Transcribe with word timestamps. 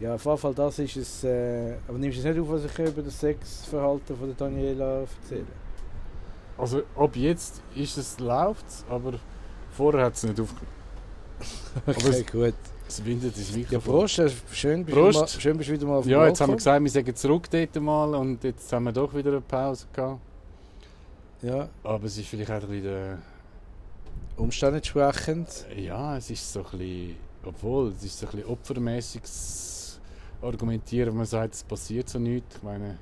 Ja, 0.00 0.14
auf 0.16 0.24
jeden 0.24 0.38
Fall, 0.38 0.54
das 0.54 0.78
ist 0.80 0.96
es. 0.96 1.24
Äh, 1.24 1.74
aber 1.88 1.98
nimmst 1.98 2.18
du 2.18 2.20
es 2.20 2.26
nicht 2.26 2.40
auf, 2.42 2.48
was 2.50 2.64
ich 2.64 2.78
über 2.78 3.02
das 3.02 3.18
Sexverhalten 3.20 4.16
von 4.16 4.26
der 4.26 4.36
Daniela 4.36 5.00
erzähle? 5.00 5.46
Also 6.58 6.82
ab 6.96 7.16
jetzt 7.16 7.60
ist 7.74 7.96
es 7.98 8.18
läuft 8.20 8.64
aber 8.88 9.14
vorher 9.76 10.04
hat 10.04 10.14
es 10.14 10.22
nicht 10.22 10.38
aufgenommen. 10.40 10.68
Okay, 11.86 12.24
gut. 12.30 12.54
Es 12.86 13.04
windet 13.04 13.36
ins 13.36 13.50
Ja, 13.50 13.56
Mikrofon. 13.56 13.92
Prost, 13.94 14.18
äh, 14.20 14.30
schön 14.52 14.84
bist, 14.84 14.96
Prost. 14.96 15.16
Du 15.16 15.20
mal, 15.20 15.28
schön 15.40 15.56
bist 15.56 15.68
du 15.70 15.72
wieder 15.74 15.86
mal 15.86 15.96
auf 15.96 16.04
dem 16.04 16.10
Ja, 16.12 16.26
jetzt 16.26 16.40
haben 16.40 16.50
wir 16.52 16.56
gesagt, 16.56 16.82
wir 16.84 16.90
sagen 16.90 17.16
zurück 17.16 17.50
dort 17.50 17.74
mal 17.80 18.14
und 18.14 18.44
jetzt 18.44 18.72
haben 18.72 18.84
wir 18.84 18.92
doch 18.92 19.12
wieder 19.14 19.30
eine 19.32 19.40
Pause 19.40 19.86
gehabt. 19.92 20.20
Ja, 21.42 21.68
Aber 21.82 22.04
es 22.04 22.16
ist 22.18 22.28
vielleicht 22.28 22.50
auch 22.50 22.54
ein 22.62 22.68
bisschen... 22.68 22.82
der- 22.84 23.18
Umstände 24.36 24.76
entsprechend. 24.78 25.48
Ja, 25.76 26.16
es 26.16 26.28
ist 26.30 26.52
so 26.52 26.60
ein 26.60 26.78
bisschen... 26.78 27.16
Obwohl, 27.46 27.90
es 27.90 28.02
ist 28.04 28.18
so 28.18 28.26
ein 28.26 28.32
bisschen 28.32 28.48
opfermäßiges 28.48 30.00
Argumentieren, 30.42 31.10
wenn 31.10 31.16
man 31.18 31.26
sagt, 31.26 31.54
es 31.54 31.62
passiert 31.64 32.08
so 32.08 32.18
nichts. 32.18 32.56
Ich 32.56 32.62
meine, 32.62 32.98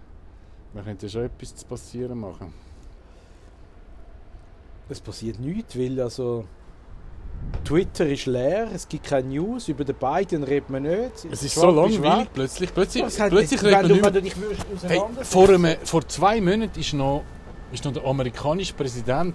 man 0.75 0.85
könnte 0.85 1.07
ja 1.07 1.11
schon 1.13 1.23
etwas 1.25 1.55
zu 1.55 1.67
passieren 1.67 2.19
machen. 2.19 2.53
Es 4.89 5.01
passiert 5.01 5.39
nichts, 5.41 5.79
weil 5.79 6.01
also 6.01 6.45
Twitter 7.65 8.07
ist 8.07 8.27
leer, 8.27 8.69
es 8.75 8.89
gibt 8.89 9.05
keine 9.05 9.29
News, 9.29 9.69
über 9.69 9.85
den 9.85 9.97
Biden 9.97 10.43
redet 10.45 10.71
man 10.71 10.83
nicht. 10.83 11.25
Es 11.31 11.43
ist 11.43 11.55
so 11.55 11.63
Trump 11.63 11.77
langweilig 11.77 12.21
weg. 12.27 12.29
plötzlich. 12.35 12.75
Plötzlich, 12.75 13.05
Was 13.05 13.19
hat- 13.19 13.31
plötzlich 13.31 13.63
redet 13.63 14.03
man 14.03 14.13
nicht 14.23 14.37
mehr... 14.37 14.51
dich 14.51 14.63
Hey, 14.83 15.01
vor, 15.23 15.49
einem, 15.49 15.77
vor 15.85 16.07
zwei 16.07 16.41
Monaten 16.41 16.79
ist 16.79 16.93
noch, 16.93 17.25
ist 17.73 17.85
noch 17.85 17.93
der 17.93 18.05
amerikanische 18.05 18.75
Präsident 18.75 19.35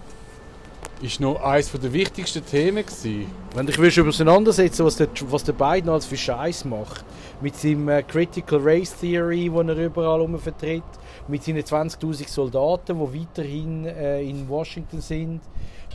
ist 1.01 1.19
noch 1.19 1.41
eines 1.41 1.71
der 1.71 1.93
wichtigsten 1.93 2.45
Themen 2.45 2.85
gewesen. 2.85 3.27
Wenn 3.53 3.65
du 3.65 3.71
dich 3.71 3.79
würdest 3.79 3.99
auseinandersetzen 3.99 4.85
was 4.85 4.95
der, 4.97 5.07
was 5.29 5.43
der 5.43 5.53
Biden 5.53 5.89
als 5.89 6.05
für 6.05 6.17
Scheiß 6.17 6.65
macht, 6.65 7.05
mit 7.41 7.55
seinem 7.55 7.87
äh, 7.89 8.01
Critical 8.03 8.59
Race 8.59 8.95
Theory, 8.99 9.49
den 9.49 9.69
er 9.69 9.77
überall 9.77 10.19
herum 10.19 10.39
vertritt, 10.39 10.83
mit 11.27 11.43
seinen 11.43 11.61
20.000 11.61 12.27
Soldaten, 12.27 12.97
die 12.97 13.21
weiterhin 13.21 13.85
äh, 13.85 14.23
in 14.23 14.47
Washington 14.49 15.01
sind, 15.01 15.41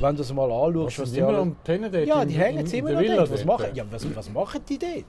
wenn 0.00 0.16
du 0.16 0.22
das 0.22 0.32
mal 0.32 0.50
anschaust, 0.50 0.98
was, 0.98 1.10
sind 1.10 1.16
die 1.16 1.20
immer 1.20 1.28
alle... 1.28 1.38
am 1.38 1.56
Pennen 1.56 1.90
dort 1.92 2.06
Ja, 2.06 2.24
die 2.24 2.34
hängen 2.34 2.66
immer 2.66 2.92
noch 2.92 3.02
dort. 3.02 3.30
Was 3.30 3.44
machen, 3.44 3.66
ja, 3.74 3.84
was, 3.90 4.16
was 4.16 4.30
machen 4.30 4.60
die 4.68 4.78
dort? 4.78 5.04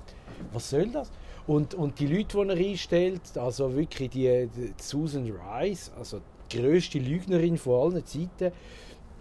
Was 0.51 0.69
soll 0.69 0.87
das? 0.87 1.11
Und, 1.45 1.73
und 1.73 1.99
die 1.99 2.07
Leute, 2.07 2.37
die 2.37 2.49
er 2.49 2.71
einstellt, 2.71 3.21
also 3.35 3.75
wirklich 3.75 4.09
die, 4.11 4.49
die 4.55 4.73
Susan 4.77 5.29
Rice, 5.29 5.91
also 5.97 6.19
die 6.51 6.57
grösste 6.57 6.99
Lügnerin 6.99 7.57
von 7.57 7.93
allen 7.93 8.05
Zeiten. 8.05 8.51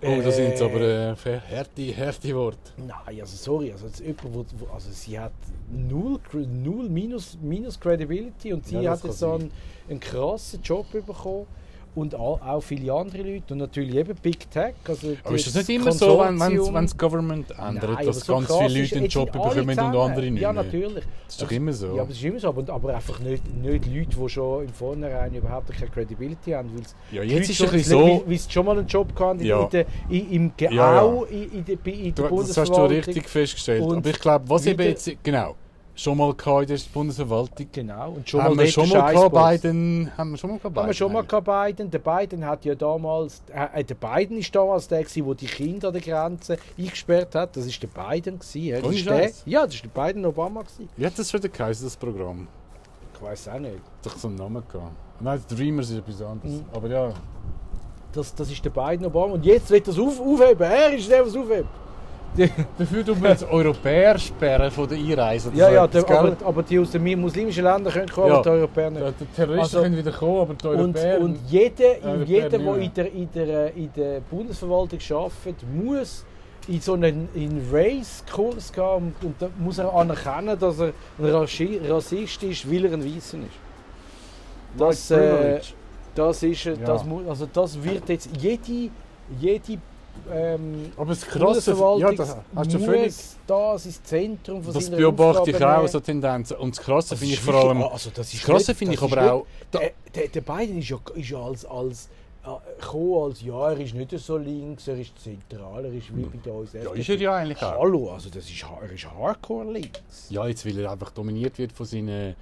Oh, 0.04 0.20
das 0.20 0.36
sind 0.36 0.48
jetzt 0.48 0.60
äh, 0.60 0.64
aber 0.64 0.80
äh, 0.80 1.40
harte, 1.54 1.96
harte 1.96 2.34
Worte. 2.34 2.72
Nein, 2.76 3.20
also 3.20 3.36
sorry, 3.36 3.70
also, 3.70 3.86
jetzt 3.86 4.00
jemand, 4.00 4.48
wo, 4.58 4.66
also 4.72 4.90
sie 4.90 5.18
hat 5.18 5.32
null, 5.70 6.18
null 6.32 6.88
minus, 6.88 7.38
minus 7.40 7.78
Credibility 7.78 8.52
und 8.52 8.66
sie 8.66 8.80
Ja, 8.80 8.92
hat 8.92 9.04
jetzt 9.04 9.18
so 9.18 9.34
einen, 9.34 9.52
einen 9.88 10.00
krassen 10.00 10.60
Job 10.62 10.90
bekommen 10.90 11.46
und 11.94 12.14
auch, 12.14 12.62
viele 12.62 12.92
andere 12.92 13.22
Leute 13.22 13.52
und 13.52 13.58
natürlich 13.58 13.94
eben 13.94 14.14
Big 14.22 14.50
Tech. 14.50 14.74
Also 14.88 15.14
Aber 15.24 15.34
ist 15.34 15.46
das 15.48 15.54
nicht 15.56 15.68
immer 15.68 15.92
so, 15.92 16.18
wenn 16.20 16.38
Konsortium- 16.38 16.74
wenn 16.74 16.84
das 16.86 16.96
Government 16.96 17.50
ändert, 17.50 17.90
Nein, 17.94 18.06
dass 18.06 18.20
so 18.20 18.34
ganz 18.34 18.46
viele 18.56 18.80
Leute 18.82 18.96
einen 18.96 19.06
Job 19.08 19.32
bekommen 19.32 19.68
und 19.70 19.78
andere 19.78 20.30
nicht 20.30 20.40
Ja, 20.42 20.52
natürlich. 20.52 21.04
Das 21.26 21.34
ist 21.34 21.42
doch 21.42 21.50
immer 21.50 21.72
so. 21.72 21.94
Ja, 21.94 22.02
aber 22.02 22.10
es 22.10 22.16
ist 22.16 22.24
immer 22.24 22.38
so, 22.38 22.48
aber, 22.48 22.72
aber 22.72 22.94
einfach 22.94 23.18
nicht, 23.20 23.42
nicht 23.56 23.86
Leute, 23.86 24.16
die 24.16 24.28
schon 24.30 24.64
im 24.64 24.72
Vornherein 24.72 25.34
überhaupt 25.34 25.70
keine 25.72 25.90
Credibility 25.90 26.52
haben. 26.52 26.70
weil's 26.74 26.94
Ja, 27.10 27.22
die 27.22 27.28
jetzt 27.28 27.50
ist 27.50 27.60
es 27.60 27.70
schon- 27.70 27.78
so... 27.80 28.00
Weil 28.00 28.22
weil 28.26 28.38
sie 28.38 28.50
schon 28.50 28.66
mal 28.66 28.78
einen 28.78 28.86
Job 28.86 29.08
hatten 29.20 29.40
in, 29.40 29.46
Ja. 29.46 29.62
in 29.64 29.70
der, 29.70 29.86
in, 30.08 30.30
im 30.32 30.52
GAU, 30.56 30.70
Ja, 30.72 31.22
in, 31.30 31.52
in 31.52 31.64
der, 31.64 31.86
in 31.94 32.14
der 32.14 32.28
Du, 32.28 32.38
das 32.40 32.56
hast 32.56 32.68
du 32.68 32.72
Bundesverwaltung. 32.72 32.88
richtig 32.96 33.28
festgestellt. 33.28 33.82
Und 33.82 33.96
Aber 33.98 34.08
ich 34.10 34.18
glaube, 34.18 34.48
was 34.48 34.66
eben 34.66 34.82
jetzt... 34.82 35.10
Genau. 35.22 35.56
Schon 36.02 36.18
mal 36.18 36.30
in 36.30 36.66
der 36.66 36.78
Bundesverwaltung. 36.92 37.68
Genau. 37.70 38.10
Und 38.10 38.28
schon 38.28 38.42
haben 38.42 38.58
wir 38.58 38.64
dort 38.64 38.74
schon 38.74 38.88
mal 38.88 39.12
gehabt. 39.12 39.62
Biden... 39.62 40.10
Haben 40.18 40.30
wir 40.32 40.36
schon 40.36 40.50
mal 40.50 40.58
gehabt, 40.58 40.76
Haben 40.76 40.86
wir 40.88 40.94
schon 40.94 41.12
mal 41.12 41.22
gehabt, 41.22 41.46
Biden. 41.46 41.90
Der 41.92 41.98
Biden 42.00 42.44
hat 42.44 42.64
ja 42.64 42.74
damals, 42.74 43.40
äh, 43.52 43.84
der 43.84 43.94
Biden 43.94 44.38
ist 44.38 44.52
damals 44.52 44.88
der 44.88 45.04
der 45.04 45.34
die 45.34 45.46
Kinder 45.46 45.88
an 45.88 45.92
der 45.92 46.02
Grenze 46.02 46.58
eingesperrt 46.76 47.36
hat. 47.36 47.56
Das 47.56 47.66
ist 47.66 47.80
der 47.80 47.86
Biden 47.86 48.36
gewesen. 48.36 48.64
ja. 48.64 48.80
Das 48.80 48.92
ist 48.92 49.06
der, 49.06 49.30
ja, 49.46 49.64
das 49.64 49.76
ist 49.76 49.84
der 49.84 49.90
Biden 49.90 50.26
Obama 50.26 50.62
gewesen. 50.62 50.88
Wie 50.96 51.06
hat 51.06 51.16
das 51.16 51.32
wieder 51.32 51.48
geheißen, 51.48 51.86
das 51.86 51.96
Programm? 51.96 52.48
Ich 53.14 53.22
weiß 53.22 53.46
auch 53.50 53.60
nicht. 53.60 53.74
Hat 53.74 53.82
doch 54.02 54.16
so 54.16 54.26
einen 54.26 54.38
Namen 54.38 54.64
gehabt. 54.72 54.90
Nein, 55.20 55.40
Dreamers 55.48 55.90
ist 55.90 55.98
etwas 55.98 56.20
anderes. 56.20 56.54
Mhm. 56.54 56.64
Aber 56.72 56.88
ja... 56.88 57.12
Das, 58.12 58.34
das 58.34 58.50
ist 58.50 58.64
der 58.64 58.70
Biden 58.70 59.06
Obama. 59.06 59.34
Und 59.34 59.46
jetzt 59.46 59.70
wird 59.70 59.86
das 59.86 59.96
auf, 60.00 60.20
aufheben. 60.20 60.68
Er 60.68 60.92
ist 60.94 61.08
der, 61.08 61.22
der 61.22 61.26
es 61.28 61.36
Dafür 62.78 63.04
tun 63.04 63.22
wir 63.22 63.30
jetzt 63.30 63.44
Europäer 63.44 64.18
sperren 64.18 64.70
von 64.70 64.88
der 64.88 64.96
Einreise. 64.98 65.50
Ja, 65.54 65.70
ja, 65.70 65.86
der, 65.86 66.08
aber, 66.08 66.36
aber 66.44 66.62
die 66.62 66.78
aus 66.78 66.90
den 66.90 67.20
muslimischen 67.20 67.64
Ländern 67.64 67.92
können 67.92 68.08
kommen, 68.08 68.28
Ja. 68.28 68.34
aber 68.36 68.42
die 68.42 68.48
Europäer 68.48 68.90
nicht. 68.90 69.20
Die 69.20 69.24
Terroristen 69.36 69.60
Also- 69.60 69.82
können 69.82 69.96
wieder 69.98 70.12
kommen, 70.12 70.40
aber 70.40 70.54
die 70.54 70.66
Und, 70.68 70.96
Europäer... 70.96 71.20
und 71.20 71.38
jeder, 71.48 71.84
Europäer 72.02 72.24
jeder 72.24 72.48
der 72.58 72.76
in 72.76 72.94
der, 72.94 73.12
in, 73.12 73.32
der, 73.32 73.74
in 73.76 73.92
der 73.94 74.20
Bundesverwaltung 74.20 74.98
arbeitet, 75.10 75.56
muss 75.74 76.24
in 76.68 76.80
so 76.80 76.94
einen 76.94 77.28
in 77.34 77.60
Race-Kurs 77.70 78.72
gehen 78.72 78.84
und, 78.84 79.14
und 79.22 79.34
da 79.38 79.48
muss 79.58 79.78
er 79.78 79.92
anerkennen, 79.94 80.58
dass 80.58 80.78
er 80.78 80.92
ein 81.18 81.80
Rassist 81.90 82.42
ist, 82.44 82.70
weil 82.70 82.84
er 82.86 82.92
ein 82.92 83.04
Weißer 83.04 83.38
ist. 83.38 84.78
Das, 84.78 85.10
äh, 85.10 85.16
Privilege. 85.18 85.62
das, 86.14 86.42
ist, 86.42 86.66
äh, 86.66 86.70
Ja. 86.70 86.76
das, 86.86 87.04
also 87.28 87.48
das 87.52 87.82
wird 87.82 88.08
jetzt 88.08 88.30
jede, 88.38 88.90
jede 89.40 89.78
ähm, 90.30 90.92
aber 90.96 91.10
das 91.10 91.22
Krasse... 91.22 91.76
Ja, 91.98 92.12
das 92.12 92.36
hast 92.54 92.72
du 92.72 92.78
völlig... 92.78 93.14
das 93.46 93.86
ins 93.86 94.02
Zentrum 94.02 94.62
von 94.62 94.74
Das 94.74 94.90
beobachte 94.90 95.50
ich 95.50 95.64
auch, 95.64 95.88
so 95.88 96.00
Tendenzen. 96.00 96.56
Und 96.56 96.76
das 96.76 96.84
Krasse 96.84 97.10
Das 97.10 97.18
finde 97.18 97.34
ist 97.34 97.40
ich 97.40 97.44
vor 97.44 97.54
allem... 97.54 97.82
also 97.82 98.10
das, 98.14 98.32
ist 98.32 98.42
Das 98.42 98.50
Krasse 98.50 98.74
finde 98.74 98.94
ich 98.94 99.00
das 99.00 99.10
ist 99.10 99.16
aber 99.18 99.32
auch... 99.32 99.46
Der, 99.72 99.92
der, 100.14 100.28
der 100.28 100.40
Biden 100.40 100.78
ist 100.78 100.88
ja, 100.90 100.98
ist 101.14 101.30
ja 101.30 101.38
als, 101.38 101.64
als, 101.64 102.08
äh, 102.44 102.80
gekommen 102.80 103.30
als, 103.30 103.42
ja, 103.42 103.70
er 103.70 103.78
ist 103.78 103.94
nicht 103.94 104.18
so 104.18 104.36
links, 104.36 104.88
er 104.88 104.98
ist 104.98 105.12
zentral, 105.18 105.84
er 105.84 105.92
ist 105.92 106.14
wie 106.16 106.22
bei 106.22 106.50
uns. 106.50 106.72
Ja, 106.72 106.92
ist 106.92 107.08
er 107.08 107.16
ja 107.16 107.36
eigentlich 107.36 107.62
auch. 107.62 107.80
Hallo, 107.80 108.10
also 108.12 108.30
das 108.30 108.50
ist, 108.50 108.64
er 108.82 108.90
ist 108.92 109.10
hardcore 109.10 109.72
links. 109.72 110.00
Ja, 110.28 110.46
jetzt 110.46 110.66
weil 110.66 110.78
er 110.78 110.90
einfach 110.90 111.12
dominiert 111.12 111.58
wird 111.58 111.72
von 111.72 111.86
seinen, 111.86 112.34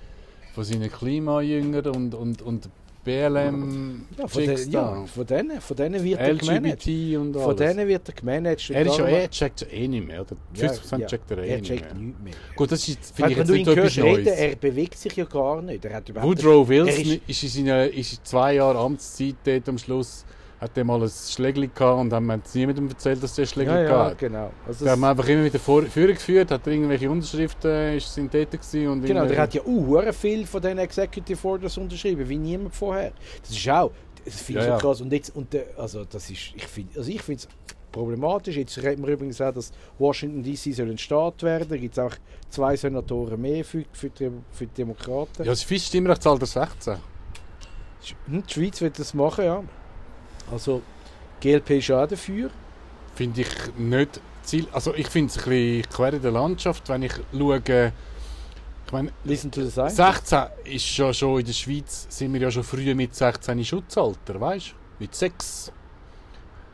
von 0.55 0.65
seinen 0.65 0.91
Klimajüngern 0.91 1.87
und, 1.89 2.15
und, 2.15 2.43
und 2.43 2.69
BLM 3.05 4.07
Ja, 4.19 4.27
von, 4.29 4.43
ja, 4.45 5.25
denen, 5.25 5.61
von 5.61 5.77
denen 5.77 6.05
wird 6.05 6.21
er 6.21 6.35
gemanagt. 6.35 6.87
LGBT 6.87 7.17
und 7.19 7.35
alles. 7.37 7.45
Von 7.45 7.57
denen 7.57 7.89
wird 7.89 8.09
er 8.09 8.15
gemanagt. 8.15 8.71
er 8.71 8.87
ist 8.87 8.99
ja 8.99 9.07
eh, 9.09 9.29
checkt 9.29 9.67
eh 9.73 9.89
nicht 9.89 10.07
mehr, 10.07 10.21
oder? 10.23 10.37
50% 10.55 10.99
ja, 10.99 11.07
checkt 11.07 11.31
er 11.31 11.39
eh 11.39 11.49
er 11.49 11.57
nicht 11.59 11.67
checkt 11.69 11.95
mehr. 11.95 12.03
nichts 12.03 12.23
mehr. 12.23 12.33
Gut, 12.57 12.73
das 12.73 12.89
ist, 12.89 13.15
finde 13.15 13.33
ich 13.33 13.39
jetzt 13.39 13.51
nicht 13.51 13.69
etwas 13.69 13.97
Neues. 13.97 14.27
er 14.29 14.57
bewegt 14.57 14.99
sich 14.99 15.17
ja 15.17 15.25
gar 15.25 15.63
nicht. 15.63 15.85
Er 15.85 15.95
hat 15.95 16.15
Woodrow 16.23 16.69
Wilson 16.69 17.01
ist- 17.05 17.21
ist, 17.27 17.43
in 17.43 17.49
seiner 17.67 17.89
ist 17.89 18.13
in 18.13 18.19
zwei 18.25 18.55
Jahren 18.55 18.77
Amtszeit 18.77 19.37
dort 19.45 19.69
am 19.69 19.79
Schluss, 19.79 20.25
hat 20.61 20.77
er 20.77 20.85
mal 20.85 21.03
ein 21.03 21.09
Schlägli 21.09 21.69
gehabt 21.69 22.01
und 22.01 22.13
haben 22.13 22.31
es 22.45 22.55
niemandem 22.55 22.89
erzählt, 22.89 23.23
dass 23.23 23.35
der 23.35 23.47
Schlägli 23.47 23.71
ja, 23.73 23.81
ja, 23.81 23.89
gehabt 23.89 24.11
hat. 24.11 24.19
genau. 24.19 24.51
Also 24.67 24.85
das- 24.85 24.93
haben 24.93 25.01
wir 25.01 25.09
einfach 25.09 25.29
immer 25.29 25.45
wieder 25.45 25.59
vor, 25.59 25.83
Führung 25.83 26.15
geführt, 26.15 26.51
hat 26.51 26.67
irgendwelche 26.67 27.11
Unterschriften, 27.11 27.71
äh, 27.71 27.97
ist 27.97 28.13
sind 28.13 28.33
dort 28.35 28.51
gewesen 28.51 28.89
und 28.89 29.03
Genau, 29.03 29.25
der 29.25 29.39
hat 29.39 29.55
ja 29.55 29.63
auch 29.63 30.13
viel 30.13 30.47
von 30.47 30.61
diesen 30.61 30.79
Executive 30.79 31.49
Orders 31.49 31.79
unterschrieben, 31.79 32.29
wie 32.29 32.39
niemand 32.39 32.75
vorher. 32.75 33.13
Das 33.41 33.51
ist 33.51 33.69
auch, 33.69 33.91
das 34.25 34.43
finde 34.43 34.61
ich 34.61 34.67
Ja, 34.67 34.79
so 34.79 34.87
krass. 34.87 35.01
Und 35.01 35.13
jetzt, 35.13 35.35
und 35.35 35.53
der, 35.53 35.65
also 35.79 36.05
das 36.05 36.29
ist, 36.31 36.53
ich 36.55 36.67
finde, 36.67 36.99
also 36.99 37.11
ich 37.11 37.23
finde 37.23 37.43
es 37.43 37.49
problematisch. 37.91 38.57
Jetzt 38.57 38.77
reden 38.83 39.05
wir 39.05 39.15
übrigens 39.15 39.41
auch, 39.41 39.53
dass 39.53 39.73
Washington 39.99 40.43
DC 40.43 40.75
soll 40.75 40.91
ein 40.91 40.99
Staat 40.99 41.43
werden. 41.43 41.69
Da 41.71 41.77
gibt 41.77 41.97
es 41.97 41.99
auch 41.99 42.15
zwei 42.49 42.77
Senatoren 42.77 43.41
mehr 43.41 43.65
für, 43.65 43.85
für, 43.93 44.11
die, 44.11 44.31
für 44.53 44.67
die 44.67 44.75
Demokraten. 44.75 45.43
Ja, 45.43 45.51
das 45.51 45.65
ist 45.65 45.87
Stimmrechtsalter 45.87 46.47
16. 46.47 46.97
Hm, 48.27 48.43
die 48.47 48.53
Schweiz 48.53 48.81
wird 48.81 48.99
das 48.99 49.15
machen, 49.15 49.45
ja. 49.45 49.63
Also 50.51 50.83
GLP 51.41 51.71
ist 51.71 51.91
auch 51.91 52.07
dafür. 52.07 52.51
Finde 53.15 53.43
ich 53.43 53.49
nicht 53.77 54.21
Ziel. 54.43 54.67
Also 54.73 54.95
ich 54.95 55.09
finde 55.09 55.31
es 55.31 55.39
ein 55.39 55.51
bisschen 55.51 55.91
quer 55.91 56.13
in 56.15 56.23
der 56.23 56.31
Landschaft, 56.33 56.89
wenn 56.89 57.03
ich 57.03 57.13
schaue. 57.33 57.93
Ich 58.87 58.93
meine, 58.93 59.13
Listen 59.25 59.51
to 59.53 59.63
the 59.63 59.71
science. 59.71 59.97
16 59.97 60.39
ist 60.65 60.97
ja 60.97 61.13
schon 61.15 61.41
in 61.41 61.47
der 61.47 61.53
Schweiz, 61.53 62.07
sind 62.09 62.33
wir 62.33 62.41
ja 62.41 62.51
schon 62.51 62.65
früher 62.65 62.95
mit 62.97 63.15
16 63.15 63.65
Schutzalter, 63.65 64.41
weißt 64.41 64.71
du? 64.71 64.75
Mit 64.99 65.15
6. 65.15 65.71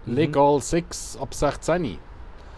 Mhm. 0.07 0.15
Legal 0.15 0.61
6 0.63 1.19
ab 1.21 1.35
16 1.35 1.99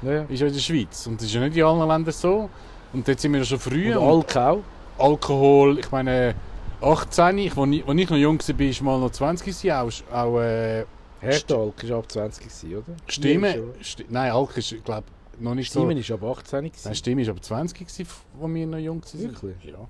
Ja, 0.02 0.12
ja. 0.12 0.22
ist 0.28 0.40
ja 0.40 0.46
in 0.46 0.52
der 0.52 0.60
Schweiz. 0.60 1.06
Und 1.08 1.20
das 1.20 1.26
ist 1.26 1.34
ja 1.34 1.40
nicht 1.40 1.56
in 1.56 1.64
allen 1.64 1.88
Ländern 1.88 2.12
so. 2.14 2.48
Und 2.92 3.08
dort 3.08 3.18
sind 3.18 3.32
wir 3.32 3.40
ja 3.40 3.44
schon 3.44 3.58
früher. 3.58 4.00
Und 4.00 4.08
Und 4.08 4.36
Alk 4.36 4.36
auch. 4.36 4.62
Alkohol, 5.04 5.78
ich 5.78 5.90
meine, 5.90 6.34
18, 6.80 7.38
ich, 7.38 7.56
als 7.56 7.70
ich, 7.70 7.88
ich 7.88 8.10
noch 8.10 8.16
jung 8.16 8.38
war, 8.38 8.58
war 8.58 8.84
mal 8.84 9.00
noch 9.00 9.10
20 9.10 9.44
gewesen, 9.44 9.72
auch, 9.72 10.14
auch 10.14 10.40
äh, 10.40 10.84
Hertalk 11.20 11.82
ist 11.82 11.92
ab 11.92 12.10
20 12.10 12.44
gewesen, 12.44 12.76
oder? 12.76 12.96
Stimme. 13.06 13.74
Sti 13.80 14.06
Nein, 14.08 14.30
Alk 14.32 14.56
ist, 14.56 14.74
glaube 14.84 15.04
noch 15.40 15.54
nicht 15.54 15.72
so. 15.72 15.80
Simon 15.80 15.96
ist 15.96 16.10
ab 16.10 16.22
18 16.22 16.64
gewesen. 16.64 16.80
Nein, 16.84 16.94
Stimme 16.94 17.22
war 17.22 17.30
aber 17.30 17.42
20 17.42 17.78
gewesen, 17.78 18.06
als 18.40 18.54
wir 18.54 18.66
noch 18.66 18.78
jung 18.78 19.02
waren. 19.02 19.20
Wirklich? 19.20 19.64
Ja. 19.64 19.88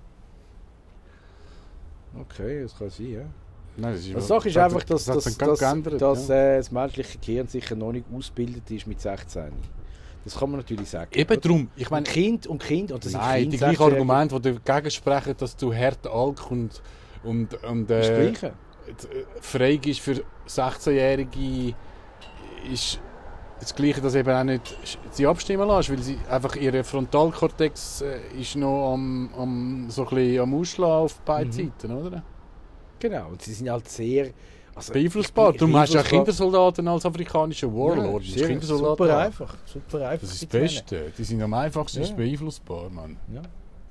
Okay, 2.20 2.62
das 2.62 2.76
kann 2.76 2.90
sein, 2.90 3.10
ja. 3.10 3.20
Nein, 3.76 3.92
das 3.92 4.00
ist 4.00 4.14
Die 4.14 4.20
Sache 4.20 4.48
ist 4.48 4.56
das 4.56 4.64
einfach, 4.64 4.84
dass, 4.84 5.04
das 5.04 5.25
dass, 5.25 5.38
dass, 5.38 5.58
geändert, 5.58 6.02
dass 6.02 6.28
ja. 6.28 6.34
äh, 6.34 6.56
das 6.58 6.70
menschliche 6.70 7.19
Gehirn 7.19 7.46
sicher 7.46 7.76
noch 7.76 7.92
nicht 7.92 8.06
ausgebildet 8.12 8.70
ist 8.70 8.86
mit 8.86 9.00
16. 9.00 9.52
Das 10.25 10.36
kann 10.36 10.50
man 10.50 10.60
natürlich 10.60 10.88
sagen. 10.88 11.10
Eben 11.14 11.30
oder? 11.30 11.40
drum, 11.40 11.70
ich 11.76 11.86
Und 11.86 11.90
meine, 11.92 12.04
Kind 12.04 12.46
und 12.46 12.62
Kind, 12.62 12.90
und 12.90 13.04
das 13.04 13.12
nein, 13.12 13.42
Kind, 13.42 13.52
die 13.52 13.56
gleichen 13.58 13.82
Argumente, 13.82 14.40
die 14.40 14.58
dagegen 14.64 14.90
sprechen, 14.90 15.34
dass 15.38 15.56
du 15.56 15.72
hart 15.72 16.06
Alk 16.06 16.50
und, 16.50 16.82
und, 17.22 17.54
und 17.64 17.90
äh, 17.90 18.30
Gleiche. 18.32 18.52
Frei 19.40 19.81
ist 19.85 20.00
für 20.00 20.23
16-Jährige, 20.49 21.75
ist 22.73 23.00
das 23.61 23.75
Gleiche, 23.75 24.00
dass 24.00 24.14
eben 24.14 24.31
auch 24.31 24.44
nicht 24.44 24.76
sie 25.11 25.26
abstimmen 25.26 25.67
lässt, 25.69 25.90
weil 25.90 25.99
sie 25.99 26.19
einfach 26.31 26.55
ihre 26.56 26.85
Frontalkortex 26.85 28.02
äh, 28.02 28.40
ist 28.40 28.56
noch 28.56 28.93
am, 28.94 29.31
am, 29.37 29.87
so 29.90 30.06
ein 30.06 30.14
bisschen 30.14 30.40
am 30.40 30.55
Ausschlagen 30.55 31.05
auf 31.05 31.20
beiden 31.20 31.49
Mhm. 31.52 31.73
Seiten, 31.81 31.93
oder? 31.93 32.23
Genau, 33.00 33.29
und 33.29 33.43
sie 33.43 33.52
sind 33.52 33.70
halt 33.70 33.88
sehr... 33.88 34.31
Also, 34.75 34.93
Beeinflussbar. 34.93 35.52
Du 35.55 35.76
hast 35.76 35.93
ja. 35.93 36.05
Kindersoldaten 36.05 36.87
als 36.87 37.05
afrikanische 37.05 37.67
Warlord. 37.67 38.23
Ja, 38.23 38.46
Kindersoldaten 38.46 38.96
super 38.96 39.19
einfach, 39.19 39.56
super 39.64 40.08
einfach. 40.08 40.20
Das 40.29 40.35
ist 40.35 40.43
das. 40.55 40.61
Beste. 40.61 41.12
Die 41.19 41.25
sind 41.25 41.43
am 41.43 41.52
einfachsten 41.52 41.99
Ja. 41.99 42.05
ist 42.05 42.17
beeinflussbar, 42.17 42.88
Mann. 42.88 43.17
Ja. 43.35 43.43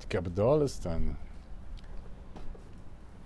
Die 0.01 0.07
geben 0.07 0.31
da 0.33 0.45
alles 0.45 0.79
dann. 0.79 1.17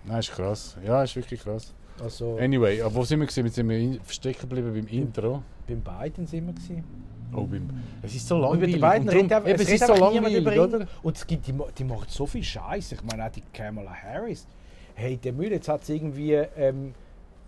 Nein, 0.05 0.19
ist 0.19 0.31
krass. 0.31 0.77
Ja, 0.85 1.03
ist 1.03 1.15
wirklich 1.15 1.41
krass. 1.41 1.73
Also, 2.01 2.37
Anyway, 2.37 2.81
wo 2.89 3.03
sind 3.03 3.19
wir 3.19 3.27
gewesen? 3.27 3.45
Jetzt 3.45 3.55
sind 3.55 3.69
wir 3.69 3.77
in- 3.77 3.99
stecken 4.07 4.41
geblieben 4.49 4.73
beim 4.73 4.87
Intro. 4.87 5.43
beim 5.67 5.81
beiden 5.81 6.25
sind 6.25 6.47
wir 6.47 6.53
gewesen. 6.53 6.83
Oh, 7.33 7.43
beim, 7.45 7.69
es 8.01 8.15
ist 8.15 8.27
so 8.27 8.37
langweilig. 8.37 8.61
mit 8.61 8.73
den 8.75 8.81
beiden 8.81 9.09
eben, 9.09 9.45
es 9.55 9.61
es 9.61 9.69
ist 9.69 9.87
so 9.87 9.95
langweilig, 9.95 10.37
über 10.37 10.63
oder? 10.63 10.87
Und 11.03 11.15
es 11.15 11.25
gibt, 11.25 11.47
die, 11.47 11.53
die 11.77 11.83
macht 11.83 12.09
so 12.11 12.25
viel 12.25 12.43
Scheiß. 12.43 12.91
Ich 12.93 13.03
meine 13.03 13.25
auch 13.25 13.31
die 13.31 13.43
Kamala 13.53 13.91
Harris. 13.93 14.45
Hey, 14.95 15.17
der 15.17 15.31
Müll, 15.33 15.51
jetzt 15.51 15.69
hat 15.69 15.85
sie 15.85 15.95
irgendwie... 15.95 16.33
Ähm, 16.33 16.93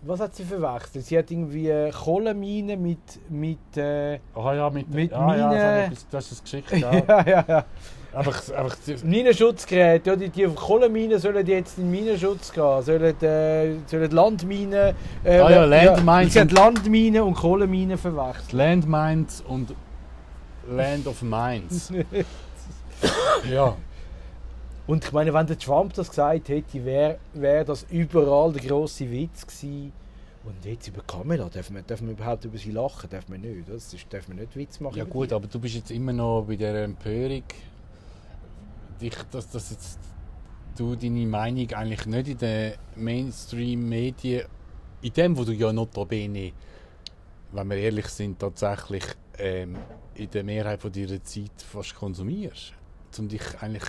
was 0.06 0.20
hat 0.20 0.34
sie 0.34 0.44
verwechselt? 0.44 1.04
Sie 1.04 1.18
hat 1.18 1.30
irgendwie 1.30 1.90
Kohlenmine 1.92 2.76
mit... 2.76 2.98
mit 3.28 3.76
äh, 3.76 4.18
Ah 4.34 4.54
ja, 4.54 4.70
mit, 4.70 4.88
Mit 4.88 5.12
ah, 5.12 5.36
ja, 5.36 5.88
das, 5.88 5.98
ist 5.98 6.32
das 6.32 6.42
geschickt. 6.42 6.70
Ja. 6.78 6.92
ja, 6.94 7.26
ja, 7.26 7.44
ja. 7.48 7.64
Einfach, 8.14 8.50
einfach, 8.52 8.76
Minenschutzgeräte, 9.02 10.10
ja, 10.10 10.16
die, 10.16 10.28
die 10.28 10.44
Kohlenminen 10.46 11.18
sollen 11.18 11.46
jetzt 11.46 11.78
in 11.78 11.90
Minenschutz 11.90 12.52
gehen, 12.52 12.82
sollen, 12.82 13.22
äh, 13.22 13.74
sollen 13.86 14.10
Landminen... 14.10 14.94
Äh, 15.24 15.38
Ah 15.38 15.50
ja, 15.50 15.64
Landmines 15.64 16.36
haben 16.36 16.42
und- 16.48 16.52
Landminen 16.52 17.22
und 17.22 17.34
Kohlenminen 17.34 17.98
verwechselt. 17.98 18.52
Landmines 18.52 19.42
und 19.46 19.74
Land 20.68 21.06
of 21.06 21.22
Mines. 21.22 21.92
ja. 23.50 23.76
Und 24.86 25.04
ich 25.04 25.12
meine, 25.12 25.32
wenn 25.32 25.46
der 25.46 25.58
Trump 25.58 25.94
das 25.94 26.08
gesagt 26.10 26.48
hätte, 26.48 26.84
wäre 26.84 27.18
wär 27.32 27.64
das 27.64 27.86
überall 27.90 28.52
der 28.52 28.62
grosse 28.62 29.10
Witz 29.10 29.46
gewesen. 29.46 29.92
Und 30.44 30.62
jetzt 30.64 30.88
über 30.88 31.00
Kamera, 31.06 31.48
darf 31.52 31.70
man, 31.70 31.82
darf 31.86 32.02
man 32.02 32.10
überhaupt 32.10 32.44
über 32.44 32.58
sie 32.58 32.70
lachen? 32.70 33.08
Darf 33.08 33.26
man 33.28 33.40
nicht. 33.40 33.66
Das 33.66 33.94
ist, 33.94 34.04
darf 34.10 34.28
man 34.28 34.36
nicht 34.36 34.54
Witz 34.54 34.78
machen. 34.80 34.96
Ja 34.98 35.04
gut, 35.04 35.32
aber 35.32 35.46
du 35.46 35.58
bist 35.58 35.74
jetzt 35.74 35.90
immer 35.90 36.12
noch 36.12 36.44
bei 36.46 36.56
der 36.56 36.84
Empörung, 36.84 37.42
dich, 39.00 39.14
dass, 39.30 39.50
dass 39.50 39.70
jetzt 39.70 39.98
du 40.76 40.96
deine 40.96 41.26
Meinung 41.26 41.70
eigentlich 41.72 42.06
nicht 42.06 42.28
in 42.28 42.38
den 42.38 42.72
Mainstream-Medien, 42.96 44.46
in 45.02 45.12
dem, 45.12 45.36
wo 45.36 45.44
du 45.44 45.52
ja 45.52 45.72
notabene, 45.72 46.52
wenn 47.52 47.70
wir 47.70 47.76
ehrlich 47.76 48.06
sind, 48.06 48.38
tatsächlich 48.38 49.04
ähm, 49.38 49.76
in 50.14 50.30
der 50.30 50.44
Mehrheit 50.44 50.80
von 50.80 50.92
deiner 50.92 51.22
Zeit 51.22 51.52
fast 51.58 51.94
konsumierst, 51.94 52.72
um 53.18 53.28
dich 53.28 53.42
eigentlich 53.60 53.84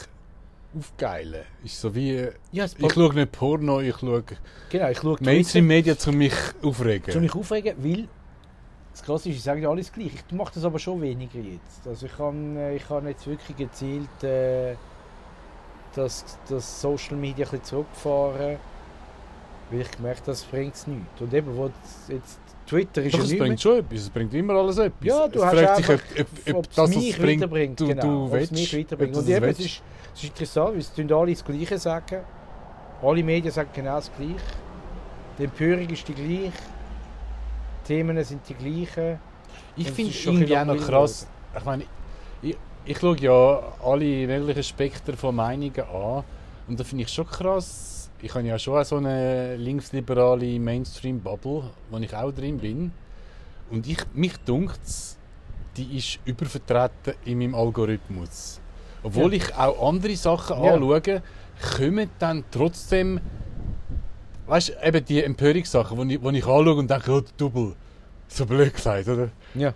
aufgeilen. 0.78 1.44
Ist 1.63 1.80
so 1.80 1.94
wie, 1.96 2.28
Ja, 2.51 2.66
ich 2.66 2.94
schaue 2.94 3.13
nicht 3.13 3.31
Porno, 3.31 3.80
ich 3.80 3.98
schaue 3.98 4.24
genau, 4.69 4.90
ich 4.90 4.98
schaue 4.98 5.18
Mainstream-Medien, 5.22 5.98
um 6.08 6.18
mich 6.18 6.34
zu 6.62 6.68
aufregen. 6.68 7.22
mich 7.22 7.34
aufregen, 7.34 7.75
weil 7.78 8.08
das 8.92 9.04
Krasse 9.04 9.30
ist, 9.30 9.36
ich 9.36 9.44
sage 9.44 9.62
ja 9.62 9.69
alles 9.69 9.92
gleich. 9.92 10.12
Ich 10.28 10.34
mache 10.34 10.54
das 10.54 10.63
aber 10.63 10.80
schon 10.80 11.01
weniger 11.01 11.40
jetzt. 11.40 11.86
Also 11.86 12.06
ich 12.06 12.16
kann, 12.16 12.56
äh, 12.56 12.75
ich 12.75 12.88
kann 12.88 13.06
jetzt 13.08 13.28
wirklich 13.28 13.58
gezielt 13.58 14.24
äh, 14.24 14.75
das, 15.96 16.38
das 16.50 16.82
Social 16.82 17.16
Media 17.16 17.46
ein 17.46 17.52
bisschen 17.52 17.64
zurückfahren, 17.64 18.58
weil 19.72 19.82
ich 19.82 19.92
gemerkt 19.92 20.22
habe, 20.22 20.32
das 20.32 20.44
bringt 20.44 20.76
es 20.76 20.88
nichts. 20.88 21.22
Und 21.22 21.34
eben, 21.34 21.56
wo 21.56 21.72
jetzt- 22.08 22.40
Twitter 22.68 23.04
ist 23.04 23.14
Doch, 23.14 23.20
ja 23.20 23.26
es 23.26 23.30
bringt 23.30 23.48
mehr, 23.50 23.58
schon 23.60 23.78
etwas, 23.78 24.00
es 24.00 24.10
bringt 24.10 24.34
immer 24.34 24.54
alles 24.56 24.78
etwas. 24.80 25.06
Ja, 25.06 25.28
du 25.28 25.38
es 25.40 25.46
hast 25.46 25.54
fragt 25.60 25.76
sich, 25.78 25.90
ob, 25.90 26.00
ob, 26.50 26.56
ob 26.56 26.66
es 26.68 26.76
das, 26.76 26.90
mich 26.90 27.10
es 27.12 27.18
bringt, 27.18 27.42
weiterbringt. 27.42 27.80
du, 27.80 27.88
genau, 27.88 28.02
du 28.02 28.32
willst. 28.32 28.52
es 28.54 28.60
mich 28.60 28.78
weiterbringt. 28.80 29.16
Und 29.16 29.30
eben, 29.30 29.46
es 29.46 29.60
ist, 29.60 29.82
es 30.16 30.24
ist 30.24 30.30
interessant, 30.30 30.72
weil 30.72 30.80
es 30.80 30.94
tun 30.94 31.12
alle 31.12 31.32
das 31.32 31.46
Gleiche 31.46 31.78
sagen. 31.78 32.22
Alle 33.04 33.24
Medien 33.24 33.52
sagen 33.52 33.70
genau 33.72 33.96
das 33.98 34.12
Gleiche. 34.18 34.34
Die 35.38 35.44
Empörung 35.44 35.88
ist 35.90 36.08
die 36.08 36.14
gleiche. 36.16 36.52
Die 37.84 37.88
Themen 37.88 38.24
sind 38.24 38.42
die 38.50 38.54
gleichen. 38.56 39.20
Ich 39.78 39.88
es 39.88 39.94
finde 39.94 40.12
ist 40.12 40.20
schon 40.22 40.34
irgendwie 40.36 40.58
auch 40.58 40.66
noch 40.66 40.78
krass. 40.78 41.28
Ich 41.56 41.66
meine, 41.66 41.84
ich, 42.42 42.58
ich 42.86 43.00
schaue 43.00 43.18
ja 43.20 43.62
alle 43.84 44.28
möglichen 44.28 44.64
Spektren 44.64 45.18
von 45.18 45.36
Meinungen 45.36 45.80
an. 45.80 46.24
Und 46.68 46.80
da 46.80 46.84
finde 46.84 47.04
ich 47.04 47.10
schon 47.12 47.28
krass. 47.28 48.10
Ich 48.22 48.34
habe 48.34 48.48
ja 48.48 48.58
schon 48.58 48.84
so 48.84 48.98
eine 48.98 49.56
linksliberale 49.58 50.60
Mainstream-Bubble, 50.60 51.64
wo 51.92 51.98
ich 52.00 52.16
auch 52.16 52.32
drin 52.32 52.58
bin. 52.58 52.92
Und 53.70 53.88
ich, 53.88 54.00
mich 54.14 54.38
dunkt 54.46 54.80
die 55.78 55.98
ist 55.98 56.20
übervertreten 56.24 57.16
in 57.26 57.38
meinem 57.40 57.54
Algorithmus. 57.54 58.62
Obwohl 59.04 59.34
Ja. 59.34 59.44
ich 59.44 59.56
auch 59.56 59.90
andere 59.90 60.16
Sachen 60.16 60.64
Ja. 60.64 60.74
anschaue, 60.76 61.22
kommen 61.78 62.10
dann 62.18 62.46
trotzdem. 62.50 63.20
Weißt 64.48 64.70
du, 64.70 64.88
eben 64.88 65.04
die 65.04 65.22
Empörungssachen, 65.24 66.08
die 66.08 66.16
ich, 66.16 66.22
wo 66.24 66.30
ich 66.30 66.46
anschaue 66.46 66.76
und 66.76 66.90
denke, 66.90 67.12
oh, 67.12 67.22
Double. 67.38 67.74
So 68.30 68.46
blöd 68.46 68.74
gesagt, 68.74 69.08
oder? 69.10 69.30
Ja. 69.54 69.74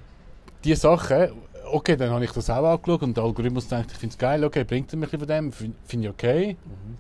die 0.64 0.76
Sachen, 0.76 1.30
okay, 1.72 1.96
dann 1.96 2.10
habe 2.12 2.24
ich 2.24 2.32
das 2.32 2.50
auch 2.50 2.64
angeschaut 2.64 3.02
und 3.04 3.16
der 3.18 3.24
Algorithmus 3.24 3.68
denkt, 3.68 3.92
ich 3.92 3.98
finde 3.98 4.14
es 4.14 4.18
geil, 4.18 4.44
okay, 4.44 4.64
bringt 4.64 4.92
er 4.94 4.98
mir 4.98 5.06
ein 5.06 5.10
bisschen 5.10 5.20
von 5.20 5.28
dem, 5.28 5.52
finde 5.52 5.78
find 5.86 6.04
ich 6.04 6.10
okay, 6.10 6.58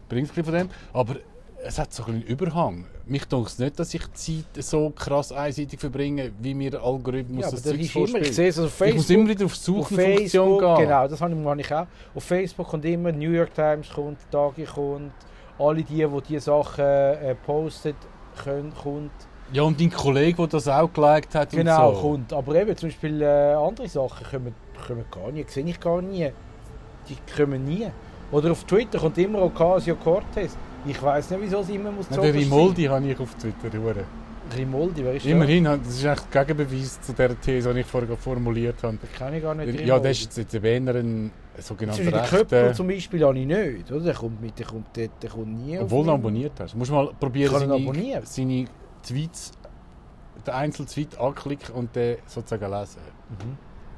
bringt 0.07 0.25
ein 0.25 0.27
bisschen 0.29 0.43
von 0.45 0.53
dem, 0.53 0.69
aber 0.93 1.15
es 1.63 1.77
hat 1.77 1.93
so 1.93 2.03
ein 2.03 2.05
bisschen 2.13 2.21
einen 2.21 2.31
Überhang. 2.31 2.85
Mich 3.05 3.25
denkt 3.25 3.47
es 3.47 3.59
nicht, 3.59 3.79
dass 3.79 3.93
ich 3.93 4.01
Zeit 4.13 4.45
so 4.63 4.91
krass 4.91 5.31
einseitig 5.31 5.79
verbringe, 5.79 6.31
wie 6.39 6.53
mir 6.53 6.71
der 6.71 6.81
Algorithmus 6.83 7.43
Ja, 7.45 7.51
das 7.51 7.63
Zeug 7.63 7.73
immer, 7.73 7.81
ich 7.83 7.91
vorspielt. 7.91 8.33
sehe 8.33 8.47
es 8.49 8.59
auf 8.59 8.81
Ich 8.81 8.95
muss 8.95 9.05
Facebook. 9.07 9.15
immer 9.17 9.29
wieder 9.29 9.45
auf 9.45 9.57
die 9.65 9.71
auf 9.71 9.87
Facebook, 9.89 10.59
gehen. 10.61 10.75
genau, 10.77 11.07
das 11.07 11.21
habe 11.21 11.59
ich, 11.59 11.73
auch. 11.73 11.87
Auf 12.15 12.23
Facebook 12.23 12.67
kommt 12.67 12.85
immer, 12.85 13.11
New 13.11 13.31
York 13.31 13.53
Times 13.53 13.89
kommt, 13.89 14.19
Tagi 14.31 14.63
kommt, 14.63 15.11
alle 15.57 15.83
die, 15.83 15.95
die 16.05 16.21
diese 16.27 16.41
Sachen 16.41 16.85
äh, 16.85 17.35
postet, 17.35 17.95
können, 18.41 18.73
kommt. 18.73 19.11
Ja, 19.51 19.63
und 19.63 19.79
dein 19.79 19.89
Kollege, 19.91 20.37
der 20.37 20.47
das 20.47 20.67
auch 20.67 20.91
geliked 20.93 21.33
hat 21.35 21.49
Genau, 21.51 21.89
und 21.89 21.95
so. 21.95 22.01
kommt. 22.01 22.33
Aber 22.33 22.55
eben 22.55 22.75
zum 22.77 22.89
Beispiel 22.89 23.21
äh, 23.21 23.53
andere 23.53 23.87
Sachen 23.87 24.25
kommen, 24.29 24.53
kommen 24.87 25.05
gar 25.11 25.31
nie, 25.31 25.45
sehe 25.47 25.65
ich 25.65 25.79
gar 25.79 26.01
nie. 26.01 26.29
Die 27.09 27.17
kommen 27.35 27.65
nie. 27.65 27.87
Oder 28.31 28.51
auf 28.51 28.63
Twitter 28.65 28.99
kommt 28.99 29.17
immer 29.17 29.41
Ocasio-Cortez. 29.41 30.55
Ich 30.85 31.01
weiß 31.01 31.31
nicht, 31.31 31.41
wieso 31.41 31.63
sie 31.63 31.75
immer 31.75 31.91
muss 31.91 32.09
Nein, 32.09 32.21
der 32.21 32.33
Rimoldi 32.33 32.83
habe 32.85 33.05
ich 33.07 33.19
auf 33.19 33.33
Twitter. 33.35 33.77
hure. 33.77 34.03
Rimoldi, 34.55 35.03
wer 35.03 35.13
ist 35.15 35.25
Immerhin, 35.25 35.63
das 35.65 35.87
ist 35.87 36.05
eigentlich 36.05 36.25
der 36.33 36.45
Gegenbeweis 36.45 37.01
zu 37.01 37.13
der 37.13 37.39
These, 37.39 37.73
die 37.73 37.79
ich 37.81 37.85
vorher 37.85 38.17
formuliert 38.17 38.81
habe. 38.83 38.97
der? 38.97 39.09
Den 39.09 39.15
kenne 39.17 39.37
ich 39.37 39.43
gar 39.43 39.55
nicht. 39.55 39.81
Ja, 39.81 39.99
das 39.99 40.19
ist 40.21 40.37
jetzt 40.37 40.53
eher 40.53 40.95
ein 40.95 41.31
sogenannter 41.59 42.03
den 42.03 42.11
Köppel 42.23 42.59
rechter... 42.59 42.73
zum 42.73 42.87
Beispiel 42.87 43.23
habe 43.25 43.37
ich 43.37 43.45
nicht. 43.45 43.91
Oder? 43.91 44.05
Der, 44.05 44.13
kommt 44.13 44.41
mit, 44.41 44.57
der, 44.57 44.65
kommt, 44.65 44.95
der, 44.95 45.09
der 45.21 45.29
kommt 45.29 45.65
nie 45.65 45.77
Obwohl 45.77 46.05
du 46.05 46.11
abonniert 46.11 46.53
hast. 46.59 46.73
Du 46.73 46.77
musst 46.77 46.91
mal 46.91 47.09
probieren, 47.19 47.59
seine, 47.59 47.73
abonnieren? 47.73 48.23
seine 48.25 48.65
Tweets, 49.03 49.51
den 50.45 50.53
einzelnen 50.53 50.87
Tweet 50.87 51.17
anklicken 51.17 51.75
und 51.75 51.95
den 51.95 52.17
sozusagen 52.25 52.71
lesen. 52.71 53.01
Mhm. 53.29 53.57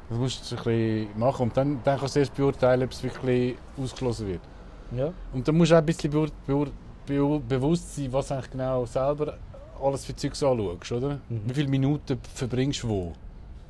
Das 0.09 0.19
musst 0.19 0.51
du 0.51 0.55
ein 0.55 0.63
bisschen 0.63 1.19
machen 1.19 1.43
und 1.43 1.57
dann, 1.57 1.79
dann 1.83 1.99
kannst 1.99 2.15
du 2.15 2.19
erst 2.19 2.35
beurteilen, 2.35 2.83
ob 2.83 2.91
es 2.91 3.01
wirklich 3.03 3.55
ausgeschlossen 3.81 4.27
wird. 4.27 4.41
Ja. 4.95 5.13
Und 5.31 5.47
dann 5.47 5.55
musst 5.55 5.71
du 5.71 5.75
auch 5.75 5.79
ein 5.79 5.85
bisschen 5.85 6.11
beur, 6.11 6.27
beur, 6.45 6.67
beur, 7.05 7.39
bewusst 7.39 7.95
sein, 7.95 8.11
was 8.11 8.31
eigentlich 8.31 8.51
genau 8.51 8.85
selber 8.85 9.37
alles 9.81 10.05
für 10.05 10.15
Zeugs 10.15 10.43
anschaust, 10.43 10.91
oder? 10.91 11.19
Mhm. 11.29 11.41
Wie 11.45 11.53
viele 11.53 11.67
Minuten 11.69 12.19
verbringst 12.33 12.83
du 12.83 12.89
wo? 12.89 13.13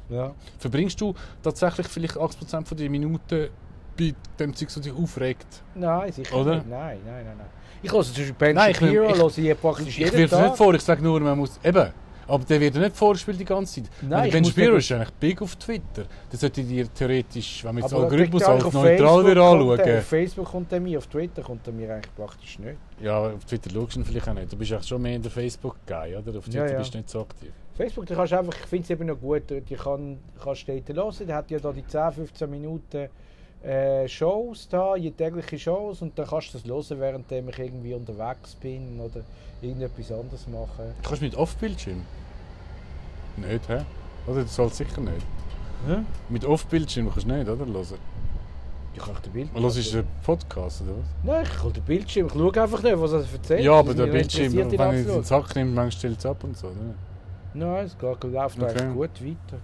Ja. 0.10 0.34
Verbringst 0.60 1.00
du 1.00 1.14
tatsächlich 1.42 1.88
vielleicht 1.88 2.18
80% 2.18 2.66
von 2.66 2.78
deiner 2.78 2.90
Minuten 2.90 3.50
bei 3.98 4.14
dem 4.40 4.56
Zeug, 4.56 4.70
das 4.74 4.82
dich 4.82 4.94
aufregt? 4.94 5.64
Nein, 5.76 6.12
sicher 6.12 6.36
Oder? 6.36 6.56
nicht. 6.56 6.70
Nein, 6.70 7.00
nein, 7.06 7.26
nein, 7.26 7.38
nein. 7.38 7.48
Ich 7.84 7.92
höre 7.92 8.00
Beispiel 8.00 8.34
Ben 8.38 8.56
Nein, 8.56 8.72
ich 8.72 8.78
Shapiro, 8.78 9.10
ich- 9.10 9.18
höre 9.18 9.52
ich 9.52 9.62
praktisch 9.62 9.88
Ich 9.88 9.98
jeden 9.98 10.14
wirf 10.18 10.32
es 10.32 10.38
Tag. 10.38 10.44
nicht 10.46 10.58
vor, 10.58 10.74
ich 10.74 10.82
sage 10.82 11.02
nur, 11.04 11.20
man 11.20 11.38
muss. 11.38 11.60
Eben. 11.64 11.90
Aber 12.28 12.46
der 12.46 12.62
wird 12.62 12.76
ja 12.76 12.82
nicht 12.82 12.96
vorgespielt 12.96 13.40
die 13.40 13.44
ganze 13.46 13.82
Zeit. 13.84 13.92
Nein, 14.04 14.26
ich 14.28 14.32
ben 14.32 14.46
Shapiro 14.46 14.76
ist 14.78 14.92
eigentlich 14.92 15.10
big 15.20 15.42
auf 15.42 15.56
Twitter. 15.58 16.06
Der 16.32 16.40
sollte 16.40 16.64
dir 16.64 16.88
theoretisch, 16.94 17.64
wenn 17.66 17.76
man 17.76 17.84
jetzt 17.84 17.94
Algorithmus 17.94 18.44
als 18.44 18.64
neutral 18.72 19.26
wieder 19.28 19.42
anschauen. 19.44 19.82
Auf 19.82 20.06
Facebook 20.06 20.46
kommt 20.48 20.72
er 20.72 20.80
mir, 20.80 20.98
auf 21.00 21.08
Twitter 21.08 21.42
kommt 21.42 21.68
er 21.68 21.74
mir 21.74 21.94
eigentlich 21.94 22.16
praktisch 22.16 22.60
nicht. 22.60 22.78
Ja, 23.02 23.20
auf 23.20 23.44
Twitter 23.44 23.70
schaust 23.72 23.96
du 23.96 24.00
ihn 24.00 24.06
vielleicht 24.06 24.30
auch 24.30 24.34
nicht. 24.34 24.52
Du 24.52 24.56
bist 24.56 24.72
eigentlich 24.72 24.88
schon 24.88 25.02
mehr 25.02 25.16
in 25.16 25.22
der 25.24 25.32
Facebook-Guy, 25.32 26.16
oder? 26.16 26.38
Auf 26.38 26.46
Twitter 26.46 26.66
Ja, 26.68 26.72
ja. 26.72 26.78
bist 26.78 26.94
du 26.94 26.98
nicht 27.00 27.10
so 27.10 27.22
aktiv. 27.22 27.52
Facebook, 27.76 28.06
da 28.06 28.16
kannst 28.16 28.32
du 28.32 28.40
einfach, 28.40 28.54
ich 28.62 28.68
finde 28.68 28.84
es 28.84 28.90
eben 28.92 29.06
noch 29.08 29.20
gut, 29.20 29.44
die 29.50 29.76
kann, 29.76 30.20
kannst 30.42 30.68
du 30.68 30.82
dort 30.82 30.98
hören, 31.20 31.28
der 31.28 31.36
hat 31.36 31.52
ja 31.52 31.60
da 31.60 31.72
die 31.74 31.86
10, 31.86 32.12
15 32.12 32.50
Minuten 32.50 33.10
äh, 33.64 34.08
Shows 34.08 34.68
da, 34.70 34.96
tägliche 34.96 35.60
Shows 35.60 36.02
und 36.02 36.18
dann 36.18 36.28
kannst 36.28 36.54
du 36.54 36.58
das 36.58 36.68
hören, 36.68 37.00
während 37.00 37.32
ich 37.32 37.60
irgendwie 37.60 37.94
unterwegs 37.94 38.56
bin 38.56 39.00
oder 39.00 39.22
irgendetwas 39.62 40.12
anderes 40.12 40.48
machen. 40.48 40.94
Kannst 41.04 41.22
du 41.22 41.26
mit 41.26 41.36
Off-Bildschirm? 41.36 42.02
Nicht, 43.38 43.70
hä? 43.70 43.82
Oder 44.28 44.44
das 44.44 44.56
soll 44.56 44.72
sicher 44.72 45.02
nicht. 45.02 45.26
Hä? 45.88 45.98
Mit 46.30 46.46
Off-Bildschirm 46.46 47.10
kannst 47.12 47.28
du 47.30 47.34
nicht, 47.34 47.50
oder? 47.50 47.66
Hören. 47.66 48.00
Ich 48.94 49.02
kann 49.02 49.16
den 49.24 49.32
Bildschirm. 49.32 49.64
Hörst 49.64 49.94
du 49.94 49.98
den 50.02 50.08
Podcast, 50.24 50.82
oder 50.82 50.92
was? 50.92 51.06
Nein, 51.24 51.44
ich 51.44 51.62
kann 51.62 51.74
den 51.74 51.84
Bildschirm. 51.84 52.28
Ich 52.28 52.34
schaue 52.34 52.62
einfach 52.62 52.84
nicht, 52.84 53.00
was 53.00 53.12
er 53.14 53.20
erzählt. 53.20 53.64
Ja, 53.64 53.74
aber 53.74 53.94
der 53.94 54.08
Bildschirm, 54.08 54.54
wenn 54.54 54.70
ich 54.70 54.78
den. 54.78 55.24
Sack 55.24 55.56
nehme, 55.56 55.72
manchmal 55.72 55.92
stellt 55.92 56.20
es 56.20 56.26
ab 56.26 56.44
und 56.44 56.58
so. 56.58 56.68
Oder? 56.68 56.76
Nein, 57.54 57.86
es 57.86 57.98
geht, 57.98 58.24
läuft 58.24 58.62
Okay. 58.62 58.66
eigentlich 58.66 58.94
gut 58.94 59.26
weiter. 59.26 59.62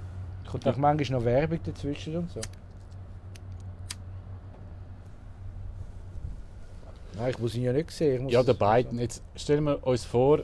Kommt 0.49 0.67
auch 0.67 0.77
manchmal 0.77 1.19
noch 1.19 1.25
Werbung 1.25 1.59
dazwischen 1.63 2.15
und 2.17 2.31
so. 2.31 2.39
Nein, 7.17 7.31
ich 7.31 7.39
muss 7.39 7.55
ihn 7.55 7.63
ja 7.63 7.73
nicht 7.73 7.91
sehen. 7.91 8.29
Ja, 8.29 8.43
der 8.43 8.53
Biden. 8.53 8.99
Jetzt 8.99 9.23
stellen 9.35 9.63
wir 9.63 9.85
uns 9.85 10.05
vor, 10.05 10.43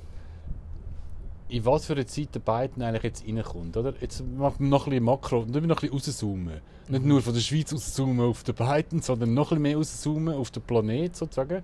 in 1.49 1.65
was 1.65 1.85
für 1.85 1.93
eine 1.93 2.05
Zeit 2.05 2.33
der 2.33 2.39
Biden 2.39 2.81
eigentlich 2.81 3.03
jetzt 3.03 3.27
reinkommt, 3.27 3.77
oder? 3.77 3.93
Jetzt 4.01 4.23
machen 4.25 4.55
wir 4.59 4.67
noch 4.67 4.87
ein 4.87 4.91
bisschen 4.91 5.03
Makro, 5.03 5.39
und 5.41 5.51
noch 5.51 5.61
ein 5.61 5.67
bisschen 5.67 5.89
rauszoomen. 5.91 6.61
Nicht 6.87 7.05
nur 7.05 7.21
von 7.21 7.33
der 7.33 7.41
Schweiz 7.41 7.71
auszoomen 7.73 8.25
auf 8.25 8.43
den 8.43 8.55
Biden, 8.55 9.01
sondern 9.01 9.33
noch 9.33 9.51
ein 9.51 9.57
bisschen 9.57 9.61
mehr 9.61 9.77
rauszoomen 9.77 10.33
auf 10.35 10.51
den 10.51 10.63
Planet 10.63 11.15
sozusagen. 11.15 11.63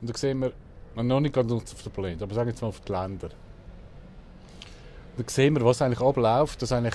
Und 0.00 0.10
da 0.10 0.16
sehen 0.16 0.40
wir, 0.40 0.52
noch 1.02 1.20
nicht 1.20 1.34
ganz 1.34 1.52
auf 1.52 1.82
den 1.82 1.92
Planet, 1.92 2.22
aber 2.22 2.34
sagen 2.34 2.46
wir 2.46 2.52
jetzt 2.52 2.62
mal 2.62 2.68
auf 2.68 2.80
die 2.80 2.92
Länder. 2.92 3.28
Da 5.18 5.24
sehen 5.26 5.54
wir, 5.56 5.64
was 5.64 5.82
eigentlich 5.82 6.00
abläuft, 6.00 6.62
dass 6.62 6.72
eigentlich 6.72 6.94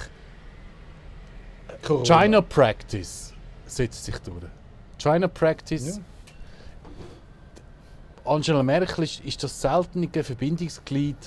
Corona. 1.84 2.04
China 2.04 2.42
Practice 2.42 3.34
setzt 3.66 4.06
sich 4.06 4.18
durch. 4.20 4.44
China 4.98 5.28
Practice. 5.28 5.98
Ja. 5.98 6.04
Angela 8.26 8.64
Merkel 8.64 9.04
ist, 9.04 9.20
ist 9.26 9.44
das 9.44 9.60
seltene 9.62 10.08
Verbindungsglied, 10.12 11.18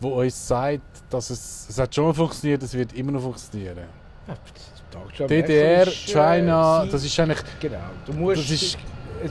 wo 0.00 0.20
uns 0.20 0.46
sagt, 0.48 0.82
dass 1.10 1.30
es, 1.30 1.66
es 1.68 1.78
hat 1.78 1.94
schon 1.94 2.14
funktioniert, 2.14 2.62
es 2.62 2.74
wird 2.74 2.92
immer 2.92 3.12
noch 3.12 3.22
funktionieren. 3.22 3.78
Ja, 5.18 5.26
DDR, 5.26 5.82
ist, 5.86 6.08
äh, 6.08 6.12
China, 6.12 6.84
sie- 6.84 6.90
das 6.90 7.04
ist 7.04 7.20
eigentlich 7.20 7.38
Genau. 7.60 7.78
Du 8.06 8.12
musst. 8.12 8.38
das 8.42 8.50
ist 8.50 8.78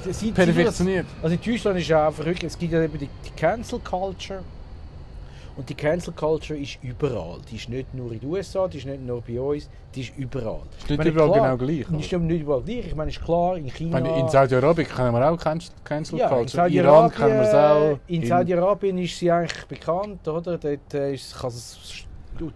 es- 0.07 0.19
sie- 0.19 0.31
perfektioniert. 0.31 1.05
Also 1.21 1.35
in 1.35 1.41
Deutschland 1.41 1.79
ist 1.79 1.87
ja 1.87 2.07
einfach 2.07 2.25
wirklich, 2.25 2.51
es 2.51 2.57
gibt 2.57 2.73
ja 2.73 2.81
eben 2.83 2.97
die, 2.97 3.07
die 3.25 3.29
Cancel 3.35 3.79
Culture. 3.79 4.41
Und 5.57 5.67
die 5.69 5.73
Cancel 5.73 6.13
Culture 6.13 6.57
ist 6.59 6.77
überall. 6.83 7.39
Die 7.51 7.55
ist 7.55 7.67
nicht 7.67 7.91
nur 7.93 8.11
in 8.11 8.19
den 8.19 8.29
USA, 8.29 8.67
die 8.67 8.77
ist 8.77 8.85
nicht 8.85 9.01
nur 9.01 9.21
bei 9.21 9.39
uns, 9.41 9.67
die 9.95 10.01
ist 10.01 10.13
überall. 10.15 10.59
Ist 10.77 10.83
Ich 10.83 10.89
nicht 10.89 10.97
meine, 10.99 11.09
überall 11.09 11.31
klar, 11.31 11.57
genau 11.57 11.65
gleich. 11.65 11.79
Ist 11.99 12.11
nicht 12.13 12.41
überall 12.41 12.61
gleich. 12.61 12.87
Ich 12.87 12.95
meine, 12.95 13.09
ist 13.09 13.23
klar, 13.23 13.57
in 13.57 13.67
China. 13.73 13.99
meine, 13.99 14.19
in 14.19 14.29
Saudi-Arabien 14.29 14.87
kennen 14.87 15.13
wir 15.13 15.31
auch 15.31 15.37
Cancel 15.37 16.19
ja, 16.19 16.27
in 16.29 16.35
Culture. 16.35 16.69
Iran 16.69 17.11
kennen 17.11 17.33
wir 17.33 17.41
es 17.41 17.47
auch. 17.49 17.53
Saudi-Arabien- 17.53 17.99
In 18.07 18.25
Saudi-Arabien 18.27 18.97
ist 18.99 19.17
sie 19.17 19.31
eigentlich 19.31 19.65
bekannt, 19.65 20.27
oder? 20.27 20.57
Dort 20.59 20.93
äh, 20.93 21.13
ist, 21.15 21.35
kann 21.39 21.49
es 21.49 22.05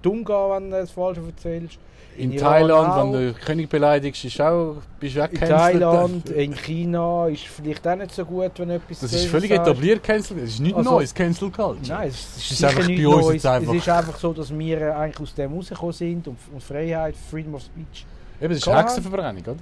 dumm 0.03 0.23
gehen, 0.23 0.35
wenn 0.51 0.69
du 0.69 0.77
das 0.77 0.91
Falsche 0.91 1.21
erzählst. 1.21 1.79
In 2.17 2.31
Iran 2.33 2.49
Thailand, 2.51 2.87
auch. 2.89 3.03
wenn 3.03 3.11
du 3.13 3.33
den 3.33 3.35
König 3.41 3.69
beleidigst, 3.69 4.25
ist 4.25 4.41
auch, 4.41 4.75
bist 4.99 5.15
du 5.15 5.23
auch 5.23 5.29
In. 5.31 5.39
Thailand, 5.39 6.29
in 6.29 6.53
China 6.55 7.27
ist 7.27 7.47
vielleicht 7.47 7.87
auch 7.87 7.95
nicht 7.95 8.13
so 8.13 8.25
gut, 8.25 8.51
wenn 8.57 8.69
etwas 8.71 8.99
Das 8.99 9.13
ist 9.13 9.25
völlig 9.27 9.49
sagst. 9.49 9.67
etabliert 9.67 10.03
Cancel. 10.03 10.37
Es 10.39 10.51
ist 10.51 10.59
nicht 10.59 10.75
Also- 10.75 10.91
Neues 10.91 11.13
Cancel 11.13 11.49
Culture. 11.49 11.77
Nein, 11.87 12.09
es 12.09 12.15
ist, 12.19 12.37
Es 12.37 12.51
ist 12.51 12.63
einfach 12.63 12.87
nicht 12.87 13.01
bei 13.03 13.07
uns 13.07 13.33
jetzt 13.33 13.45
einfach- 13.45 13.73
Es 13.73 13.79
ist 13.81 13.89
einfach 13.89 14.17
so, 14.17 14.33
dass 14.33 14.57
wir 14.57 14.97
eigentlich 14.97 15.19
aus 15.21 15.33
dem 15.35 15.53
rausgekommen 15.53 15.93
sind 15.93 16.27
und, 16.27 16.37
und 16.53 16.61
Freiheit, 16.63 17.15
Freedom 17.29 17.55
of 17.55 17.61
Speech. 17.63 18.05
Eben, 18.41 18.53
das 18.53 18.57
ist. 18.67 18.67
Hexenverbrennung, 18.73 19.41
oder? 19.43 19.55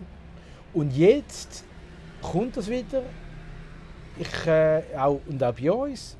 Und 0.73 0.95
jetzt 0.95 1.63
kommt 2.21 2.57
das 2.57 2.67
wieder. 2.69 3.01
Ich, 4.17 4.47
äh, 4.47 4.81
auch, 4.97 5.19
und 5.27 5.41
auch 5.43 5.53
bei 5.53 5.71
uns. 5.71 6.15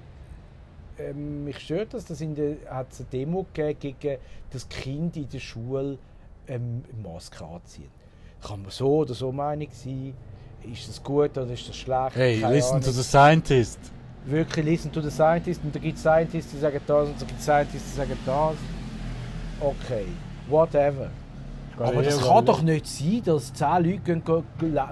Ähm, 0.97 1.45
mich 1.45 1.59
stört 1.59 1.93
das, 1.93 2.05
dass 2.05 2.19
in 2.21 2.35
der 2.35 2.55
hat 2.69 2.87
es 2.91 2.99
eine 2.99 3.07
Demo 3.09 3.45
gegeben 3.53 3.95
gegen 3.99 4.17
das 4.51 4.67
Kind 4.67 5.15
in 5.15 5.29
der 5.29 5.39
Schule 5.39 5.97
ähm, 6.49 6.83
Maske 7.01 7.45
anziehen. 7.45 7.89
Kann 8.45 8.61
man 8.61 8.71
so 8.71 8.97
oder 8.97 9.13
so 9.13 9.31
Meinung 9.31 9.67
sein? 9.71 10.13
Ist 10.71 10.89
das 10.89 11.01
gut 11.01 11.37
oder 11.37 11.49
ist 11.51 11.67
das 11.69 11.75
schlecht? 11.77 12.15
Hey, 12.15 12.39
Keine 12.41 12.53
listen 12.55 12.71
Ahnung. 12.75 12.83
to 12.85 12.91
the 12.91 13.03
scientist. 13.03 13.79
wirklich 14.25 14.65
listen 14.65 14.91
to 14.91 15.01
the 15.01 15.09
scientists 15.09 15.63
und 15.63 15.73
da 15.73 15.79
gibt 15.79 15.95
es 15.95 16.01
Scientists, 16.01 16.51
die 16.51 16.57
sagen 16.59 16.79
das 16.85 17.07
und 17.07 17.21
da 17.21 17.25
gibt 17.25 17.39
es 17.39 17.45
Scientists, 17.45 17.91
die 17.91 17.97
sagen 17.97 18.17
das. 18.25 18.55
Okay, 19.61 20.05
whatever. 20.49 21.09
Aber 21.77 22.03
das 22.03 22.19
kann 22.21 22.45
doch 22.45 22.61
nicht 22.61 22.85
sein, 22.87 23.21
dass 23.23 23.53
10 23.53 23.67
Leute 23.85 23.99
gehen, 23.99 24.21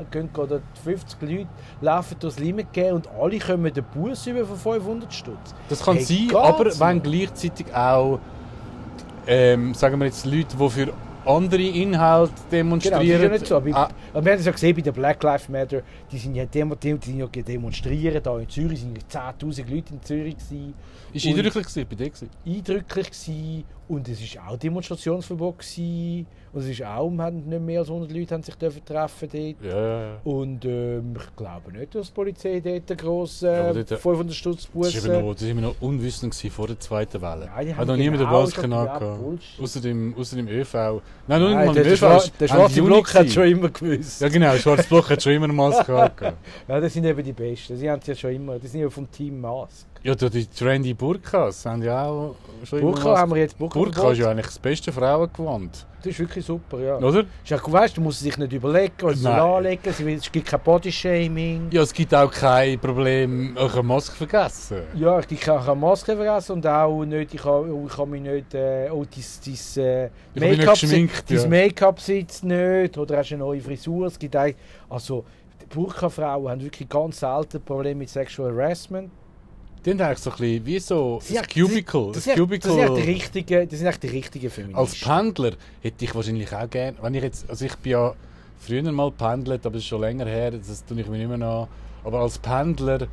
gehen, 0.09 0.29
oder 0.37 0.61
50 0.85 1.21
Leute 1.21 1.47
laufen 1.81 2.15
durchs 2.19 2.39
Limit 2.39 2.67
und 2.93 3.09
alle 3.09 3.39
kommen 3.39 3.73
den 3.73 3.83
Bus 3.93 4.25
über 4.25 4.45
von 4.45 4.57
500 4.57 5.13
Stutz. 5.13 5.53
Das 5.67 5.83
kann 5.83 5.97
Hey, 5.97 6.05
sein, 6.29 6.35
aber 6.37 6.65
wenn 6.79 7.03
gleichzeitig 7.03 7.73
auch, 7.75 8.19
ähm, 9.27 9.73
sagen 9.73 9.99
wir 9.99 10.05
jetzt, 10.05 10.25
Leute, 10.25 10.55
die 10.57 10.69
für 10.69 10.93
andere 11.27 11.61
Inhalte 11.61 12.31
Genau, 12.31 12.41
das 12.41 12.49
demonstrieren. 12.49 13.01
ist 13.03 13.21
ja 13.23 13.29
nicht 13.29 13.47
so. 13.47 13.59
Bei, 13.61 13.73
Ah, 13.73 13.89
wir 14.13 14.31
haben 14.31 14.39
es 14.39 14.45
ja 14.45 14.51
gesehen 14.51 14.75
bei 14.75 14.81
der 14.81 14.91
Black 14.91 15.21
Lives 15.23 15.49
Matter, 15.49 15.81
die 16.11 16.17
sind 16.17 16.35
ja, 16.35 16.45
demo, 16.45 16.75
die, 16.75 16.97
sind 17.03 17.17
ja 17.19 17.27
demonstrieren, 17.27 18.21
da 18.23 18.39
in 18.39 18.49
Zürich 18.49 18.79
sind 18.79 18.97
ja 19.13 19.31
10'000 19.31 19.69
Leute 19.69 19.93
in 19.93 20.01
Zürich 20.01 20.35
gewesen. 20.37 20.73
ist 21.13 21.25
eindrücklich 21.25 21.67
gewesen, 21.67 21.87
der 21.89 22.09
gewesen. 22.09 22.29
eindrücklich 22.45 23.05
gewesen. 23.11 23.63
Und 23.89 24.07
es 24.09 24.21
ist 24.21 24.37
auch 24.39 24.57
Demonstrationsverbot 24.57 25.59
gewesen. 25.59 26.25
und 26.53 26.61
es 26.61 26.67
ist 26.69 26.83
auch, 26.83 27.11
haben 27.17 27.47
nicht 27.47 27.61
mehr 27.61 27.79
als 27.79 27.89
100 27.89 28.11
Leute 28.11 28.33
haben 28.35 28.43
sich 28.43 28.55
dürfen 28.55 28.83
treffen 28.83 29.29
dort. 29.31 29.55
Ja. 29.73 30.17
Und 30.23 30.65
ähm, 30.65 31.15
ich 31.17 31.35
glaube 31.35 31.71
nicht, 31.71 31.93
dass 31.95 32.07
die 32.07 32.13
Polizei 32.13 32.59
dort 32.59 32.89
einen 32.89 32.97
grossen 32.97 33.45
Ja, 33.49 33.69
äh, 33.71 33.83
dort- 33.83 34.01
500 34.01 34.35
Stutz 34.35 34.55
Das 34.63 34.65
Bus... 34.67 35.07
war 35.07 35.21
noch, 35.21 35.33
das 35.35 35.47
war 35.47 35.53
noch 35.61 35.75
unwissend 35.81 36.35
vor 36.51 36.67
der 36.67 36.79
zweiten 36.79 37.21
Welle. 37.21 37.49
Nein, 37.53 37.67
die 37.67 37.75
Hat 37.75 37.87
noch 37.87 37.95
niemand 37.95 38.21
den 38.21 38.27
genau 38.27 38.45
schon 38.47 38.63
angehabt. 38.73 38.99
gehabt. 38.99 39.21
Bullshit. 39.21 39.59
Außer 39.63 39.81
dem, 39.81 40.15
außer 40.17 40.35
dem 40.35 40.47
ÖV. 40.47 40.73
Nein, 40.73 41.41
noch 41.41 41.47
nicht 41.49 41.55
Nein, 41.57 41.73
der, 41.73 41.85
im 41.85 41.91
ÖV. 41.93 42.17
Ist 42.17 42.33
der 42.39 42.47
schwarze 42.47 42.81
Block 42.81 43.13
hat 43.13 43.29
schon 43.29 43.47
immer 43.47 43.69
gewusst. 43.69 44.21
Ja 44.21 44.29
genau, 44.29 44.51
der 44.53 44.59
schwarze 44.59 44.87
Block 44.87 45.09
hat 45.09 45.21
schon 45.23 45.33
immer 45.33 45.45
eine 45.45 45.53
Maske 45.53 45.95
angehabt. 46.01 46.37
Ja, 46.67 46.79
das 46.79 46.93
sind 46.93 47.05
eben 47.05 47.23
die 47.23 47.33
Besten. 47.33 47.79
Die 47.79 47.89
haben 47.89 48.01
ja 48.05 48.15
schon 48.15 48.31
immer. 48.31 48.57
Die 48.59 48.67
sind 48.67 48.81
ja 48.81 48.89
vom 48.89 49.09
Team 49.11 49.39
Mask. 49.41 49.85
Ja, 50.03 50.15
die 50.15 50.45
trendy 50.45 50.93
Burkas 50.93 51.65
haben 51.65 51.81
ja 51.83 52.05
auch 52.05 52.35
schon 52.65 52.81
Burka 52.81 53.17
haben 53.17 53.31
wir 53.31 53.41
jetzt 53.41 53.57
Burka. 53.57 53.79
Burka 53.79 54.11
ist 54.11 54.19
ja 54.19 54.29
eigentlich 54.29 54.45
das 54.45 54.59
beste 54.59 54.91
Frauengewand. 54.91 55.85
Das 55.97 56.05
ist 56.07 56.19
wirklich 56.19 56.45
super, 56.45 56.79
ja. 56.79 56.97
Oder? 56.97 57.21
Ist 57.21 57.49
ja, 57.49 57.59
weißt, 57.63 57.97
du 57.97 58.01
musst 58.01 58.19
sich 58.19 58.37
nicht 58.37 58.53
überlegen 58.53 58.93
oder 59.01 59.15
so 59.15 59.29
anlegen. 59.29 59.81
Es 59.85 60.31
gibt 60.31 60.47
kein 60.47 60.59
Bodyshaming. 60.59 61.67
Ja, 61.71 61.81
es 61.81 61.93
gibt 61.93 62.13
auch 62.13 62.31
kein 62.31 62.79
Problem, 62.79 63.57
euch 63.57 63.73
eine 63.73 63.83
Maske 63.83 64.15
vergessen. 64.15 64.83
Ja, 64.95 65.19
ich 65.19 65.39
kann 65.39 65.63
keine 65.63 65.75
Maske 65.75 66.15
vergessen 66.15 66.53
und 66.53 66.67
auch 66.67 67.03
nicht, 67.03 67.33
ich 67.33 67.41
kann, 67.41 67.85
ich 67.85 67.95
kann 67.95 68.09
mich 68.09 68.21
nicht, 68.21 68.53
äh, 68.53 68.89
oh, 68.91 69.05
dein, 69.05 69.83
äh, 69.83 70.09
Make-up 70.35 70.77
dein 70.79 71.09
ja. 71.27 71.47
Make-up 71.47 71.99
sitzt 71.99 72.43
nicht 72.43 72.97
oder 72.97 73.17
hast 73.17 73.31
eine 73.31 73.39
neue 73.39 73.61
Frisur. 73.61 74.07
Es 74.07 74.19
gibt 74.19 74.35
also, 74.89 75.25
Burka-Frauen 75.69 76.49
haben 76.49 76.61
wirklich 76.61 76.87
ganz 76.87 77.19
selten 77.19 77.61
Probleme 77.61 77.99
mit 77.99 78.09
Sexual 78.09 78.53
Harassment. 78.53 79.11
Die 79.87 79.91
haben 79.93 80.01
eigentlich 80.01 80.19
so 80.19 80.31
ein 80.31 80.35
bisschen 80.37 80.65
wie 80.65 80.79
so 80.79 81.21
hat- 81.37 81.53
Cubicle. 81.53 82.11
Das 82.13 82.23
sind, 82.25 82.37
das 82.37 82.63
sind 82.73 82.77
echt 82.77 82.89
die 82.89 82.91
Cubicle. 82.91 83.07
richtigen, 83.07 83.69
das 83.69 83.79
sind 83.79 83.87
echt 83.87 84.03
die 84.03 84.07
richtigen 84.07 84.49
Feministen. 84.49 84.79
Als 84.79 84.99
Pendler 84.99 85.53
hätte 85.81 86.03
ich 86.03 86.13
wahrscheinlich 86.13 86.53
auch 86.53 86.69
gerne, 86.69 86.97
wenn 87.01 87.13
ich 87.13 87.23
jetzt, 87.23 87.49
also 87.49 87.63
ich 87.63 87.73
bin 87.77 87.93
ja 87.93 88.13
früher 88.59 88.91
mal 88.91 89.11
pendelt, 89.11 89.65
aber 89.65 89.75
das 89.75 89.83
ist 89.83 89.87
schon 89.87 90.01
länger 90.01 90.25
her, 90.25 90.51
das 90.51 90.83
tue 90.85 90.99
ich 90.99 91.07
mir 91.07 91.17
nicht 91.17 91.29
mehr 91.29 91.47
an. 91.47 91.67
Aber 92.03 92.19
als 92.19 92.37
Pendler, 92.37 93.07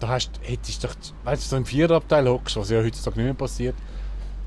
da 0.00 0.08
hast, 0.08 0.30
hättest 0.40 0.82
du 0.82 0.88
doch, 0.88 0.94
weißt 1.24 1.44
du, 1.44 1.48
so 1.50 1.56
im 1.58 1.66
Viererabteil 1.66 2.26
hockst, 2.26 2.56
was 2.56 2.70
ja 2.70 2.82
heutzutage 2.82 3.16
nicht 3.18 3.24
mehr 3.26 3.34
passiert, 3.34 3.74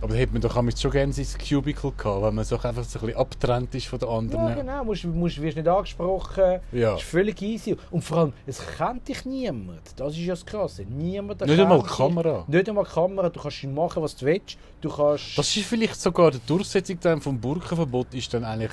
aber 0.02 0.14
da 0.14 0.20
hätte 0.20 0.34
man 0.34 0.42
doch 0.42 0.56
manchmal 0.56 0.78
schon 0.78 0.92
gerne 0.92 1.14
sein 1.14 1.28
Cubicle 1.38 1.92
gehabt, 1.96 2.24
wenn 2.24 2.34
man 2.34 2.44
so 2.44 2.56
einfach 2.56 2.84
so 2.84 3.00
ein 3.00 3.06
bisschen 3.06 3.16
abgetrennt 3.16 3.76
ist 3.76 3.86
von 3.86 4.00
den 4.00 4.10
anderen. 4.10 4.48
Ja, 4.48 4.56
genau. 4.56 4.84
Musst, 4.84 5.06
musst, 5.06 5.40
wirst 5.40 5.58
nicht 5.58 5.68
angesprochen. 5.68 6.60
Ja. 6.72 6.94
Das 6.94 7.02
ist 7.02 7.08
völlig 7.08 7.40
easy. 7.42 7.78
Und 7.92 8.04
vor 8.04 8.18
allem, 8.18 8.34
es 8.48 8.62
kennt 8.78 9.08
dich 9.08 9.24
niemand. 9.26 9.82
Das 9.96 10.14
ist 10.14 10.20
ja 10.20 10.34
das 10.34 10.44
Krasse. 10.44 10.86
Niemand 10.86 11.42
Nicht 11.42 11.60
einmal 11.60 11.84
dich. 11.84 11.92
Kamera. 11.92 12.44
Nicht 12.48 12.68
einmal 12.68 12.86
Kamera. 12.86 13.30
Du 13.30 13.40
kannst 13.40 13.64
machen, 13.66 14.02
was 14.02 14.16
du 14.16 14.26
willst. 14.26 14.58
Du 14.82 14.90
kannst... 14.90 15.38
Das 15.38 15.56
ist 15.56 15.66
vielleicht 15.66 16.02
sogar 16.02 16.32
die 16.32 16.42
Durchsetzung 16.48 17.00
dann 17.00 17.22
vom 17.22 17.40
Burkenverbot 17.40 18.14
ist 18.16 18.34
dann 18.34 18.44
eigentlich, 18.44 18.72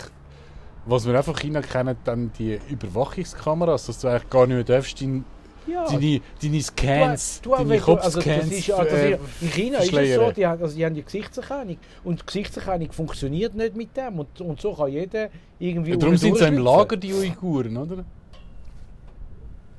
was 0.87 1.07
wir 1.07 1.15
einfach 1.15 1.35
in 1.35 1.41
China 1.41 1.61
kennen, 1.61 1.97
dann 2.05 2.33
die 2.39 2.59
Überwachungskameras, 2.71 3.85
dass 3.85 4.01
du 4.01 4.09
eigentlich 4.09 4.31
gar 4.31 4.47
nicht 4.47 4.57
mehr 4.57 4.65
darfst, 4.65 4.99
ja, 5.71 5.87
deine, 5.87 6.21
deine 6.43 6.63
Scans, 6.63 7.41
Du- 7.41 7.51
du- 7.51 7.57
deine 7.57 7.73
also 7.75 7.85
Kopfscans 7.87 8.25
das 8.49 8.59
ist, 8.59 8.67
ja- 8.67 8.85
das 8.85 8.93
ist, 8.93 9.01
äh, 9.01 9.19
In 9.41 9.51
China 9.51 9.79
ist 9.79 9.93
es 9.93 10.15
so, 10.15 10.31
die 10.33 10.47
haben, 10.47 10.63
also 10.63 10.77
die 10.77 10.85
haben 10.85 10.95
die 10.95 11.03
Gesichtserkennung. 11.05 11.77
Und 12.05 12.21
die 12.21 12.27
Gesichtserkennung 12.27 12.93
funktioniert 12.93 13.55
nicht 13.55 13.77
mit 13.77 13.97
dem. 13.97 14.19
Und, 14.19 14.41
und 14.41 14.61
so 14.61 14.73
kann 14.75 14.91
jeder 14.93 15.29
irgendwie... 15.59 15.91
Ja, 15.93 15.97
darum 15.97 16.17
sind 16.17 16.37
sie 16.39 16.45
im. 16.47 16.59
Lager, 16.59 16.97
die 16.97 17.13
Uiguren, 17.15 17.77
oder? 17.77 17.97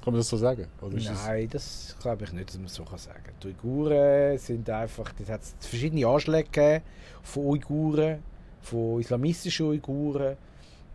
Kann 0.02 0.14
man 0.14 0.16
das 0.16 0.30
so 0.30 0.38
sagen? 0.38 0.66
Ist 0.96 1.10
das- 1.10 1.26
Nein, 1.28 1.48
das 1.52 1.96
glaube 2.02 2.24
ich 2.24 2.32
nicht, 2.34 2.50
dass 2.50 2.58
man 2.58 2.68
so 2.68 2.84
kann 2.84 2.98
sagen 2.98 3.20
kann. 3.24 3.34
Die 3.44 3.48
Uiguren 3.50 4.38
sind 4.38 4.70
einfach... 4.70 5.12
Es 5.22 5.30
hat 5.30 5.42
verschiedene 5.60 6.08
Anschläge 6.08 6.82
von 7.22 7.46
Uiguren, 7.46 8.20
von 8.62 9.00
islamistischen 9.02 9.68
Uiguren. 9.68 10.38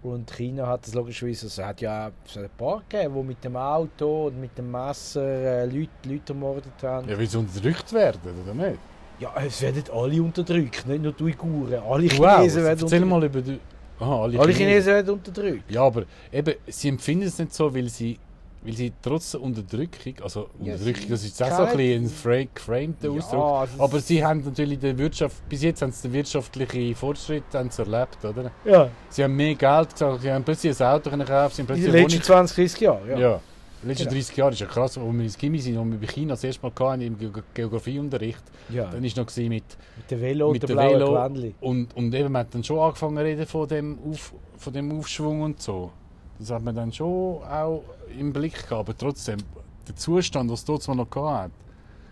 Und 0.05 0.31
China 0.31 0.67
hat 0.67 0.87
das 0.87 0.93
logischerweise... 0.95 1.47
Also, 1.47 1.63
es 1.63 1.67
hat 1.67 1.81
ja 1.81 2.11
es 2.27 2.37
hat 2.37 2.45
ein 2.45 2.51
paar 2.59 2.83
gegeben, 2.89 3.15
die 3.17 3.23
mit 3.23 3.43
dem 3.43 3.57
Auto 3.57 4.27
und 4.27 4.39
mit 4.39 4.57
dem 4.59 4.71
Messer 4.71 5.23
äh, 5.23 5.65
Leute, 5.65 5.89
Leute 6.07 6.33
ermordet 6.35 6.73
haben. 6.83 7.09
Ja, 7.09 7.19
weil 7.19 7.27
sie 7.27 7.39
unterdrückt 7.39 7.91
werden, 7.95 8.21
oder 8.45 8.53
nicht? 8.53 8.79
Ja, 9.19 9.33
es 9.47 9.63
werden 9.63 9.83
alle 9.93 10.23
unterdrückt, 10.23 10.87
nicht 10.87 11.03
nur 11.03 11.13
die 11.13 11.23
Uiguren. 11.25 11.83
Alle 11.89 12.11
Wow, 12.19 12.37
Chinesen 12.37 12.65
werden 12.65 12.83
unterdrückt. 12.85 13.11
mal 13.11 13.25
über 13.25 13.41
die... 13.41 13.59
Aha, 13.99 14.23
alle, 14.25 14.39
Alle 14.41 14.53
Chinesen 14.53 14.93
werden 14.93 15.15
unterdrückt. 15.15 15.71
Ja, 15.71 15.83
aber 15.85 16.03
eben, 16.31 16.55
sie 16.67 16.89
empfinden 16.89 17.27
es 17.27 17.39
nicht 17.39 17.55
so, 17.55 17.75
weil 17.75 17.89
sie, 17.89 18.19
weil 18.65 18.73
sie 18.73 18.93
trotz 19.03 19.33
der 19.33 19.43
Unterdrückung, 19.43 20.15
also 20.23 20.49
Ja, 20.63 20.73
Unterdrückung, 20.73 21.11
das 21.11 21.25
ist 21.25 21.43
auch 21.43 21.49
so 21.57 21.63
ein 21.65 21.77
bisschen 21.77 22.05
ein 22.05 22.09
fra- 22.09 22.45
geframter 22.55 23.09
Ja, 23.11 23.19
Ausdruck, 23.19 23.69
es- 23.75 23.81
aber 23.81 24.01
sie 24.01 24.25
haben 24.25 24.43
natürlich 24.45 24.79
den 24.79 24.97
Wirtschaft, 24.99 25.49
bis 25.49 25.63
jetzt 25.63 25.83
haben 25.83 25.93
sie 25.93 26.09
den 26.09 26.13
wirtschaftlichen 26.15 26.95
Fortschritt 26.95 27.45
haben 27.53 27.71
sie 27.71 27.83
erlebt, 27.83 28.25
oder? 28.25 28.51
Ja. 28.65 28.89
Sie 29.11 29.23
haben 29.23 29.37
mehr 29.37 29.55
Geld 29.55 29.93
gesagt, 29.93 30.23
sie 30.23 30.33
haben 30.33 30.45
plötzlich 30.45 30.81
ein 30.81 30.87
Auto 30.87 31.11
können 31.11 31.27
kaufen, 31.27 31.55
sie 31.55 31.63
haben 31.63 31.65
In 31.65 31.67
plötzlich 31.67 31.85
den 31.87 31.93
eine 31.95 32.03
letzten 32.03 32.13
Wohnung 32.15 32.25
20, 32.25 32.57
30 32.57 32.81
Jahren. 32.81 33.09
Ja. 33.11 33.19
Ja. 33.19 33.41
Die 33.83 33.89
letzten 33.89 34.05
Genau. 34.05 34.15
30 34.15 34.37
Jahre 34.39 34.53
ist 34.53 34.61
ja 34.61 34.67
krass, 34.67 34.99
wo 34.99 35.13
wir 35.13 35.25
ins 35.25 35.37
Gimmi 35.37 35.59
sind 35.59 35.77
und 35.77 35.93
wir 35.93 35.99
bei 35.99 36.07
China 36.07 36.31
das 36.33 36.43
erste 36.45 36.63
Mal 36.67 36.73
hatten, 36.75 37.03
im 37.03 37.19
Ge 37.19 37.31
Geografieunterricht. 37.53 38.43
Ja. 38.71 38.85
Dann 38.91 39.03
war 39.03 39.11
noch 39.17 39.27
gewesen 39.27 39.49
mit, 39.51 39.65
Mit 39.99 40.11
dem 40.11 40.21
Velo 40.23 40.47
und 40.47 40.53
mit 40.55 40.63
dem 40.63 40.69
dem 40.69 40.77
blauen 40.77 41.35
Velo 41.37 41.53
und, 41.61 41.95
und 41.95 42.15
eben, 42.15 42.33
man 42.33 42.41
hat 42.41 42.55
dann 42.55 42.65
schon 42.65 42.79
angefangen 42.79 43.17
zu 43.19 43.23
reden 43.23 43.47
von 43.47 43.69
dem, 43.69 43.99
Auf, 44.11 44.33
von 44.57 44.73
dem 44.73 44.99
Aufschwung 44.99 45.43
und 45.43 45.61
so. 45.61 45.91
Das 46.39 46.51
hat 46.51 46.63
man 46.63 46.75
dann 46.75 46.93
schon 46.93 47.43
auch 47.43 47.85
im 48.19 48.33
Blick 48.33 48.55
gehabt, 48.55 48.73
aber 48.73 48.97
trotzdem, 48.97 49.39
der 49.87 49.97
Zustand, 49.97 50.51
den 50.51 50.55
es 50.55 50.65
dort 50.65 50.87
mal 50.89 50.95
noch 50.95 51.11
gehabt 51.11 51.45
hat. 51.45 51.51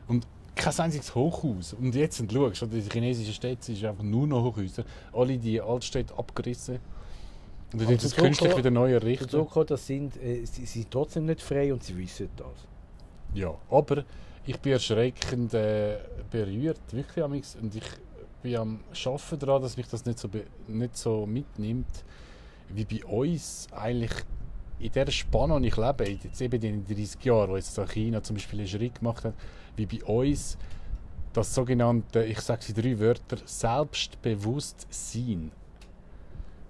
Und 0.09 0.27
kein 0.55 0.79
einziges 0.79 1.15
Hochhaus. 1.15 1.73
Und 1.73 1.95
jetzt, 1.95 2.21
wenn 2.21 2.29
du 2.29 2.53
schaust, 2.53 2.73
die 2.73 2.83
chinesischen 2.83 3.33
Städte 3.33 3.65
sind 3.65 3.85
einfach 3.85 4.05
nur 4.05 4.27
noch 4.27 4.45
Hochhäuser. 4.45 4.85
Alle 5.13 5.39
die 5.39 5.61
Altstädte 5.61 6.17
abgerissen. 6.17 6.79
Und 7.73 7.81
jetzt 7.89 8.05
ist 8.05 8.13
es 8.13 8.17
künstlich 8.17 8.57
wieder 8.57 8.71
neu 8.71 8.93
errichtet. 8.93 9.31
Zucker, 9.31 9.65
das 9.65 9.87
sind, 9.87 10.17
äh, 10.23 10.45
sie 10.45 10.67
sind 10.67 10.91
trotzdem 10.91 11.25
nicht 11.25 11.41
frei 11.41 11.73
und 11.73 11.83
sie 11.83 11.97
wissen 11.97 12.29
das. 12.37 12.69
Ja, 13.35 13.55
aber 13.71 14.05
ich 14.45 14.59
bin 14.61 14.73
erschreckend 14.73 15.55
äh, 15.55 15.99
berührt, 16.31 16.81
wirklich 16.91 17.25
und 17.25 17.75
ich 17.75 17.85
bin 18.43 18.57
am 18.57 18.81
Schaffen 18.93 19.39
daran, 19.39 19.63
dass 19.63 19.77
mich 19.77 19.87
das 19.89 20.05
nicht 20.05 20.19
so, 20.19 20.29
nicht 20.69 20.97
so 20.97 21.25
mitnimmt, 21.25 22.05
wie 22.75 22.85
bei 22.85 23.05
uns 23.05 23.69
eigentlich 23.73 24.13
in 24.79 24.93
der 24.93 25.11
Spanne, 25.11 25.57
in 25.57 25.63
der 25.63 25.71
ich 25.71 25.77
lebe, 25.77 26.11
jetzt 26.11 26.41
eben 26.41 26.63
in 26.63 26.85
den 26.85 26.97
30 26.97 27.25
Jahren, 27.25 27.51
wo 27.51 27.57
jetzt 27.57 27.79
China 27.91 28.23
zum 28.23 28.37
Beispiel 28.37 28.61
einen 28.61 28.69
Schritt 28.69 28.99
gemacht 28.99 29.25
hat, 29.25 29.35
wie 29.77 29.87
bei 29.87 30.05
uns 30.05 30.57
das 31.33 31.55
sogenannte, 31.55 32.25
ich 32.25 32.41
sage 32.41 32.63
sie 32.63 32.75
drei 32.75 32.99
Wörter, 32.99 33.39
Selbstbewusstsein. 33.45 35.53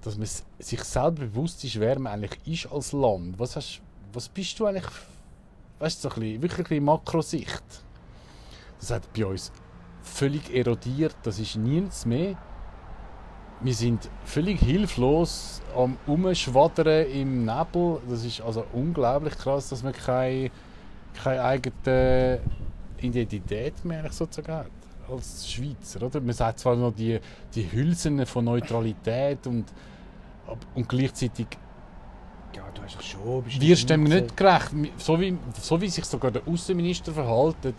Dass 0.02 0.16
man 0.16 0.28
sich 0.58 0.84
selber 0.84 1.22
bewusst 1.22 1.64
ist, 1.64 1.80
wer 1.80 1.98
man 1.98 2.12
eigentlich 2.12 2.64
ist 2.64 2.72
als 2.72 2.92
Land. 2.92 3.38
Was, 3.38 3.56
hast, 3.56 3.80
was 4.12 4.28
bist 4.28 4.60
du 4.60 4.66
eigentlich 4.66 4.86
weißt 5.82 6.04
du, 6.04 6.08
so 6.08 6.14
ein 6.14 6.20
bisschen, 6.20 6.42
wirklich 6.42 6.68
bisschen 6.68 6.84
Makrosicht. 6.84 7.64
Das 8.78 8.90
hat 8.90 9.12
bei 9.12 9.26
uns 9.26 9.50
völlig 10.02 10.54
erodiert, 10.54 11.16
das 11.24 11.40
ist 11.40 11.56
nichts 11.56 12.06
mehr. 12.06 12.36
Wir 13.64 13.74
sind 13.74 14.10
völlig 14.24 14.58
hilflos 14.58 15.62
am 15.76 15.96
Umschwadern 16.08 17.06
im 17.06 17.44
Nebel. 17.44 18.00
Das 18.08 18.24
ist 18.24 18.40
also 18.40 18.64
unglaublich 18.72 19.38
krass, 19.38 19.68
dass 19.68 19.84
man 19.84 19.92
keine, 19.92 20.50
keine 21.22 21.44
eigene 21.44 22.40
Identität 23.00 23.84
mehr 23.84 24.10
sozusagen 24.10 24.52
hat 24.52 24.70
als 25.08 25.48
Schweizer. 25.48 26.02
Oder? 26.02 26.20
Man 26.20 26.32
sagt 26.32 26.58
zwar 26.58 26.74
noch 26.74 26.92
die, 26.92 27.20
die 27.54 27.70
Hülsen 27.70 28.26
von 28.26 28.44
Neutralität 28.46 29.46
und, 29.46 29.66
und 30.74 30.88
gleichzeitig 30.88 31.46
Ja, 32.56 32.64
du 32.74 32.82
hast 32.82 32.96
doch 32.96 33.02
schon. 33.02 33.42
bist 33.44 33.60
wirst 33.60 33.90
dem 33.90 34.02
nicht 34.02 34.36
gerecht. 34.36 34.70
So 34.96 35.20
wie, 35.20 35.38
so 35.60 35.80
wie 35.80 35.88
sich 35.88 36.04
sogar 36.04 36.32
der 36.32 36.42
Außenminister 36.48 37.12
verhaltet, 37.12 37.76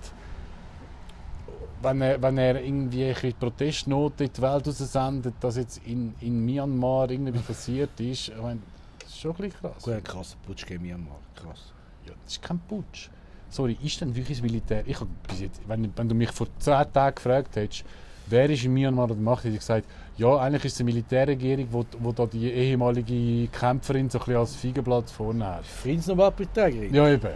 wenn 1.84 2.02
er, 2.02 2.22
wenn 2.22 2.38
er 2.38 2.64
irgendwie 2.64 3.06
eine 3.06 3.34
Protestnote 3.34 4.26
in 4.26 4.34
die 4.34 4.42
Welt 4.42 4.68
raussendet, 4.68 5.36
dass 5.40 5.58
jetzt 5.58 5.82
in, 5.86 6.14
in 6.22 6.44
Myanmar 6.46 7.10
irgendetwas 7.12 7.44
passiert 7.44 8.00
ist. 8.00 8.30
Ich 8.30 8.42
meine, 8.42 8.60
das 9.00 9.10
ist 9.10 9.20
schon 9.20 9.32
ein 9.32 9.38
bisschen 9.38 9.60
krass. 9.60 9.84
Gut, 9.84 9.94
ein 9.94 10.04
krasser 10.04 10.38
Putsch 10.46 10.66
gegen 10.66 10.84
Myanmar. 10.84 11.20
Krass. 11.36 11.74
Ja, 12.06 12.14
das 12.24 12.34
ist 12.34 12.42
kein 12.42 12.60
Putsch. 12.60 13.10
Sorry, 13.50 13.78
ist 13.84 14.02
denn 14.02 14.16
wirklich 14.16 14.38
das 14.38 14.44
Militär? 14.44 14.84
Ich 14.88 15.00
hab 15.00 15.08
bis 15.28 15.42
jetzt, 15.42 15.62
wenn, 15.68 15.92
wenn 15.96 16.10
du 16.10 16.16
mich 16.16 16.32
vor 16.32 16.48
10 16.60 16.92
Tagen 16.92 17.16
gefragt 17.16 17.56
hättest, 17.56 17.86
wer 18.28 18.50
ist 18.50 18.64
in 18.64 18.74
Myanmar 18.74 19.10
an 19.10 19.16
der 19.16 19.18
Macht, 19.18 19.44
hätte 19.44 19.54
ich 19.54 19.60
gesagt, 19.60 19.86
ja, 20.18 20.38
eigentlich 20.38 20.66
ist 20.66 20.74
es 20.74 20.80
eine 20.80 20.92
Militärregierung, 20.92 21.68
wo, 21.72 21.86
wo 22.00 22.12
da 22.12 22.26
die 22.26 22.52
ehemalige 22.52 23.48
Kämpferin 23.48 24.10
so 24.10 24.20
ein 24.20 24.26
bisschen 24.26 24.40
als 24.40 24.56
Feigenblatt 24.56 25.10
vorne 25.10 25.46
hat. 25.46 25.66
Friedensnobelpreisträgerin. 25.66 26.94
Ja, 26.94 27.10
eben. 27.10 27.30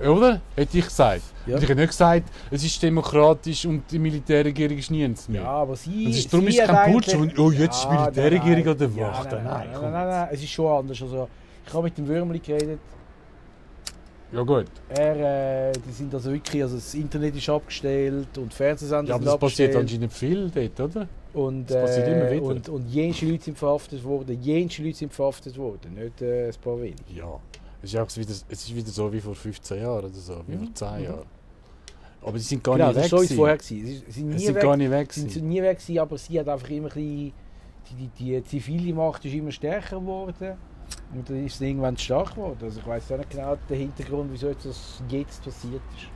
Oder? 0.00 0.40
Hätte 0.54 0.78
ich 0.78 0.84
gesagt. 0.84 1.22
Ja. 1.46 1.54
Und 1.56 1.62
ich 1.62 1.68
hätte 1.68 1.80
nicht 1.80 1.90
gesagt, 1.90 2.28
es 2.50 2.64
ist 2.64 2.82
demokratisch 2.82 3.66
und 3.66 3.82
die 3.90 3.98
Militärregierung 3.98 4.78
ist 4.78 4.90
nichts 4.90 5.28
mehr. 5.28 5.42
Ja, 5.42 5.48
aber 5.48 5.74
sie. 5.76 6.06
Das 6.06 6.16
ist, 6.18 6.32
darum 6.32 6.46
sie 6.46 6.52
ist 6.56 6.60
es 6.62 6.68
kein 6.68 6.92
Putsch. 6.92 7.14
Und, 7.14 7.38
oh, 7.38 7.50
jetzt 7.50 7.76
ist 7.76 7.84
die 7.84 7.94
Ja, 7.94 8.00
Militärregierung 8.02 8.64
nein, 8.64 8.68
an 8.68 8.78
der 8.78 8.88
ja, 8.90 9.08
Wacht. 9.08 9.32
Nein, 9.32 9.44
nein, 9.44 9.68
nein, 9.72 9.92
nein, 9.92 10.08
nein, 10.08 10.28
es 10.30 10.42
ist 10.42 10.50
schon 10.50 10.66
anders. 10.78 11.02
Also, 11.02 11.28
ich 11.66 11.72
habe 11.74 11.82
mit 11.84 11.98
dem 11.98 12.06
Würmli 12.06 12.38
geredet. 12.38 12.80
Ja, 14.30 14.42
gut. 14.42 14.66
Er, 14.90 15.70
äh, 15.70 15.72
die 15.72 15.90
sind 15.90 16.14
also 16.14 16.30
wirklich, 16.30 16.62
also 16.62 16.74
das 16.76 16.92
Internet 16.94 17.34
ist 17.34 17.48
abgestellt 17.48 18.36
und 18.36 18.52
Fernsehsender 18.52 19.08
Ja, 19.08 19.14
aber 19.14 19.24
sind 19.24 19.32
das 19.32 19.40
passiert 19.40 19.74
abgestellt. 19.74 20.10
anscheinend 20.10 20.12
viel 20.52 20.70
dort, 20.76 20.96
oder? 20.96 21.08
Und, 21.32 21.70
das 21.70 21.82
passiert 21.82 22.08
immer 22.08 22.28
äh, 22.28 22.32
wieder. 22.36 22.42
und, 22.44 22.68
und 22.68 22.88
jenste 22.90 23.24
Leute 23.26 23.44
sind 23.44 23.58
verhaftet 23.58 24.04
worden. 24.04 24.38
Jenste 24.42 24.82
Leute 24.82 24.96
sind 24.98 25.14
verhaftet 25.14 25.56
worden, 25.56 25.94
nicht 25.94 26.20
äh, 26.20 26.48
ein 26.48 26.54
paar 26.62 26.78
wenige. 26.78 27.02
Ja. 27.16 27.40
Es 27.82 27.94
ist, 27.94 28.00
auch 28.00 28.16
wieder, 28.16 28.30
es 28.30 28.42
ist 28.48 28.74
wieder 28.74 28.90
so 28.90 29.12
wie 29.12 29.20
vor 29.20 29.34
15 29.34 29.80
Jahren 29.80 30.04
oder 30.06 30.14
so, 30.14 30.42
wie 30.46 30.56
Mhm. 30.56 30.64
vor 30.66 30.74
10 30.74 30.98
Mhm. 30.98 31.04
Jahren. 31.04 31.26
Aber 32.22 32.32
die 32.32 32.38
sind 32.44 32.64
gar 32.64 32.74
Genau, 32.76 32.88
nicht 32.88 32.98
das 32.98 33.12
weg. 33.12 33.30
war 33.30 33.36
vorher. 33.36 33.56
gewesen. 33.58 33.86
Sie 33.86 33.94
sie 33.94 33.94
sind 33.98 34.12
Sie 34.12 34.22
nie 34.24 34.38
sind 34.38 34.54
weg, 34.56 34.62
gar 34.62 34.76
nicht 34.76 34.90
weg. 34.90 35.12
sind 35.12 35.28
gewesen. 35.28 35.48
nie 35.48 35.62
weg 35.62 35.78
gewesen, 35.78 35.98
aber 36.00 36.18
sie 36.18 36.40
hat 36.40 36.48
einfach 36.48 36.68
immer 36.70 36.88
ein 36.88 36.92
bisschen, 36.94 37.32
die, 37.90 38.08
die, 38.18 38.40
die 38.40 38.44
zivile 38.44 38.92
Macht 38.94 39.24
ist 39.24 39.34
immer 39.34 39.52
stärker 39.52 40.00
geworden. 40.00 40.56
Und 41.14 41.28
dann 41.28 41.44
ist 41.46 41.54
es 41.54 41.60
irgendwann 41.60 41.96
stark 41.96 42.30
geworden. 42.34 42.58
Also 42.62 42.80
ich 42.80 42.86
weiß 42.86 43.12
auch 43.12 43.18
nicht 43.18 43.30
genau 43.30 43.56
den 43.68 43.78
Hintergrund, 43.78 44.30
wieso 44.32 44.48
jetzt 44.48 44.64
das 44.66 45.02
jetzt 45.08 45.44
passiert 45.44 45.82
ist. 45.96 46.06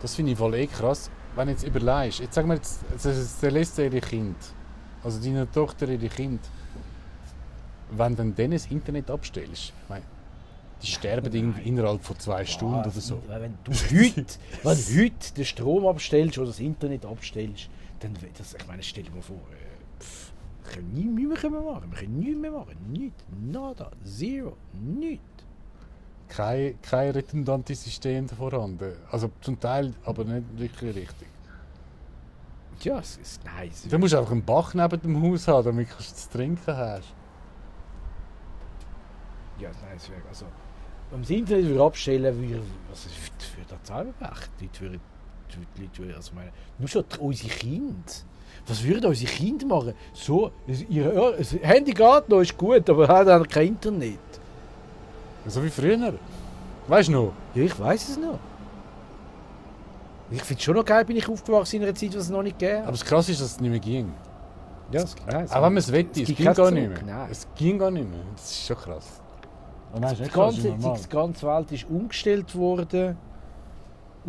Das 0.00 0.14
finde 0.14 0.32
ich 0.32 0.38
voll 0.38 0.54
eh 0.54 0.66
krass. 0.66 1.10
Wenn 1.36 1.46
du 1.46 1.52
jetzt 1.52 1.64
überlegst, 1.66 2.20
jetzt 2.20 2.34
sagen 2.34 2.48
wir 2.48 2.54
jetzt, 2.56 2.80
jetzt 2.90 3.04
ist 3.04 3.42
der 3.42 3.50
letzte 3.52 3.84
ihre 3.84 4.00
Kind, 4.00 4.36
also 5.04 5.20
deine 5.22 5.50
Tochter 5.50 5.88
ihre 5.88 6.08
Kind, 6.08 6.40
wenn 7.90 8.16
du 8.16 8.32
dann 8.32 8.50
das 8.50 8.66
Internet 8.66 9.10
abstellst, 9.10 9.72
meine, 9.88 10.04
die 10.82 10.86
sterben 10.86 11.32
irgendwie 11.32 11.68
innerhalb 11.68 12.04
von 12.04 12.18
zwei 12.18 12.44
Stunden 12.44 12.80
oder 12.80 12.90
so. 12.90 13.20
Wenn 13.26 13.58
du 13.64 13.72
heute, 13.72 14.24
wenn 14.62 14.76
heute 14.76 15.34
den 15.36 15.44
Strom 15.44 15.86
abstellst 15.86 16.38
oder 16.38 16.48
das 16.48 16.60
Internet 16.60 17.04
abstellst, 17.04 17.68
dann, 18.00 18.14
das, 18.36 18.54
ich 18.54 18.66
meine, 18.66 18.82
stell 18.82 19.04
dir 19.04 19.10
mal 19.10 19.22
vor, 19.22 19.36
äh, 19.36 20.02
pff, 20.02 20.32
wir 20.64 20.72
können 20.72 20.94
nie 20.94 21.26
mehr 21.26 21.60
machen, 21.60 21.90
wir 21.90 21.98
können 21.98 22.18
nichts 22.18 22.40
mehr 22.40 22.50
machen, 22.52 22.76
nichts, 22.92 23.24
nada, 23.50 23.90
zero, 24.04 24.56
nichts. 24.72 25.24
Kein, 26.28 26.80
kein 26.82 27.10
redundantes 27.12 27.82
System 27.82 28.28
vorhanden. 28.28 28.92
Also 29.10 29.30
zum 29.40 29.58
Teil, 29.58 29.94
aber 30.04 30.24
nicht 30.24 30.58
wirklich 30.58 30.94
richtig. 30.94 31.28
Ja, 32.82 32.98
es 32.98 33.16
ist 33.16 33.44
nice. 33.44 33.88
Du 33.88 33.98
musst 33.98 34.14
einfach 34.14 34.30
einen 34.30 34.44
Bach 34.44 34.74
neben 34.74 35.00
dem 35.00 35.22
Haus 35.22 35.48
haben, 35.48 35.64
damit 35.64 35.88
du 35.88 36.04
zu 36.04 36.30
trinken 36.30 36.76
hast. 36.76 37.14
Ja, 39.58 39.68
nein, 39.70 39.96
es 39.96 40.08
wäre 40.10 40.20
also, 40.28 40.44
wenn 41.10 41.18
man 41.18 41.22
das 41.22 41.30
Internet 41.30 41.66
würde 41.66 41.82
abstellen 41.84 42.36
würde, 42.48 42.62
was 42.90 43.04
für 43.04 43.60
das 43.68 43.82
Zahlberecht? 43.82 44.50
Die 44.60 44.64
Leute 44.84 45.00
würden, 45.98 46.14
also 46.14 46.32
meine, 46.34 46.50
nur 46.78 46.88
schon 46.88 47.04
unsere 47.20 47.48
Kinder. 47.48 47.94
Was 48.66 48.82
würden 48.84 49.06
unsere 49.06 49.30
Kinder 49.32 49.66
machen? 49.66 49.94
So, 50.12 50.50
das 50.66 51.52
Handy 51.62 51.92
geht 51.92 52.28
noch, 52.28 52.40
ist 52.40 52.56
gut, 52.56 52.88
aber 52.90 53.08
hat 53.08 53.28
auch 53.28 53.46
kein 53.48 53.68
Internet. 53.68 54.18
So 55.46 55.62
wie 55.64 55.70
früher. 55.70 56.14
Weißt 56.86 57.08
du 57.08 57.12
noch? 57.12 57.32
Ja, 57.54 57.62
ich 57.64 57.78
weiß 57.78 58.08
es 58.10 58.16
noch. 58.18 58.38
Ich 60.30 60.42
finde 60.42 60.58
es 60.58 60.64
schon 60.64 60.74
noch 60.76 60.84
geil, 60.84 61.04
bin 61.06 61.16
ich 61.16 61.26
aufgewachsen 61.28 61.76
in 61.76 61.82
einer 61.84 61.94
Zeit, 61.94 62.12
wo 62.14 62.18
es 62.18 62.28
noch 62.28 62.42
nicht 62.42 62.58
gegeben 62.58 62.82
Aber 62.82 62.92
das 62.92 63.04
Krasse 63.04 63.32
ist, 63.32 63.40
dass 63.40 63.52
es 63.52 63.60
nicht 63.60 63.70
mehr 63.70 63.80
ging. 63.80 64.12
Ja, 64.90 65.02
es, 65.02 65.16
nein, 65.26 65.44
es- 65.44 65.50
Auch 65.52 65.56
wenn 65.56 65.62
man 65.62 65.76
es 65.78 65.90
wette, 65.92 66.22
es 66.22 66.28
ging 66.34 66.52
gar 66.52 66.70
nicht 66.70 66.88
mehr. 66.88 67.02
Nein. 67.02 67.28
Es 67.30 67.46
ging 67.56 67.78
gar 67.78 67.90
nicht 67.90 68.08
mehr. 68.08 68.20
Das 68.36 68.50
ist 68.50 68.66
schon 68.66 68.76
krass. 68.76 69.06
Oh 69.94 69.98
nein, 69.98 70.12
ist 70.12 70.24
Die 70.24 70.30
ganze, 70.30 70.68
ist 70.68 71.04
die 71.04 71.08
ganze 71.08 71.46
Welt 71.46 71.72
ist 71.72 71.88
umgestellt 71.88 72.54
worden 72.54 73.16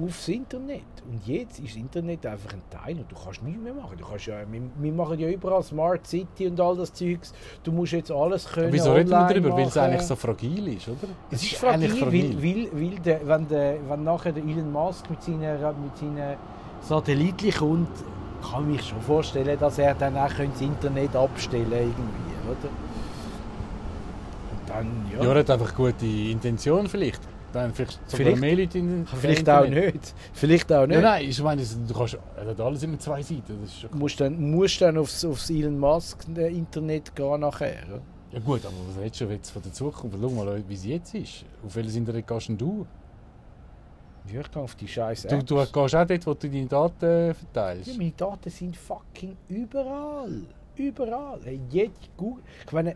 aufs 0.01 0.27
Internet. 0.27 0.83
Und 1.09 1.25
jetzt 1.25 1.59
ist 1.59 1.69
das 1.69 1.75
Internet 1.75 2.25
einfach 2.25 2.53
ein 2.53 2.61
Teil 2.69 2.97
und 2.97 3.11
du 3.11 3.15
kannst 3.15 3.43
nichts 3.43 3.61
mehr 3.61 3.73
machen. 3.73 3.97
Du 3.97 4.05
kannst 4.05 4.27
ja, 4.27 4.39
wir, 4.49 4.61
wir 4.77 4.91
machen 4.91 5.19
ja 5.19 5.29
überall 5.29 5.63
Smart 5.63 6.05
City 6.05 6.47
und 6.47 6.59
all 6.59 6.77
das 6.77 6.93
Zeugs. 6.93 7.33
Du 7.63 7.71
musst 7.71 7.93
jetzt 7.93 8.11
alles 8.11 8.47
können 8.47 8.71
Wieso 8.71 8.93
reden 8.93 9.09
wir 9.09 9.27
darüber? 9.27 9.57
Weil 9.57 9.67
es 9.67 9.77
eigentlich 9.77 10.03
so 10.03 10.15
fragil 10.15 10.75
ist, 10.75 10.87
oder? 10.87 11.07
Es 11.31 11.43
ist 11.43 11.55
fragil, 11.55 12.01
weil, 12.01 12.43
weil, 12.43 12.69
weil 12.71 12.99
der, 12.99 13.27
wenn, 13.27 13.47
der, 13.47 13.77
wenn 13.89 14.03
nachher 14.03 14.31
der 14.31 14.43
Elon 14.43 14.71
Musk 14.71 15.09
mit 15.09 15.21
seinen, 15.21 15.83
mit 15.83 15.97
seinen 15.97 16.37
Satelliten 16.81 17.51
kommt, 17.51 17.89
kann 18.41 18.69
ich 18.71 18.77
mir 18.77 18.83
schon 18.83 19.01
vorstellen, 19.01 19.59
dass 19.59 19.79
er 19.79 19.95
dann 19.95 20.15
auch 20.15 20.29
das 20.29 20.61
Internet 20.61 21.15
abstellen 21.15 21.71
irgendwie, 21.71 22.49
oder? 22.49 22.69
Dann, 24.69 24.87
ja. 25.13 25.23
Ja, 25.23 25.33
er 25.33 25.39
hat 25.39 25.49
einfach 25.49 25.75
gute 25.75 26.05
Intention 26.05 26.87
vielleicht. 26.87 27.21
Dann 27.51 27.73
vielleicht 27.73 27.93
sogar 28.07 28.25
Vielleicht- 28.27 28.41
mehr 28.41 28.55
Leute 28.55 28.77
in 28.77 29.07
Vielleicht 29.07 29.49
auch 29.49 29.67
nicht. 29.67 30.13
Vielleicht 30.33 30.71
auch 30.71 30.85
nicht. 30.85 30.95
Ja, 30.97 31.01
nein, 31.01 31.27
ich 31.27 31.41
meine, 31.41 31.63
du 31.63 31.93
kannst 31.95 32.17
er 32.37 32.45
hat 32.45 32.61
alles 32.61 32.83
immer 32.83 32.99
zwei 32.99 33.23
Seiten. 33.23 33.59
Das 33.61 33.71
ist 33.71 33.79
schon 33.81 33.89
Du 33.91 33.97
musst 33.97 34.19
dann, 34.21 34.51
musst 34.51 34.79
dann 34.81 34.97
aufs, 34.99 35.25
aufs 35.25 35.49
Elon 35.49 35.79
Musk 35.79 36.25
äh, 36.37 36.47
Internet 36.55 37.15
gehen 37.15 37.39
nachher. 37.39 38.01
Ja 38.31 38.39
gut, 38.39 38.63
aber 38.63 38.75
was 38.87 39.01
redest 39.01 39.21
du 39.21 39.25
jetzt 39.25 39.49
von 39.49 39.63
der 39.63 39.73
Zukunft? 39.73 40.15
Schau 40.21 40.29
mal, 40.29 40.63
wie 40.67 40.75
sie 40.75 40.91
jetzt 40.91 41.15
ist. 41.15 41.43
Auf 41.65 41.75
welches 41.75 41.95
Internet 41.95 42.27
gehst 42.27 42.49
du? 42.55 42.85
Ja, 44.31 44.41
ich 44.41 44.51
gehe 44.51 44.61
auf 44.61 44.75
die 44.75 44.87
scheiße 44.87 45.27
Du, 45.29 45.41
du 45.41 45.55
gehst 45.55 45.95
auch 45.95 46.05
dort, 46.05 46.27
wo 46.27 46.33
du 46.35 46.47
deine 46.49 46.67
Daten 46.67 47.33
verteilst. 47.33 47.87
Ja, 47.87 47.97
meine 47.97 48.11
Daten 48.11 48.49
sind 48.51 48.77
fucking 48.77 49.35
überall. 49.47 50.43
Überall. 50.75 51.39
Hey, 51.43 51.59
jede 51.71 51.91
Google. 52.15 52.43
Ich 52.67 52.71
meine, 52.71 52.95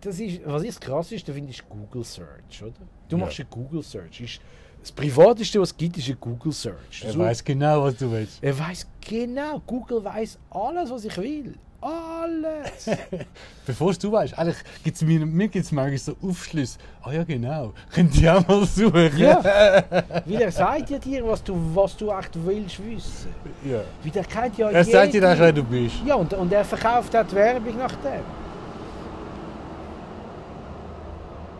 das 0.00 0.18
ist, 0.20 0.40
was 0.44 0.62
ist 0.62 0.80
das 0.80 0.88
Krasseste, 0.88 1.32
finde 1.32 1.50
ich, 1.50 1.58
ist 1.58 1.68
Google 1.68 2.04
Search, 2.04 2.62
oder? 2.62 2.72
Du 3.08 3.16
Ja. 3.16 3.24
machst 3.24 3.40
eine 3.40 3.48
Google 3.48 3.82
Search. 3.82 4.20
Ist, 4.20 4.40
das 4.80 4.92
Privateste, 4.92 5.60
was 5.60 5.70
es 5.70 5.76
gibt, 5.76 5.96
ist 5.98 6.06
eine 6.06 6.16
Google 6.16 6.52
Search. 6.52 7.02
Er 7.04 7.12
So- 7.12 7.18
weiß 7.18 7.42
genau, 7.44 7.82
was 7.84 7.96
du 7.96 8.10
willst. 8.10 8.38
er 8.42 8.56
weiß 8.58 8.86
genau. 9.00 9.60
Google 9.66 10.04
weiß 10.04 10.38
alles, 10.50 10.90
was 10.90 11.04
ich 11.04 11.16
will. 11.16 11.54
Alles. 11.80 12.88
Bevor 13.66 13.92
du 13.94 14.10
weißt, 14.10 14.36
eigentlich 14.38 14.56
gibt's 14.82 15.02
mir, 15.02 15.24
mir 15.26 15.48
gibt 15.48 15.64
es 15.64 15.72
manchmal 15.72 15.98
so 15.98 16.16
Aufschlüsse. 16.22 16.78
Ah 17.02 17.12
ja, 17.12 17.22
genau. 17.22 17.72
Könnt 17.92 18.16
ihr 18.20 18.36
auch 18.36 18.46
mal 18.48 18.64
suchen. 18.66 19.16
ja. 19.18 19.42
Weil 20.24 20.40
er 20.40 20.50
sagt 20.52 20.90
ja 20.90 20.98
dir, 20.98 21.24
was 21.26 21.44
du, 21.44 21.54
was 21.74 21.96
du 21.96 22.10
echt 22.10 22.30
willst 22.44 22.78
wissen. 22.84 23.28
ja. 23.64 23.82
Weil 24.02 24.10
der 24.10 24.24
kennt 24.24 24.58
ja 24.58 24.70
Er 24.70 24.84
sagt 24.84 25.12
dir 25.14 25.30
auch, 25.30 25.38
wer 25.38 25.52
du 25.52 25.62
bist. 25.62 25.96
Ja, 26.04 26.14
und, 26.14 26.32
und 26.32 26.52
er 26.52 26.64
verkauft 26.64 27.14
auch 27.14 27.26
die 27.26 27.34
Werbung 27.34 27.76
nach 27.76 27.94
dem. 27.96 28.22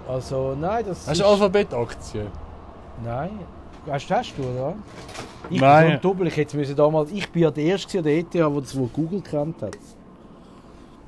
Also, 0.09 0.55
nein, 0.59 0.85
das 0.87 1.07
Hast 1.09 1.21
du 1.21 1.25
Alphabet-Aktien? 1.27 2.29
Nein. 3.05 3.31
Hast, 3.89 4.11
hast 4.11 4.35
du, 4.39 4.43
oder? 4.43 4.75
Ich 5.51 5.61
Nein. 5.61 5.87
bin 5.91 5.97
so 6.03 6.09
doppel. 6.09 6.27
Ich, 6.27 6.37
hätte 6.37 6.75
damals, 6.75 7.11
ich 7.13 7.31
bin 7.31 7.43
ja 7.43 7.51
der 7.51 7.65
Erste 7.65 8.03
der 8.03 8.19
ETH, 8.19 8.35
der 8.35 8.49
das 8.51 8.77
wo 8.77 8.87
Google 8.87 9.21
kennt 9.21 9.63
hat. 9.63 9.77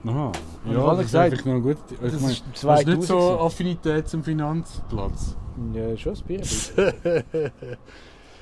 Aha. 0.06 0.32
Und 0.64 0.72
Ja, 0.72 0.90
das 0.90 0.98
ist 1.00 1.04
gesagt, 1.06 1.32
einfach 1.32 1.44
noch 1.46 1.60
gut. 1.60 1.76
Ich 1.90 1.98
das 2.12 2.20
meine, 2.20 2.32
ist 2.32 2.44
hast 2.64 2.86
nicht 2.86 3.02
2000 3.02 3.04
so. 3.04 3.40
Affinität 3.40 4.08
zum 4.08 4.22
Finanzplatz? 4.22 5.36
Ja, 5.74 5.96
schon 5.96 6.14
ein 6.14 6.22
Bier. 6.26 6.42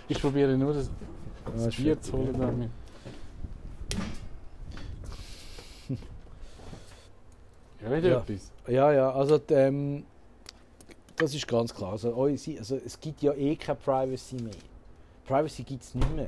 Ich 0.09 0.21
probiere 0.21 0.57
nur 0.57 0.73
das, 0.73 0.88
das 1.57 1.66
ist 1.66 1.77
Bier 1.79 2.01
zu 2.01 2.12
holen. 2.12 2.37
Damit. 2.38 2.71
Ja, 7.83 7.97
wieder 7.97 8.09
Ja. 8.09 8.19
etwas. 8.19 8.53
Ja, 8.69 8.92
ja, 8.92 9.11
also 9.11 9.40
ähm, 9.51 10.05
das 11.17 11.35
ist 11.35 11.47
ganz 11.49 11.75
klar. 11.75 11.93
Also, 11.93 12.11
unsere- 12.11 12.59
also, 12.59 12.77
es 12.85 12.99
gibt 13.01 13.23
ja 13.23 13.33
eh 13.33 13.57
keine 13.57 13.77
Privacy 13.77 14.37
mehr. 14.37 14.55
Privacy 15.27 15.63
gibt 15.63 15.83
es 15.83 15.95
nicht 15.95 16.15
mehr. 16.15 16.27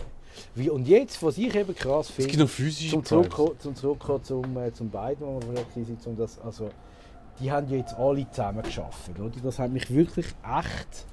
Wie, 0.54 0.68
und 0.70 0.86
jetzt, 0.86 1.22
was 1.22 1.38
ich 1.38 1.54
eben 1.54 1.74
krass 1.74 2.08
Es 2.10 2.14
finde, 2.14 2.30
gibt 2.30 2.40
noch 2.42 2.48
physische 2.50 2.90
zum. 2.90 3.04
Zurückkommen 3.04 3.58
zum, 3.58 3.74
Zurückkommen 3.74 4.24
zum, 4.24 4.56
äh, 4.58 4.72
zum 4.72 4.90
beiden, 4.90 5.26
wo 5.26 5.40
wir 5.40 5.54
waren, 5.54 5.98
um 6.04 6.16
das, 6.16 6.38
also, 6.40 6.68
die 7.40 7.50
haben 7.50 7.68
ja 7.68 7.76
jetzt 7.78 7.94
alle 7.94 8.28
zusammen 8.30 8.62
geschafft, 8.62 9.10
oder? 9.18 9.30
Das 9.42 9.58
hat 9.58 9.70
mich 9.70 9.88
wirklich 9.92 10.26
echt 10.26 11.06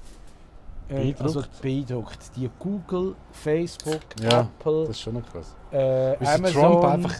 äh, 0.88 0.94
Beeindruckt? 0.94 1.20
also 1.22 1.42
beeindruckt. 1.62 2.18
Die 2.36 2.50
Google, 2.58 3.14
Facebook, 3.32 4.00
Ja, 4.22 4.42
Apple, 4.58 4.80
Das 4.82 4.90
ist 4.90 5.00
schon 5.00 5.14
noch 5.14 5.26
krass. 5.32 5.54
äh, 5.72 6.16
Amazon, 6.24 6.52
Trump 6.62 6.84
einfach 6.84 7.14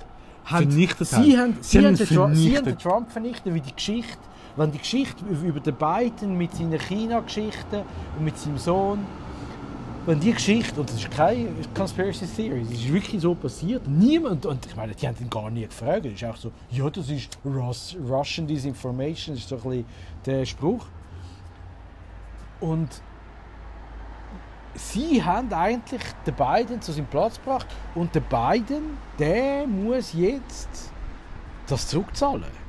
haben- 0.44 0.70
vernichtet 0.70 1.08
sie 1.08 1.36
haben. 1.38 1.56
Sie 1.60 1.78
haben 1.78 1.86
haben 1.86 1.96
den 1.96 2.06
Trump, 2.06 2.36
sie 2.36 2.56
haben 2.56 2.64
den 2.64 2.64
vernichtet. 2.64 2.80
Trump 2.82 3.10
vernichtet, 3.12 3.54
wie 3.54 3.60
die 3.60 3.74
Geschichte, 3.74 4.18
wenn 4.56 4.72
die 4.72 4.78
Geschichte 4.78 5.24
über 5.24 5.60
den 5.60 5.74
Biden 5.74 6.36
mit 6.36 6.54
seiner 6.54 6.78
China-Geschichte 6.78 7.84
und 8.16 8.24
mit 8.24 8.38
seinem 8.38 8.58
Sohn, 8.58 9.06
wenn 10.06 10.20
die 10.20 10.32
Geschichte, 10.32 10.80
und 10.80 10.88
das 10.88 10.96
ist 10.96 11.10
keine 11.10 11.48
Conspiracy 11.74 12.26
Theory, 12.26 12.62
das 12.62 12.78
ist 12.78 12.92
wirklich 12.92 13.20
so 13.20 13.34
passiert, 13.34 13.86
niemand, 13.88 14.46
und 14.46 14.64
ich 14.64 14.76
meine, 14.76 14.94
die 14.94 15.06
haben 15.06 15.16
ihn 15.20 15.28
gar 15.28 15.50
nie 15.50 15.66
gefragt, 15.66 16.06
es 16.06 16.12
ist 16.14 16.24
auch 16.24 16.36
so, 16.36 16.52
ja, 16.70 16.88
das 16.88 17.10
ist 17.10 17.36
Rus 17.44 17.96
Russian 18.08 18.46
Disinformation, 18.46 19.34
das 19.34 19.44
ist 19.44 19.48
so 19.48 19.56
ein 19.56 19.62
bisschen 19.62 19.84
der 20.24 20.44
Spruch. 20.46 20.86
Und 22.60 23.02
sie 24.74 25.22
haben 25.22 25.52
eigentlich 25.52 26.02
den 26.24 26.34
Biden 26.34 26.80
zu 26.80 26.92
seinem 26.92 27.06
Platz 27.06 27.36
gebracht 27.36 27.66
und 27.94 28.14
der 28.14 28.20
Biden, 28.20 28.96
der 29.18 29.66
muss 29.66 30.12
jetzt 30.12 30.92
das 31.66 31.88
zurückzahlen. 31.88 32.65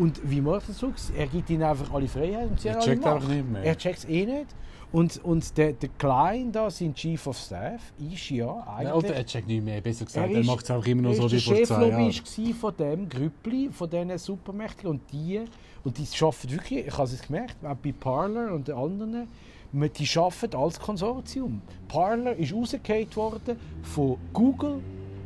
Und 0.00 0.20
wie 0.30 0.40
macht 0.40 0.64
er 0.68 0.88
das? 0.88 1.10
Er 1.10 1.26
gibt 1.26 1.50
ihnen 1.50 1.62
einfach 1.62 1.92
alle 1.92 2.08
Freiheit 2.08 2.48
und 2.50 2.58
sie 2.60 2.68
Er 2.68 2.74
haben 2.74 2.80
alle 2.80 2.90
checkt 2.90 3.06
einfach 3.06 3.20
Macht. 3.20 3.36
nicht 3.36 3.50
mehr. 3.50 3.62
Er 3.64 3.76
checkt 3.76 3.98
es 3.98 4.04
eh 4.06 4.24
nicht. 4.26 4.46
Und, 4.92 5.24
und 5.24 5.56
der, 5.56 5.72
der 5.74 5.88
Klein 5.98 6.50
da, 6.50 6.68
sein 6.70 6.94
Chief 6.94 7.24
of 7.26 7.36
Staff, 7.38 7.92
ist 8.12 8.30
ja 8.30 8.50
eigentlich... 8.66 8.88
Ja, 8.88 8.94
Alter, 8.94 9.14
er 9.14 9.26
checkt 9.26 9.46
nicht 9.46 9.64
mehr. 9.64 9.80
Besser 9.80 10.06
gesagt, 10.06 10.30
Er 10.30 10.38
er, 10.38 10.44
macht 10.44 10.64
es 10.64 10.70
auch 10.70 10.84
immer 10.84 11.02
noch 11.02 11.10
er 11.10 11.16
so 11.16 11.30
wie 11.30 11.36
der 11.36 11.40
vor 11.40 11.54
zwei 11.62 11.86
Jahren. 11.88 12.12
Cheflobbyist 12.12 12.24
gsi 12.24 12.54
von 12.54 12.76
dem 12.76 13.08
Grüppli, 13.08 13.68
von 13.70 13.90
diesen 13.90 14.18
Supermächten 14.18 14.88
und 14.88 15.00
die 15.12 15.42
und 15.84 15.96
die 15.96 16.06
arbeiten 16.24 16.50
wirklich, 16.50 16.86
ich 16.86 16.98
habe 16.98 17.04
es 17.04 17.22
gemerkt, 17.22 17.56
auch 17.64 17.76
bei 17.76 17.92
Parler 17.92 18.52
und 18.52 18.68
den 18.68 18.74
anderen, 18.74 19.28
die 19.72 20.18
arbeiten 20.18 20.56
als 20.56 20.80
Konsortium. 20.80 21.62
Parler 21.88 22.34
ist 22.36 22.52
rausgefallen 22.52 23.16
worden 23.16 23.56
von 23.82 24.16
Google, 24.32 24.80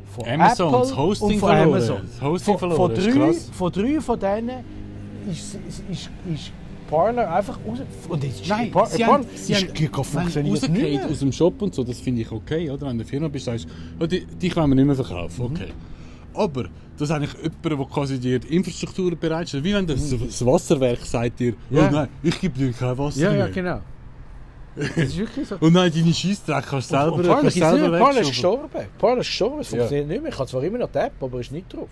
von 0.07 0.25
Amazon, 0.27 0.67
Apple 0.67 0.79
das 0.81 0.97
Hosting 0.97 1.27
und 1.27 1.37
von 1.39 1.49
verloren. 1.49 1.67
Amazon. 1.73 1.97
Das 2.05 2.21
Hosting 2.21 2.57
von, 2.57 2.59
verloren, 2.59 2.95
von, 2.95 3.13
drei, 3.13 3.33
von 3.33 3.71
drei 3.71 4.01
von 4.01 4.19
denen 4.19 4.63
ist, 5.29 5.55
ist, 5.67 5.83
ist, 5.89 6.09
ist 6.33 6.51
Parler 6.89 7.33
einfach 7.33 7.57
raus. 7.67 7.79
Und 8.09 8.23
jetzt 8.23 8.47
Nein, 8.47 8.69
Par 8.71 8.85
sie 8.85 8.99
Parler 9.03 9.13
haben, 9.13 9.25
sie 9.35 9.53
ist, 9.53 9.63
haben 9.63 10.03
funktioniert 10.03 10.61
nicht 10.71 10.93
mehr. 11.01 11.09
aus 11.09 11.19
dem 11.19 11.31
Shop 11.31 11.61
und 11.61 11.73
so, 11.73 11.83
das 11.83 11.99
finde 11.99 12.21
ich 12.21 12.31
okay, 12.31 12.69
oder? 12.69 12.81
Wenn 12.81 12.87
du 12.87 12.91
in 12.91 12.97
der 12.99 13.07
Firma 13.07 13.27
bist, 13.27 13.45
sagst 13.45 13.65
du, 13.65 14.03
oh, 14.03 14.07
die- 14.07 14.25
dich 14.25 14.55
wollen 14.55 14.69
wir 14.69 14.75
nicht 14.75 14.85
mehr 14.85 14.95
verkaufen, 14.95 15.45
Mhm. 15.45 15.51
okay. 15.55 15.67
Aber, 16.35 16.63
das 16.97 17.09
ist 17.09 17.11
eigentlich 17.15 17.33
jemand, 17.33 17.65
der 17.65 17.85
quasi 17.87 18.19
die 18.19 18.35
Infrastruktur 18.55 19.15
bereitstellt. 19.15 19.63
Wie 19.63 19.73
wenn 19.73 19.87
das, 19.87 20.09
das 20.11 20.45
Wasserwerk 20.45 20.99
sagt 21.05 21.39
dir, 21.39 21.53
Ja. 21.69 21.87
oh 21.87 21.91
nein, 21.91 22.07
ich 22.21 22.39
gebe 22.39 22.57
dir 22.57 22.71
kein 22.71 22.97
Wasser 22.97 23.19
Ja, 23.21 23.31
ja, 23.31 23.45
mehr. 23.45 23.49
genau. 23.49 23.79
Das 24.75 24.97
ist 24.97 25.17
wirklich 25.17 25.47
so. 25.47 25.55
Und 25.59 25.73
nein, 25.73 25.91
deine 25.93 26.13
Scheissdreck 26.13 26.65
kannst 26.65 26.91
du 26.91 26.95
selber, 26.97 27.13
und 27.15 27.21
Parler 27.25 27.41
kannst 27.41 27.57
ist, 27.57 27.63
selber 27.69 28.09
nicht, 28.09 28.21
ist 28.21 28.27
gestorben. 28.29 28.69
Parler 28.97 29.21
ist 29.21 29.27
gestorben, 29.27 29.59
es 29.61 29.71
Ja. 29.71 29.77
funktioniert 29.77 30.07
nicht 30.09 30.21
mehr. 30.23 30.31
Ich 30.31 30.37
habe 30.39 30.49
zwar 30.49 30.63
immer 30.63 30.77
noch 30.79 30.91
die 30.91 30.97
App, 30.97 31.13
aber 31.21 31.39
ist 31.39 31.51
nicht 31.51 31.73
drauf. 31.73 31.89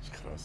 Das 0.00 0.08
ist 0.08 0.22
krass. 0.22 0.44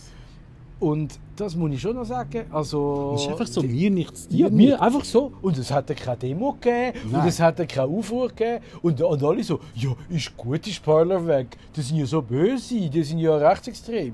Und 0.80 1.20
das 1.36 1.56
muss 1.56 1.72
ich 1.72 1.82
schon 1.82 1.96
noch 1.96 2.06
sagen. 2.06 2.46
Also, 2.52 3.12
Das 3.14 3.22
ist 3.24 3.30
einfach 3.30 3.48
so, 3.48 3.62
mir 3.62 3.90
nichts, 3.92 4.28
Ja, 4.32 4.50
mir 4.50 4.82
einfach 4.82 5.04
so. 5.06 5.32
Und 5.42 5.58
es 5.58 5.72
hat 5.72 5.88
keine 5.96 6.18
Demo 6.18 6.54
gegeben 6.54 6.98
und 7.06 7.12
Nein. 7.14 7.28
es 7.28 7.40
hat 7.40 7.58
keine 7.70 7.88
Aufruhr 7.88 8.30
gegeben. 8.30 8.64
Und, 8.82 9.02
und 9.02 9.24
alle 9.24 9.44
so, 9.44 9.60
ja, 9.76 9.92
ist 10.10 10.36
gut, 10.36 10.66
ist 10.68 10.82
Parler 10.84 11.26
weg. 11.28 11.48
Die 11.76 11.82
sind 11.82 11.98
ja 11.98 12.06
so 12.06 12.22
böse, 12.22 12.90
die 12.90 13.04
sind 13.04 13.20
ja 13.20 13.36
rechtsextrem. 13.36 14.14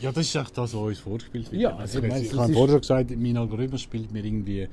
Ja, 0.00 0.10
das 0.10 0.26
ist 0.26 0.34
echt 0.34 0.58
das, 0.58 0.74
was 0.74 0.80
uns 0.80 0.98
vorgespielt 0.98 1.50
wird. 1.52 1.62
Ja, 1.62 1.70
also 1.76 1.80
also 1.80 1.98
ich, 2.00 2.04
ich 2.04 2.10
meine, 2.10 2.24
ich 2.24 2.30
das 2.30 2.40
habe 2.40 2.52
vorher 2.52 2.68
schon 2.72 2.80
gesagt, 2.80 3.10
mein 3.16 3.36
Algorithmus 3.36 3.80
spielt 3.82 4.12
mir 4.12 4.24
irgendwie, 4.24 4.68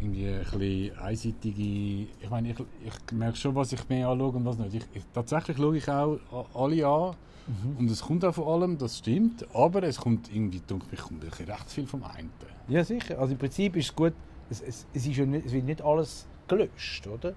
irgendwie 0.00 0.28
ein 0.28 0.38
bisschen 0.38 0.98
einseitige... 0.98 2.08
Ich 2.20 2.30
meine, 2.30 2.50
ich, 2.50 2.56
ich 2.84 3.12
merke 3.12 3.36
schon, 3.36 3.54
was 3.54 3.72
ich 3.72 3.88
mehr 3.88 4.08
anschaue 4.08 4.32
und 4.36 4.44
was 4.44 4.58
nicht. 4.58 4.74
Ich, 4.74 4.84
ich, 4.94 5.02
tatsächlich 5.12 5.56
schaue 5.56 5.76
ich 5.76 5.88
auch 5.88 6.18
alle 6.54 6.86
an 6.86 7.16
Mhm. 7.46 7.76
und 7.78 7.90
es 7.90 8.02
kommt 8.02 8.24
auch 8.24 8.34
von 8.34 8.48
allem, 8.48 8.78
das 8.78 8.98
stimmt, 8.98 9.46
aber 9.54 9.84
es 9.84 9.98
kommt 9.98 10.34
irgendwie, 10.34 10.60
denke 10.60 10.86
ich, 10.90 10.98
kommt 10.98 11.22
recht 11.24 11.70
viel 11.70 11.86
vom 11.86 12.02
einen. 12.02 12.30
Ja, 12.68 12.82
sicher. 12.82 13.18
Also 13.18 13.32
im 13.32 13.38
Prinzip 13.38 13.76
ist 13.76 13.86
es 13.86 13.94
gut, 13.94 14.14
es, 14.50 14.60
es, 14.60 14.86
es, 14.92 15.06
ist 15.06 15.16
ja 15.16 15.26
nicht, 15.26 15.46
es 15.46 15.52
wird 15.52 15.64
nicht 15.64 15.82
alles 15.82 16.26
gelöscht, 16.48 17.06
oder? 17.06 17.34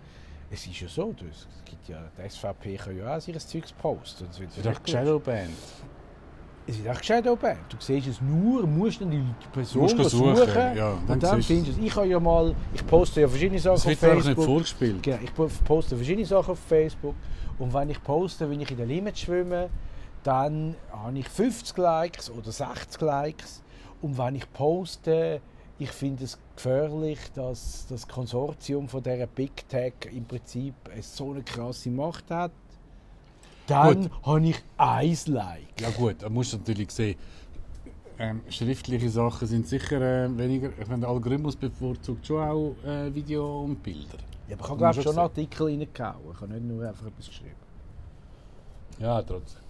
Es 0.50 0.66
ist 0.66 0.82
ja 0.82 0.88
so, 0.88 1.14
es 1.30 1.48
gibt 1.64 1.88
ja, 1.90 2.10
die 2.18 2.28
SVP 2.28 2.76
kann 2.78 2.98
ja 2.98 3.16
auch 3.16 3.22
sich 3.22 3.38
Zeugs 3.38 3.72
posten. 3.72 4.26
Es 4.32 4.40
wird 4.40 4.50
ja. 4.64 4.74
Shadowband. 4.84 5.52
Es 6.70 6.78
ist 6.78 6.86
echt 6.86 7.06
Shadowban. 7.06 7.58
Du 7.70 7.78
siehst 7.80 8.08
es 8.08 8.22
nur, 8.22 8.68
musst 8.68 9.02
dann 9.02 9.10
die 9.12 9.24
Person 9.52 9.82
musst 9.84 9.96
gehen 9.98 10.10
suchen, 10.10 10.36
suchen, 10.36 10.56
ja, 10.56 10.74
dann 11.08 11.14
und 11.16 11.24
dann 11.24 11.38
du 11.38 11.44
findest 11.44 11.78
du 11.78 11.82
es. 11.82 11.88
Ich 11.88 11.96
habe 11.96 12.08
ja 12.08 12.20
mal, 12.20 12.54
ich 12.74 12.86
poste 12.86 13.22
ja 13.22 13.28
verschiedene 13.28 13.60
Sachen 13.60 13.76
Es 13.76 13.82
auf 13.82 13.88
wird 13.90 14.02
dir 14.02 14.06
einfach 14.08 14.16
nicht 14.18 14.26
Facebook. 14.28 14.46
vorgespielt. 14.46 15.04
Genau, 15.04 15.18
ich 15.24 15.34
po- 15.34 15.50
poste 15.66 15.96
verschiedene 15.96 16.26
Sachen 16.28 16.52
auf 16.52 16.60
Facebook 16.60 17.16
und 17.58 17.74
wenn 17.74 17.90
ich 17.90 18.04
poste, 18.04 18.50
wenn 18.50 18.62
ich 18.62 18.70
in 18.72 18.78
der 18.78 18.86
Limit 18.86 19.18
schwimme, 19.18 19.70
dann 20.24 20.76
habe 20.92 21.18
ich 21.18 21.28
50 21.28 21.78
Likes 21.78 22.30
oder 22.30 22.52
60 22.52 23.02
Likes 23.02 23.64
und 24.02 24.18
wenn 24.18 24.36
ich 24.36 24.52
poste, 24.54 25.42
ich 25.80 25.90
finde 25.92 26.26
es 26.26 26.38
gefährlich, 26.56 27.20
dass 27.34 27.88
das 27.90 28.08
Konsortium 28.08 28.88
von 28.90 29.02
dieser 29.02 29.28
Big 29.28 29.68
Tech 29.70 29.94
im 30.14 30.26
Prinzip 30.26 30.74
so 31.02 31.32
eine 31.32 31.42
krasse 31.42 31.90
Macht 31.90 32.30
hat, 32.30 32.52
dann 33.70 34.10
habe 34.24 34.46
ich 34.48 34.62
ein 34.78 35.18
Like. 35.28 35.82
Ja 35.82 35.90
gut, 35.92 36.16
da 36.20 36.30
musst 36.30 36.54
du 36.54 36.58
natürlich 36.58 36.92
sehen, 36.92 37.18
ähm, 38.18 38.42
schriftliche 38.50 39.10
Sachen 39.10 39.48
sind 39.48 39.68
sicher 39.68 40.02
äh, 40.26 40.38
weniger. 40.38 40.70
Ich 40.80 40.88
meine, 40.88 41.02
der 41.02 41.10
Algorithmus 41.10 41.56
bevorzugt 41.56 42.28
schon 42.28 42.42
auch 42.44 42.76
äh, 42.86 43.14
Video 43.14 43.62
und 43.64 43.82
Bilder. 43.82 44.18
Ja, 44.50 44.56
aber 44.60 44.64
ich 44.66 44.70
habe 44.72 44.86
Muss 44.88 44.96
schon 45.04 45.14
sagen. 45.14 45.20
Artikel 45.20 45.64
reingehauen. 45.68 46.20
Ich 46.34 46.42
habe 46.42 46.54
nicht 46.54 46.66
nur 46.66 46.88
einfach 46.88 47.06
etwas 47.08 47.28
geschrieben. 47.28 47.56
Ja, 49.00 49.22
trotzdem. 49.22 49.62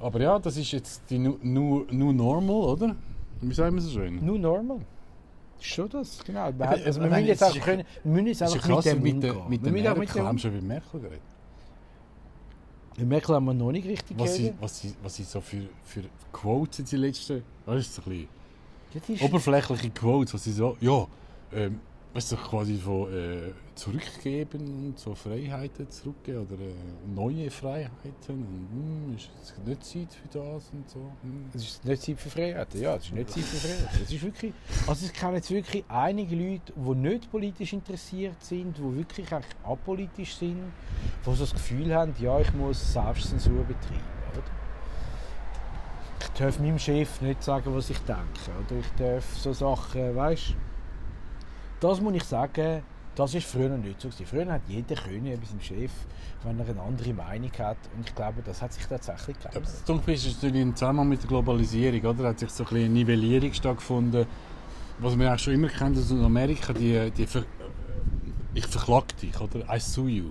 Aber 0.00 0.20
ja, 0.20 0.38
das 0.38 0.56
ist 0.56 0.70
jetzt 0.70 1.02
die 1.10 1.18
New, 1.18 1.36
new, 1.42 1.84
new 1.90 2.12
Normal, 2.12 2.70
oder? 2.74 2.96
Wie 3.40 3.52
sagen 3.54 3.74
wir 3.74 3.82
so 3.82 3.90
schön? 3.90 4.24
Nur 4.24 4.38
normal. 4.38 4.80
Schon 5.60 5.88
das, 5.88 6.22
genau. 6.24 6.44
Also 6.44 7.00
wir 7.00 7.06
aber 7.06 7.16
müssen 7.16 7.26
jetzt 7.26 7.42
ist- 7.42 7.60
können, 7.60 7.84
wir 8.04 8.12
müssen 8.12 8.26
jetzt 8.28 8.42
einfach 8.42 8.68
mit 8.68 8.84
dem 8.84 9.02
mit, 9.48 9.62
mit 9.72 9.88
auch 9.88 9.96
mit 9.96 10.14
haben 10.14 10.36
wir 10.36 10.38
schon 10.38 10.52
über 10.56 10.64
Merkel 10.66 11.00
geredet. 11.00 11.20
Mit 11.20 11.37
Merkel 13.04 13.34
haben 13.34 13.44
wir 13.46 13.54
noch 13.54 13.72
nicht 13.72 13.86
richtig 13.86 14.18
Was 14.18 14.36
sie, 14.36 14.52
was, 14.60 14.80
sie, 14.80 14.94
was 15.02 15.14
sie 15.14 15.22
so 15.24 15.40
für, 15.40 15.68
für 15.84 16.02
Quotes 16.32 16.80
in 16.80 16.84
die 16.84 16.96
letzten, 16.96 17.42
weißt 17.66 17.98
du, 17.98 18.02
so 18.02 18.10
ein 18.10 18.28
bisschen 18.92 19.20
oberflächliche 19.20 19.90
Quotes, 19.90 20.34
was 20.34 20.44
sie 20.44 20.52
so, 20.52 20.76
ja, 20.80 21.06
ähm, 21.52 21.80
weißt 22.14 22.32
du, 22.32 22.36
quasi 22.36 22.76
von 22.78 23.12
äh, 23.12 23.52
zurückgeben 23.74 24.86
und 24.86 24.98
so 24.98 25.14
Freiheiten 25.14 25.90
zurückgeben 25.90 26.46
oder 26.46 26.60
äh, 26.60 26.72
neue 27.14 27.50
Freiheiten 27.50 27.90
und 28.28 29.08
hm, 29.08 29.16
ist 29.16 29.30
jetzt 29.38 29.66
nicht 29.66 29.84
Zeit 29.84 30.14
für 30.14 30.38
das 30.38 30.70
und 30.72 30.88
so. 30.88 31.00
Hm. 31.22 31.44
Es 31.54 31.62
ist 31.62 31.84
nicht 31.84 32.02
Zeit 32.02 32.18
für 32.18 32.30
Freiheit. 32.30 32.74
Ja, 32.74 32.96
es 32.96 33.04
ist 33.04 33.12
nicht 33.12 33.30
Zeit 33.30 33.44
für 33.44 33.56
Freiheit. 33.56 34.02
Es 34.02 34.12
ist 34.12 34.22
wirklich, 34.22 34.52
also 34.86 35.06
ich 35.06 35.12
kenne 35.12 35.36
jetzt 35.36 35.50
wirklich 35.50 35.84
einige 35.88 36.34
Leute, 36.34 36.72
die 36.74 36.94
nicht 36.94 37.30
politisch 37.30 37.72
interessiert 37.72 38.42
sind, 38.42 38.78
die 38.78 38.96
wirklich 38.96 39.32
eigentlich 39.32 39.56
apolitisch 39.62 40.34
sind, 40.36 40.72
die 41.26 41.30
so 41.30 41.36
das 41.36 41.52
Gefühl 41.52 41.94
haben, 41.94 42.14
ja, 42.18 42.40
ich 42.40 42.52
muss 42.54 42.92
Selbstzensur 42.92 43.64
betreiben. 43.64 44.02
Oder? 44.32 44.42
Ich 46.20 46.40
darf 46.40 46.58
meinem 46.58 46.78
Chef 46.78 47.20
nicht 47.20 47.42
sagen, 47.42 47.74
was 47.74 47.90
ich 47.90 47.98
denke. 47.98 48.22
Oder 48.66 48.80
ich 48.80 48.88
darf 48.96 49.36
so 49.36 49.52
Sachen, 49.52 50.16
weißt 50.16 50.54
Das 51.80 52.00
muss 52.00 52.14
ich 52.14 52.24
sagen, 52.24 52.82
das 53.14 53.34
ist 53.34 53.46
früher 53.46 53.76
nicht 53.76 54.00
so. 54.00 54.10
Früher 54.10 54.46
hat 54.46 54.62
jeder 54.68 54.94
können 54.94 55.24
bei 55.24 55.46
seinem 55.46 55.60
Chef, 55.60 55.90
wenn 56.44 56.58
er 56.58 56.68
eine 56.68 56.80
andere 56.80 57.12
Meinung 57.12 57.50
hat. 57.58 57.78
Und 57.96 58.08
ich 58.08 58.14
glaube, 58.14 58.42
das 58.44 58.62
hat 58.62 58.72
sich 58.72 58.86
tatsächlich 58.86 59.38
geändert. 59.38 59.64
das 59.64 59.84
Dunkel 59.84 60.14
ist 60.14 60.26
natürlich 60.34 60.62
im 60.62 60.74
Zusammenhang 60.74 61.08
mit 61.08 61.22
der 61.22 61.28
Globalisierung, 61.28 62.00
oder? 62.04 62.28
Hat 62.28 62.38
sich 62.38 62.50
so 62.50 62.64
ein 62.64 62.76
eine 62.76 62.88
Nivellierung 62.88 63.52
stattgefunden, 63.52 64.26
was 64.98 65.18
wir 65.18 65.34
auch 65.34 65.38
schon 65.38 65.54
immer 65.54 65.68
kennen 65.68 65.98
aus 65.98 66.12
Amerika, 66.12 66.72
die, 66.72 67.10
die 67.10 67.26
ver 67.26 67.44
ich 68.54 68.66
verklag 68.66 69.16
dich, 69.18 69.40
oder? 69.40 69.60
I 69.72 69.78
sue 69.78 70.10
you. 70.10 70.30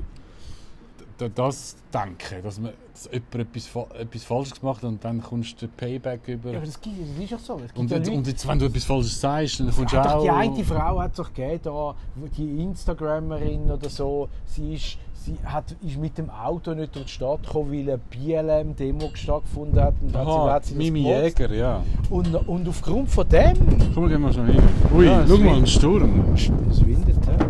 Das 1.35 1.75
Denken, 1.91 2.43
dass, 2.43 2.59
man, 2.59 2.73
dass 2.93 3.09
jemand 3.11 3.35
etwas, 3.55 3.69
etwas 3.99 4.23
Falsches 4.23 4.59
gemacht 4.59 4.83
hat 4.83 4.89
und 4.89 5.03
dann 5.03 5.21
kommst 5.21 5.59
du 5.59 5.65
den 5.65 5.75
Payback 5.75 6.27
über. 6.27 6.51
Ja, 6.51 6.57
aber 6.57 6.65
das, 6.67 6.79
gibt, 6.79 6.95
das 6.99 7.23
ist 7.23 7.31
doch 7.33 7.39
so. 7.39 7.53
Und, 7.75 7.89
ja 7.89 7.97
Leute- 7.97 8.11
und 8.11 8.27
jetzt, 8.27 8.47
wenn 8.47 8.59
du 8.59 8.65
etwas 8.65 8.83
Falsches 8.83 9.19
sagst, 9.19 9.59
dann 9.59 9.71
kommst 9.71 9.93
du 9.93 9.97
hat 9.97 10.07
auch... 10.07 10.21
die 10.21 10.29
eine 10.29 10.63
Frau 10.63 10.99
hat 10.99 11.17
doch 11.17 11.33
gegeben, 11.33 11.59
da, 11.63 11.95
die 12.37 12.61
Instagrammerin 12.61 13.71
oder 13.71 13.89
so, 13.89 14.29
sie 14.45 14.75
ist, 14.75 14.97
sie 15.15 15.35
hat, 15.43 15.75
ist 15.81 15.97
mit 15.97 16.17
dem 16.19 16.29
Auto 16.29 16.75
nicht 16.75 16.95
durch 16.95 17.05
die 17.05 17.11
Stadt 17.11 17.41
gekommen, 17.43 17.71
weil 17.71 17.89
eine 17.89 17.97
BLM-Demo 17.97 19.09
stattgefunden 19.15 19.81
hat. 19.81 19.95
Und 19.99 20.15
hat 20.15 20.25
sie, 20.25 20.31
Aha, 20.31 20.51
hat 20.53 20.65
sie 20.65 20.75
Mimi 20.75 21.01
gemotzt. 21.01 21.39
Jäger, 21.39 21.53
ja. 21.55 21.83
Und, 22.11 22.35
und 22.47 22.67
aufgrund 22.69 23.09
von 23.09 23.27
dem... 23.27 23.55
Komm, 23.95 24.07
gehen 24.07 24.21
wir 24.21 24.33
schnell 24.33 24.53
hin. 24.53 24.63
Ui, 24.95 25.05
Ja, 25.05 25.25
schau 25.27 25.37
mal, 25.37 25.55
ein 25.55 25.65
Sturm. 25.65 26.33
Es 26.35 26.85
windet, 26.85 27.25
ja. 27.25 27.47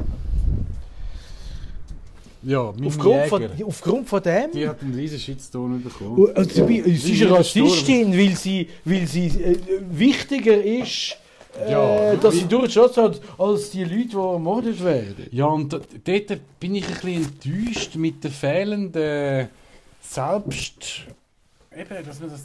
Ja, 2.43 2.73
Aufgrund, 2.85 3.27
von, 3.27 3.49
aufgrund 3.65 4.07
von 4.09 4.21
dem... 4.21 4.51
Die 4.51 4.67
hat 4.67 4.81
einen 4.81 4.93
riesen 4.93 5.19
Shitstorm 5.19 5.81
bekommen. 5.81 6.29
Also, 6.35 6.67
sie 6.67 6.95
sie 6.95 7.13
ist 7.13 7.21
eine. 7.23 7.31
Rassistin, 7.31 8.13
weil 8.13 8.35
sie, 8.35 8.69
weil 8.85 9.07
sie 9.07 9.27
äh, 9.27 9.57
wichtiger 9.89 10.63
ist, 10.63 11.17
äh, 11.59 11.71
Ja, 11.71 12.15
dass 12.15 12.35
sie 12.35 12.45
durch 12.45 12.65
die 12.65 12.71
Stadt 12.71 12.97
hat, 12.97 13.21
als 13.37 13.71
die 13.71 13.83
Leute, 13.83 14.09
die 14.09 14.15
ermordet 14.15 14.83
werden. 14.83 15.27
Ja, 15.31 15.45
und 15.45 15.71
dort 15.73 16.59
bin 16.59 16.75
ich 16.75 16.87
ein 16.87 16.93
bisschen 16.93 17.25
enttäuscht 17.25 17.95
mit 17.95 18.23
der 18.23 18.31
fehlenden 18.31 19.49
Selbst... 20.01 21.01
Eben, 21.75 22.05
dass 22.05 22.19
man 22.19 22.29
das 22.31 22.41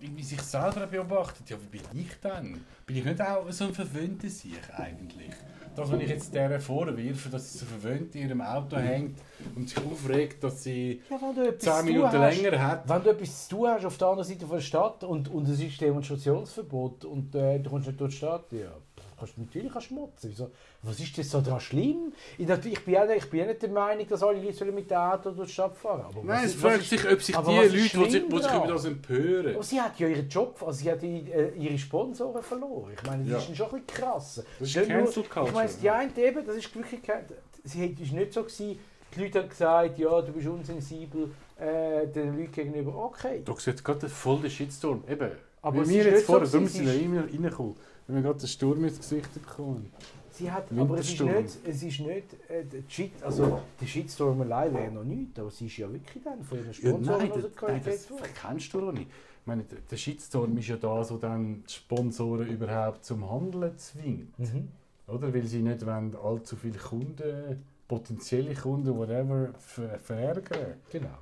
irgendwie 0.00 0.22
sich 0.22 0.40
selber 0.42 0.86
beobachtet. 0.86 1.50
Ja, 1.50 1.56
wie 1.70 1.78
bin 1.78 2.00
ich 2.00 2.20
denn? 2.22 2.60
Bin 2.86 2.96
ich 2.96 3.04
nicht 3.04 3.20
auch 3.20 3.50
so 3.50 3.64
ein 3.64 3.74
verwöhnter 3.74 4.28
Sich 4.28 4.52
eigentlich? 4.76 5.30
Das, 5.76 5.90
wenn 5.92 6.00
ich 6.00 6.08
jetzt 6.08 6.34
der 6.34 6.58
vorwirfe, 6.60 7.28
dass 7.28 7.52
sie 7.52 7.58
so 7.58 7.66
verwöhnt 7.66 8.14
in 8.14 8.22
ihrem 8.28 8.40
Auto 8.40 8.76
hängt 8.76 9.18
und 9.54 9.68
sich 9.68 9.78
aufregt, 9.78 10.42
dass 10.42 10.62
sie 10.64 11.02
Ja, 11.10 11.18
wenn 11.20 11.34
du 11.36 11.48
etwas 11.48 11.62
10 11.62 11.72
zu 11.72 11.76
tun 11.78 11.86
Minuten 11.86 12.18
hast- 12.18 12.42
länger 12.42 12.62
hat. 12.66 12.88
Wenn 12.88 13.02
du 13.02 13.10
etwas 13.10 13.48
zu 13.48 13.56
tun 13.56 13.68
hast 13.68 13.84
auf 13.84 13.98
der 13.98 14.08
anderen 14.08 14.28
Seite 14.28 14.46
von 14.46 14.56
der 14.56 14.62
Stadt 14.62 15.04
und, 15.04 15.28
und 15.28 15.48
es 15.48 15.60
ist 15.60 15.80
Demonstrationsverbot 15.80 17.04
und 17.04 17.34
äh, 17.34 17.58
du 17.60 17.70
kommst 17.70 17.86
nicht 17.88 18.00
durch 18.00 18.12
die 18.12 18.16
Stadt, 18.18 18.50
ja, 18.52 18.72
kannst, 19.18 19.38
natürlich 19.38 19.72
kannst 19.72 19.90
du 19.90 19.94
motzen. 19.94 20.30
Wieso? 20.30 20.50
Was 20.82 21.00
ist 21.00 21.16
das 21.18 21.30
so 21.30 21.40
daran 21.40 21.60
schlimm? 21.60 22.12
Ich, 22.38 22.48
ich, 22.48 22.84
bin 22.84 22.94
ja, 22.94 23.08
ich 23.10 23.30
bin 23.30 23.40
ja 23.40 23.46
nicht 23.46 23.62
der 23.62 23.70
Meinung, 23.70 24.06
dass 24.08 24.22
alle 24.22 24.40
Leute 24.40 24.54
sollen 24.54 24.74
mit 24.74 24.90
dem 24.90 24.96
Auto 24.96 25.30
durch 25.30 25.48
die 25.48 25.54
Stadt 25.54 25.76
fahren 25.76 26.04
was 26.12 26.24
Nein, 26.24 26.44
es 26.44 26.54
fragt 26.54 26.84
sich, 26.84 27.10
ob 27.10 27.22
sich 27.22 27.36
die 27.36 27.42
Leute, 27.56 27.70
die 27.70 27.78
sich, 27.78 27.92
die 27.92 28.42
sich 28.42 28.54
über 28.54 28.66
das 28.66 28.84
empören... 28.84 29.54
Aber 29.54 29.62
sie 29.62 29.80
hat 29.80 29.98
ja 29.98 30.08
ihren 30.08 30.28
Job, 30.28 30.62
also 30.64 30.72
sie 30.72 30.90
hat 30.90 31.02
äh, 31.02 31.50
ihre 31.50 31.78
Sponsoren 31.78 32.42
verloren. 32.42 32.92
Ich 32.94 33.02
meine, 33.08 33.24
das 33.24 33.46
Ja. 33.46 33.52
ist 33.52 33.56
schon 33.56 33.66
ein 33.66 33.82
bisschen 33.82 33.86
krass. 33.86 34.44
Das 34.58 34.68
ist 34.68 34.86
Cancel 34.86 35.22
Culture. 35.24 35.48
Ich 35.48 35.54
meine, 35.54 35.70
die 35.82 35.90
eine 35.90 36.18
eben, 36.18 36.46
das 36.46 36.56
ist 36.56 36.74
wirklich 36.74 37.02
kein, 37.02 37.24
sie 37.64 37.86
ist 37.86 38.12
nicht 38.12 38.32
so 38.32 38.42
gewesen, 38.42 38.78
die 39.14 39.22
Leute 39.22 39.40
haben 39.40 39.48
gesagt, 39.48 39.98
ja, 39.98 40.20
du 40.20 40.32
bist 40.32 40.46
unsensibel 40.46 41.30
äh, 41.58 42.06
den 42.06 42.38
Leuten 42.38 42.52
gegenüber. 42.52 42.94
Okay. 42.96 43.42
Da 43.44 43.54
sieht 43.56 43.82
gerade 43.82 44.08
voll 44.08 44.40
der 44.40 44.50
Shitstorm. 44.50 45.04
Eben. 45.08 45.30
Aber 45.62 45.82
es 45.82 45.88
wir 45.88 46.04
jetzt 46.04 46.26
vorher, 46.26 46.46
darum 46.46 46.68
sie 46.68 46.86
sind 46.86 47.12
wir 47.12 47.22
reingekommen. 47.22 47.76
Wenn 48.06 48.16
wir 48.16 48.22
gerade 48.22 48.38
den 48.38 48.48
Sturm 48.48 48.84
ins 48.84 48.98
Gesicht 48.98 49.32
bekommen. 49.34 49.90
Sie 50.30 50.50
hat, 50.50 50.66
aber 50.76 50.98
es 50.98 51.12
ist 51.12 51.20
nicht, 51.20 51.58
es 51.64 51.82
ist 51.82 52.00
nicht 52.00 52.50
äh, 52.50 52.62
der 52.64 52.82
Shit, 52.88 53.22
also 53.22 53.62
der 53.80 53.86
Shitstorm 53.86 54.42
allein 54.42 54.74
wäre 54.74 54.92
noch 54.92 55.02
nichts, 55.02 55.38
aber 55.38 55.50
sie 55.50 55.64
ist 55.64 55.78
ja 55.78 55.90
wirklich 55.90 56.22
dann 56.22 56.44
von 56.44 56.58
ihren 56.58 56.66
Ja, 56.66 56.72
Sponsoren 56.74 57.18
nein, 57.20 57.32
also 57.32 57.48
das, 57.48 57.62
nein, 57.62 57.82
das 57.84 58.08
kennst 58.42 58.74
du 58.74 58.80
doch 58.82 58.92
nicht. 58.92 59.08
Ich 59.08 59.46
meine, 59.46 59.64
der- 59.64 59.96
Shitstorm 59.96 60.58
ist 60.58 60.68
ja 60.68 60.76
da, 60.76 61.02
so 61.04 61.16
dann 61.16 61.64
die 61.66 61.72
Sponsoren 61.72 62.48
überhaupt 62.48 63.02
zum 63.04 63.30
Handeln 63.30 63.78
zwingt. 63.78 64.38
Mhm. 64.38 64.68
Oder? 65.06 65.32
Weil 65.32 65.44
sie 65.46 65.62
nicht 65.62 65.86
wollen, 65.86 66.14
allzu 66.22 66.56
viele 66.56 66.78
Kunden, 66.78 67.64
potenzielle 67.88 68.54
Kunden, 68.54 68.94
whatever, 68.94 69.54
ver 69.58 69.98
verärgern. 70.00 70.74
Genau. 70.90 71.16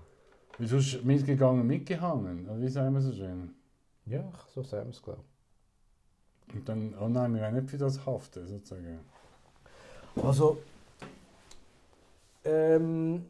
Weil 0.58 0.66
sonst 0.66 1.04
mitgegangen, 1.04 1.64
mitgehangen. 1.66 2.48
Oder 2.48 2.60
wie 2.60 2.68
sagen 2.68 2.94
wir 2.94 3.00
so 3.00 3.12
schön? 3.12 3.54
Ja, 4.06 4.24
so 4.52 4.62
sagen 4.62 4.86
wir 4.86 4.90
es, 4.90 5.02
glaube 5.02 5.20
Und 6.52 6.68
dann, 6.68 6.94
oh 7.00 7.08
nein, 7.08 7.34
wir 7.34 7.42
wollen 7.42 7.54
nicht 7.54 7.70
für 7.70 7.78
das 7.78 8.04
haften, 8.04 8.46
sozusagen. 8.46 9.00
Also, 10.22 10.58
ähm, 12.44 13.24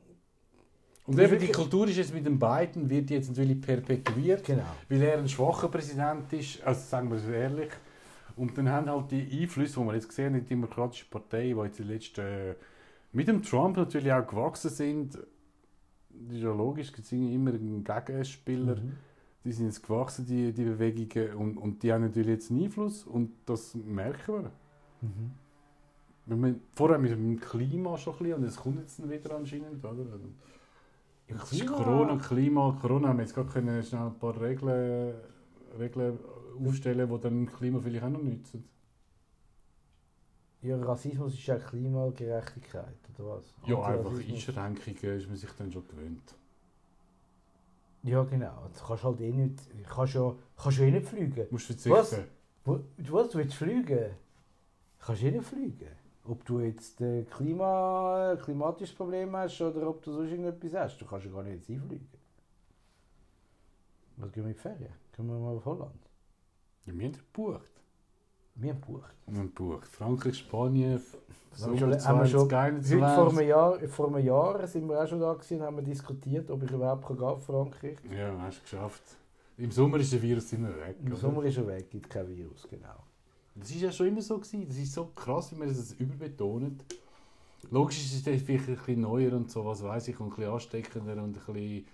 Und 1.06 1.18
eben 1.18 1.38
die 1.38 1.52
Kultur 1.52 1.88
ist 1.88 1.96
jetzt 1.96 2.12
mit 2.12 2.26
dem 2.26 2.38
Biden, 2.38 2.90
wird 2.90 3.10
jetzt 3.10 3.28
natürlich 3.28 3.60
perpetuiert. 3.60 4.44
genau. 4.44 4.64
weil 4.88 5.02
er 5.02 5.18
ein 5.18 5.28
schwacher 5.28 5.68
Präsident 5.68 6.32
ist, 6.32 6.62
also 6.62 6.80
sagen 6.80 7.10
wir 7.10 7.16
es 7.16 7.26
ehrlich. 7.26 7.70
Und 8.36 8.58
dann 8.58 8.68
haben 8.68 8.90
halt 8.90 9.10
die 9.12 9.42
Einflüsse, 9.42 9.80
die 9.80 9.86
wir 9.86 9.94
jetzt 9.94 10.08
gesehen 10.08 10.34
haben, 10.34 10.40
die 10.42 10.48
Demokratische 10.48 11.06
Partei, 11.08 11.54
die 11.54 11.60
jetzt 11.60 11.78
die 11.78 11.84
letzten, 11.84 12.20
äh, 12.20 12.54
mit 13.12 13.28
dem 13.28 13.42
Trump 13.42 13.76
natürlich 13.76 14.12
auch 14.12 14.26
gewachsen 14.26 14.70
sind, 14.70 15.14
das 15.14 16.36
ist 16.36 16.42
ja 16.42 16.52
logisch, 16.52 16.92
es 16.98 17.08
sind 17.08 17.32
immer 17.32 17.52
ein 17.52 17.84
Gegenspieler, 17.84 18.76
Mhm. 18.76 18.92
Die 19.44 19.52
sind 19.52 19.66
jetzt 19.66 19.82
gewachsen, 19.82 20.24
die, 20.26 20.52
die 20.52 20.64
Bewegungen, 20.64 21.34
und, 21.34 21.56
und 21.58 21.82
die 21.82 21.92
haben 21.92 22.02
natürlich 22.02 22.28
jetzt 22.28 22.50
einen 22.50 22.64
Einfluss 22.64 23.04
und 23.04 23.30
das 23.46 23.74
merken 23.74 24.34
wir. 24.44 24.50
Mhm. 25.02 25.32
Wir 26.42 26.54
vorher 26.74 26.98
mit 26.98 27.10
dem 27.12 27.38
Klima 27.38 27.98
schon 27.98 28.14
ein 28.14 28.18
bisschen, 28.20 28.34
und 28.38 28.44
es 28.44 28.56
kommt 28.56 28.78
jetzt 28.80 29.10
wieder 29.10 29.36
anscheinend, 29.36 29.84
oder? 29.84 29.90
Also, 29.90 30.28
Ja, 31.28 31.36
Es 31.36 31.52
ist 31.52 31.60
Klima- 31.60 31.76
Corona, 31.76 32.16
Klima, 32.16 32.78
Corona 32.80 33.08
haben 33.08 33.18
wir 33.18 33.24
jetzt 33.24 33.34
gerade 33.34 33.50
können 33.50 33.82
schnell 33.82 34.02
ein 34.02 34.18
paar 34.18 34.40
Regeln, 34.40 35.14
Regeln 35.78 36.18
aufstellen, 36.66 37.10
die 37.10 37.20
dann 37.20 37.46
Klima 37.46 37.80
vielleicht 37.80 38.04
auch 38.04 38.10
noch 38.10 38.22
nützen. 38.22 38.64
Ja, 40.62 40.78
Rassismus 40.82 41.34
ist 41.34 41.46
ja 41.46 41.58
Klimagerechtigkeit, 41.58 42.96
oder 43.18 43.36
was? 43.36 43.54
Ja, 43.66 43.82
einfach. 43.82 44.12
Einschränkungen 44.18 45.18
ist 45.18 45.28
man 45.28 45.36
sich 45.36 45.50
dann 45.58 45.70
schon 45.70 45.86
gewöhnt. 45.88 46.34
Ja, 48.04 48.22
genau. 48.22 48.68
Du 48.74 48.86
kannst 48.86 49.02
halt 49.02 49.20
eh 49.22 49.32
nicht, 49.32 49.62
kannst 49.88 50.14
ja, 50.14 50.34
kannst 50.56 50.78
ja 50.78 50.84
eh 50.84 50.90
nicht 50.90 51.06
fliegen. 51.06 51.46
Musst 51.50 51.66
verzichten. 51.66 51.90
Was? 51.90 52.10
Du, 52.62 53.12
was, 53.12 53.30
du 53.30 53.38
willst 53.38 53.54
fliegen? 53.54 54.10
Kannst 54.98 55.22
eh 55.22 55.30
nicht 55.30 55.46
fliegen. 55.46 55.88
Ob 56.24 56.44
du 56.44 56.60
jetzt 56.60 57.00
ein 57.00 57.26
Klima, 57.30 58.32
ein 58.32 58.38
klimatisches 58.38 58.94
Problem 58.94 59.34
hast 59.34 59.58
oder 59.62 59.88
ob 59.88 60.02
du 60.02 60.12
sonst 60.12 60.30
irgendetwas 60.30 60.74
hast, 60.74 61.00
du 61.00 61.06
kannst 61.06 61.24
ja 61.24 61.32
gar 61.32 61.42
nicht 61.42 61.54
jetzt 61.54 61.70
einfliegen. 61.70 62.08
Was 64.16 64.32
gehen 64.32 64.44
wir 64.44 64.50
in 64.50 64.54
die 64.54 64.60
Ferien? 64.60 64.92
Gehen 65.16 65.26
wir 65.26 65.38
mal 65.38 65.56
auf 65.56 65.64
Holland? 65.64 66.10
Ja, 66.84 66.94
wir 66.94 67.06
haben 67.06 67.12
gebucht. 67.12 67.73
Wir 68.56 68.70
haben 68.72 68.80
gebucht. 68.80 69.14
Wir 69.26 69.38
haben 69.38 69.54
gebucht. 69.54 69.88
Frankreich, 69.88 70.36
Spanien, 70.38 71.00
Haben 71.60 71.72
wir 71.72 71.78
schon- 71.78 72.04
haben 72.04 72.20
wir 72.20 72.26
schon- 72.26 72.40
vor 72.40 72.48
2021. 72.48 73.38
einem, 73.38 73.48
Jahr, 73.48 73.78
vor 73.88 74.08
einem 74.08 74.24
Jahr 74.26 74.66
sind 74.66 74.88
wir 74.88 75.02
auch 75.02 75.08
schon 75.08 75.20
da 75.20 75.32
gewesen 75.34 75.60
und 75.60 75.62
haben 75.66 75.76
wir 75.76 75.82
diskutiert, 75.82 76.50
ob 76.50 76.62
ich 76.62 76.70
überhaupt 76.70 77.06
kann 77.06 77.38
Frankreich. 77.38 77.98
Ja, 78.10 78.36
hast 78.40 78.58
du 78.58 78.62
geschafft. 78.62 79.02
Im 79.56 79.70
Sommer 79.70 79.98
ist 79.98 80.12
der 80.12 80.20
Virus 80.22 80.52
immer 80.52 80.68
weg. 80.70 80.96
Im 81.00 81.08
oder? 81.12 81.16
Sommer 81.16 81.44
ist 81.44 81.56
er 81.58 81.66
weg, 81.66 81.88
gibt 81.90 82.10
kein 82.10 82.28
Virus, 82.28 82.66
genau. 82.68 82.96
Das 83.54 83.70
ist 83.70 83.80
ja 83.82 83.92
schon 83.92 84.08
immer 84.08 84.20
so 84.22 84.36
gewesen. 84.38 84.66
Das 84.66 84.76
ist 84.76 84.92
so 84.92 85.06
krass, 85.14 85.52
wie 85.52 85.56
man 85.56 85.68
das 85.68 85.92
überbetont. 85.92 86.84
Logisch 87.70 88.04
ist 88.04 88.14
es 88.14 88.22
vielleicht 88.22 88.48
ein 88.68 88.74
bisschen 88.76 89.00
neuer 89.00 89.32
und 89.32 89.50
so, 89.50 89.64
was 89.64 89.82
weiß 89.82 90.08
ich, 90.08 90.18
und 90.18 90.26
ein 90.32 90.36
bisschen 90.36 90.52
ansteckender 90.52 91.12
und 91.22 91.22
ein 91.22 91.32
bisschen 91.32 91.86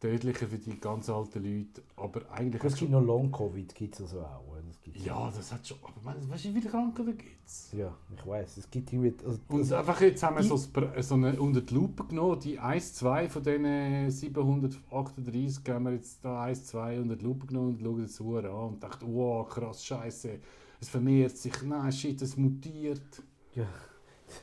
tödlicher 0.00 0.46
für 0.46 0.58
die 0.58 0.80
ganz 0.80 1.08
alten 1.10 1.44
Leute. 1.44 1.82
Aber 1.96 2.22
eigentlich... 2.32 2.64
Es 2.64 2.74
gibt 2.76 2.90
noch 2.90 3.02
Long-Covid, 3.02 3.74
gibt 3.74 3.94
es 3.94 4.00
also 4.00 4.20
auch. 4.20 4.44
Das 4.66 4.80
gibt's 4.82 5.04
ja, 5.04 5.30
das 5.30 5.52
hat 5.52 5.66
schon... 5.66 5.78
Aber 5.82 6.04
weißt 6.04 6.30
weißt 6.30 6.44
du, 6.44 6.48
wie 6.48 6.60
viele 6.60 6.70
Krankheiten 6.70 7.18
gibt 7.18 7.46
es? 7.46 7.72
ja, 7.72 7.94
ich 8.16 8.26
weiß. 8.26 8.56
Es 8.56 8.70
gibt 8.70 8.92
irgendwie... 8.92 9.14
Also, 9.24 9.38
Und 9.48 9.72
einfach 9.72 10.00
jetzt 10.00 10.22
haben 10.22 10.36
wir 10.36 10.42
so, 10.42 10.56
so 10.56 11.14
eine 11.14 11.40
unter 11.40 11.60
die 11.60 11.74
Lupe 11.74 12.04
genommen, 12.04 12.40
die 12.40 12.58
1, 12.58 12.94
2 12.94 13.28
von 13.28 13.42
diesen 13.42 14.10
738 14.10 15.68
haben 15.68 15.84
wir 15.84 15.92
jetzt 15.92 16.24
da 16.24 16.42
1, 16.44 16.66
2 16.66 17.00
unter 17.00 17.16
die 17.16 17.24
Lupe 17.24 17.46
genommen 17.46 17.76
und 17.76 17.80
schauen 17.82 18.02
das 18.02 18.20
Uhr 18.20 18.44
an 18.44 18.50
und 18.50 18.82
dachten, 18.82 19.06
wow, 19.12 19.48
krass, 19.48 19.84
scheiße, 19.84 20.38
es 20.80 20.88
vermehrt 20.88 21.36
sich, 21.36 21.62
nein, 21.62 21.92
shit, 21.92 22.20
es 22.22 22.36
mutiert. 22.36 23.22
ja. 23.54 23.66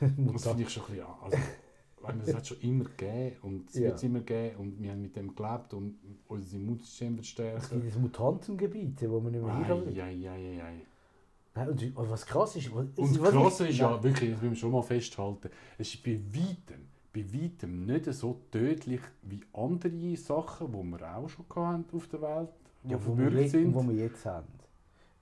Das 0.00 0.46
finde 0.46 0.64
ich 0.64 0.70
schon 0.70 0.82
ein 0.84 0.90
bisschen, 0.90 1.06
an. 1.06 1.14
also, 1.22 1.38
es 2.24 2.34
hat 2.34 2.46
schon 2.46 2.60
immer 2.60 2.84
gegeben 2.84 3.36
und 3.42 3.68
es 3.68 3.74
Ja. 3.76 3.80
wird 3.82 3.94
es 3.96 4.02
immer 4.02 4.20
geben 4.20 4.56
und 4.56 4.82
wir 4.82 4.90
haben 4.92 5.02
mit 5.02 5.16
dem 5.16 5.34
gelebt 5.34 5.74
und 5.74 5.96
unser 6.28 6.56
Immunsystem 6.56 7.16
wird 7.16 7.26
Es 7.56 7.70
gibt 7.70 7.94
ein 7.96 8.02
Mutantengebiet, 8.02 9.08
wo 9.10 9.20
man 9.20 9.32
nicht 9.32 9.44
mehr 9.44 9.54
Ei, 9.54 10.02
ei, 10.02 10.28
ei, 10.30 10.62
ei. 10.62 10.80
Nein, 11.54 11.68
und 11.70 12.10
was 12.10 12.24
krass 12.26 12.54
ist... 12.56 12.72
Was, 12.74 12.86
Und 12.96 13.20
was 13.20 13.30
krass 13.30 13.60
ist 13.60 13.78
ja, 13.78 13.90
Nein. 13.90 14.02
wirklich, 14.04 14.30
das 14.30 14.40
müssen 14.40 14.52
wir 14.52 14.56
schon 14.56 14.72
mal 14.72 14.82
festhalten, 14.82 15.50
es 15.76 15.94
ist 15.94 16.02
bei 16.04 16.20
weitem, 16.32 16.86
bei 17.12 17.24
weitem 17.32 17.86
nicht 17.86 18.04
so 18.12 18.40
tödlich 18.52 19.00
wie 19.22 19.40
andere 19.52 20.16
Sachen, 20.16 20.68
die 20.72 20.82
wir 20.84 21.16
auch 21.16 21.28
schon 21.28 21.44
hatten 21.56 21.96
auf 21.96 22.06
der 22.08 22.22
Welt, 22.22 22.50
die 22.84 22.90
Ja, 22.92 22.98
verbürgt 22.98 23.50
sind. 23.50 23.74
wo 23.74 23.82
wir 23.82 23.94
jetzt 23.96 24.24
haben. 24.24 24.46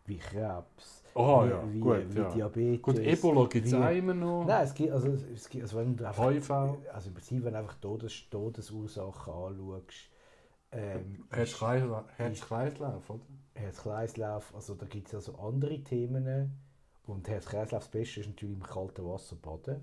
Wie 0.07 0.19
Krebs, 0.19 1.05
Aha, 1.15 1.45
wie, 1.45 1.51
ja, 1.51 1.73
wie, 1.73 1.81
gut, 1.81 2.15
wie 2.15 2.19
ja. 2.19 2.31
Diabetes. 2.31 2.83
Gut, 2.83 2.99
Ebola 2.99 3.47
gibt 3.47 3.67
es 3.67 3.75
auch 3.75 3.91
immer 3.91 4.15
noch. 4.15 4.45
Nein, 4.47 4.65
es 4.65 4.75
gibt, 4.75 4.93
also, 4.93 5.09
es 5.35 5.49
gibt, 5.49 5.65
also 5.65 5.79
wenn 5.79 5.97
du 5.97 6.07
einfach, 6.07 6.31
HIV. 6.31 6.51
also 6.51 7.09
im 7.09 7.15
Prinzip, 7.15 7.45
wenn 7.45 7.53
du 7.53 7.59
einfach 7.59 7.75
Todes, 7.81 8.29
Todesursachen 8.31 9.33
anschaust, 9.33 10.11
ähm, 10.73 11.25
Herz-Kreislauf, 11.31 12.05
Herz-Kreislauf, 12.17 13.11
oder? 13.11 13.21
Herz-Kreislauf, 13.55 14.55
also 14.55 14.75
da 14.75 14.87
gibt 14.87 15.09
es 15.09 15.15
also 15.15 15.37
andere 15.37 15.83
Themen 15.83 16.53
und 17.07 17.29
Herz-Kreislauf, 17.29 17.85
das 17.85 17.91
Beste 17.91 18.21
ist 18.21 18.27
natürlich 18.27 18.57
im 18.57 18.63
kalten 18.63 19.05
Wasser 19.07 19.37
baden. 19.37 19.83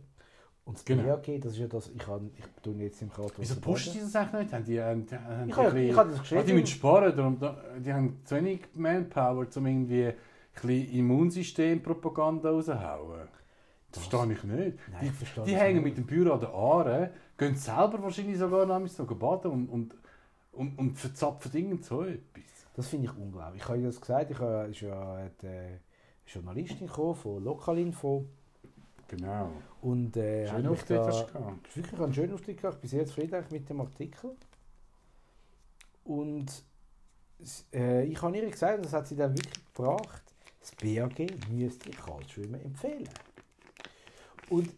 Und 0.65 0.77
das 0.77 0.85
Genau. 0.85 1.03
BAG, 1.03 1.41
das 1.41 1.51
ist 1.53 1.57
ja 1.59 1.67
das, 1.67 1.89
ich, 1.89 1.97
kann, 1.97 2.31
ich 2.37 2.45
tue 2.61 2.73
jetzt 2.75 3.01
im 3.01 3.09
Wasser 3.09 3.33
Wieso 3.37 3.59
pushen 3.59 3.93
die 3.93 3.99
das 3.99 4.15
eigentlich 4.15 4.43
nicht? 4.43 4.53
Haben 4.53 4.63
die, 4.65 4.81
haben, 4.81 5.05
die- 5.05 5.15
haben 5.17 5.49
Ich 5.49 5.55
habe 5.57 5.79
ich 5.81 5.95
habe 5.97 6.09
das 6.09 6.19
Ah, 6.19 6.21
geschrieben. 6.21 6.45
die 6.45 6.53
müssen 6.53 6.67
sparen, 6.67 7.15
darum, 7.17 7.39
da- 7.39 7.57
die 7.79 7.93
haben 7.93 8.21
zu 8.23 8.35
wenig 8.35 8.61
Manpower, 8.73 9.45
um 9.55 9.65
irgendwie 9.67 10.05
ein 10.07 10.13
bisschen 10.53 10.93
Immunsystempropaganda 10.93 12.49
rauszuhauen. 12.49 13.27
Das 13.91 14.05
verstehe 14.05 14.33
ich 14.33 14.43
nicht. 14.43 14.77
Nein, 14.91 14.99
die 15.01 15.05
ich 15.07 15.11
verstehe 15.11 15.43
die 15.43 15.55
hängen 15.55 15.83
nicht. 15.83 15.97
mit 15.97 15.97
dem 15.97 16.05
Büro 16.05 16.33
an 16.33 16.39
der 16.39 16.49
Aare, 16.53 17.09
gehen 17.37 17.55
selber 17.55 18.01
wahrscheinlich 18.01 18.37
sogar 18.37 18.65
noch 18.65 18.87
so 18.87 19.05
baden 19.05 19.51
und, 19.51 19.67
und, 19.69 19.95
und, 20.53 20.79
und 20.79 20.97
verzapfen 20.97 21.51
irgend 21.53 21.83
so 21.85 22.03
etwas. 22.03 22.43
Das 22.75 22.87
finde 22.87 23.07
ich 23.11 23.17
unglaublich. 23.17 23.61
Ich 23.61 23.67
habe 23.69 23.79
ja 23.79 23.87
das 23.87 23.99
gesagt, 24.01 24.31
ich 24.31 24.39
habe, 24.39 24.69
ist 24.71 24.81
ja 24.81 25.15
eine 25.15 25.79
Journalistin 26.25 26.87
gekommen 26.87 27.15
von 27.15 27.43
Lokalinfo 27.43 28.25
Genau. 29.15 29.51
und 29.81 30.17
äh, 30.17 30.47
Schön 30.47 30.53
hat 30.55 30.61
mich 30.63 30.71
Auftritt 30.71 30.97
da, 30.97 31.05
hast 31.07 31.27
du 31.29 31.33
gehabt. 31.39 31.75
wirklich 31.77 32.01
einen 32.01 32.13
schönen 32.13 32.33
Auftritt 32.33 32.57
gehabt. 32.61 32.75
Ich 32.75 32.81
bin 32.81 32.89
sehr 32.89 33.05
zufrieden 33.05 33.43
mit 33.51 33.69
dem 33.69 33.81
Artikel. 33.81 34.31
Und 36.03 36.51
äh, 37.73 38.03
ich 38.05 38.21
habe 38.21 38.37
ihr 38.37 38.49
gesagt, 38.49 38.77
und 38.77 38.85
das 38.85 38.93
hat 38.93 39.07
sie 39.07 39.15
dann 39.15 39.37
wirklich 39.37 39.63
gebracht, 39.73 40.23
das 40.59 40.71
BAG 40.75 41.27
müsste 41.51 41.91
Kaltschwimmen 41.91 42.61
empfehlen. 42.63 43.07
Und 44.49 44.69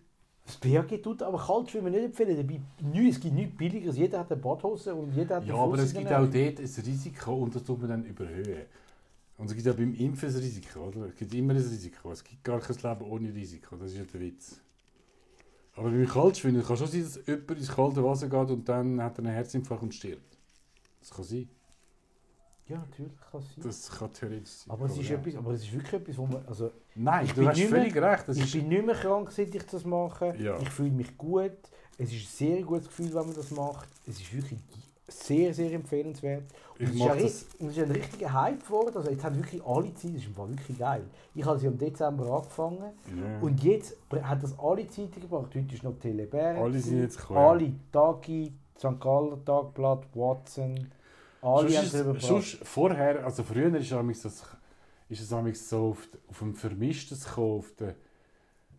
das 0.45 0.57
BAG 0.57 1.01
tut 1.01 1.23
aber 1.23 1.37
Kaltschwimmen 1.39 1.91
nicht 1.91 2.05
empfehlen. 2.05 2.35
Dabei, 2.37 2.59
nü- 2.83 3.09
es 3.09 3.19
gibt 3.19 3.33
nichts 3.35 3.57
Billigeres. 3.57 3.97
Jeder 3.97 4.19
hat 4.19 4.31
eine 4.31 4.41
Badhose 4.41 4.93
und 4.93 5.11
jeder 5.13 5.37
hat 5.37 5.45
Ja, 5.45 5.55
aber 5.55 5.77
es 5.79 5.93
gibt 5.93 6.07
auch 6.11 6.27
dort 6.27 6.33
ein 6.59 6.83
Risiko 6.85 7.33
und 7.35 7.55
das 7.55 7.63
tut 7.63 7.79
man 7.81 7.89
dann 7.89 8.05
überhöhen. 8.05 8.63
Und 9.37 9.49
es 9.49 9.55
gibt 9.55 9.67
auch 9.67 9.75
beim 9.75 9.93
Impfen 9.93 10.29
ein 10.29 10.35
Risiko, 10.35 10.79
oder? 10.87 11.07
Es 11.07 11.15
gibt 11.15 11.33
immer 11.33 11.53
ein 11.53 11.57
Risiko. 11.59 12.11
Es 12.11 12.23
gibt 12.23 12.43
gar 12.43 12.59
kein 12.61 12.75
Leben 12.75 13.11
ohne 13.11 13.33
Risiko. 13.33 13.75
Das 13.75 13.91
ist 13.91 13.97
ja 13.97 14.03
der 14.05 14.21
Witz. 14.21 14.61
Aber 15.73 15.89
beim 15.89 16.07
Kaltschwimmen 16.07 16.63
kann 16.63 16.77
schon 16.77 16.87
sein, 16.87 17.03
dass 17.03 17.19
jemand 17.27 17.51
ins 17.51 17.67
kalte 17.67 18.01
Wasser 18.03 18.29
geht 18.29 18.49
und 18.49 18.67
dann 18.69 19.01
hat 19.01 19.17
er 19.17 19.25
einen 19.25 19.33
Herzinfarkt 19.33 19.83
und 19.83 19.93
stirbt. 19.93 20.37
Das 21.01 21.09
kann 21.11 21.25
sein. 21.25 21.49
Ja, 22.67 22.77
natürlich 22.77 23.11
kann 23.29 23.41
es 23.41 23.55
sein. 23.55 23.63
Das 23.63 23.91
kann 23.91 24.13
theoretisch 24.13 24.49
sein. 24.49 24.71
Aber 24.71 24.85
es 24.85 24.97
ist, 24.97 25.09
ja. 25.09 25.17
etwas, 25.17 25.35
aber 25.35 25.51
es 25.51 25.63
ist 25.63 25.73
wirklich 25.73 25.93
etwas, 25.93 26.17
wo 26.17 26.25
man... 26.25 26.45
Also, 26.47 26.71
Nein, 26.95 27.25
Ich 27.25 27.31
du 27.33 27.41
bin 27.41 27.49
hast 27.49 27.57
mehr- 27.57 27.69
völlig 27.69 27.95
recht. 27.97 28.27
Das 28.29 28.37
ich 28.37 28.43
ist, 28.45 28.53
bin 28.53 28.67
nicht 28.69 28.85
mehr 28.85 28.95
krank, 28.95 29.31
seit 29.31 29.53
ich 29.53 29.63
das 29.63 29.83
mache. 29.85 30.33
Ja. 30.39 30.57
Ich 30.61 30.69
fühle 30.69 30.91
mich 30.91 31.15
gut. 31.17 31.51
Es 31.97 32.11
ist 32.11 32.23
ein 32.23 32.47
sehr 32.55 32.61
gutes 32.63 32.87
Gefühl, 32.87 33.13
wenn 33.13 33.25
man 33.25 33.35
das 33.35 33.51
macht. 33.51 33.89
Es 34.07 34.19
ist 34.19 34.33
wirklich 34.33 34.59
sehr, 35.07 35.53
sehr 35.53 35.71
empfehlenswert. 35.71 36.43
Und 36.79 36.93
Ich 36.93 37.05
es, 37.05 37.23
ist 37.23 37.61
ein, 37.61 37.67
es 37.67 37.77
ist 37.77 37.83
ein 37.83 37.91
richtiger 37.91 38.33
Hype 38.33 38.65
geworden. 38.65 38.97
Also 38.97 39.09
jetzt 39.09 39.23
haben 39.23 39.37
wirklich 39.37 39.63
alle 39.63 39.93
Zeit, 39.93 40.15
das 40.15 40.23
ist 40.23 40.35
Fall 40.35 40.49
wirklich 40.49 40.79
geil. 40.79 41.03
Ich 41.33 41.45
habe 41.45 41.59
sie 41.59 41.67
im 41.67 41.77
Dezember 41.77 42.29
angefangen 42.31 42.79
ja. 42.79 43.39
und 43.41 43.63
jetzt 43.63 43.97
hat 44.21 44.41
das 44.41 44.57
alle 44.57 44.87
Zeiten 44.87 45.21
gebracht. 45.21 45.53
Heute 45.53 45.75
ist 45.75 45.83
noch 45.83 45.97
Teleberg. 45.99 46.57
Alle 46.57 46.79
sind 46.79 47.01
jetzt 47.01 47.17
gekommen. 47.17 47.39
Alle, 47.39 47.73
Tagi, 47.91 48.53
St. 48.77 48.99
Galler 48.99 49.43
Tagblatt, 49.45 50.05
Watson. 50.15 50.91
Alle 51.41 51.69
Sonst 51.69 51.93
haben 51.93 52.15
es, 52.17 52.27
sonst 52.27 52.57
vorher, 52.63 53.23
also 53.23 53.43
früher 53.43 53.73
ist, 53.75 53.91
das, 54.25 54.43
ist 55.09 55.21
es 55.21 55.31
so 55.69 55.89
auf, 55.89 56.09
auf 56.27 56.39
dem 56.39 56.55
Vermischtes 56.55 57.25
gekommen, 57.25 57.59
auf 57.59 57.71
der, 57.79 57.95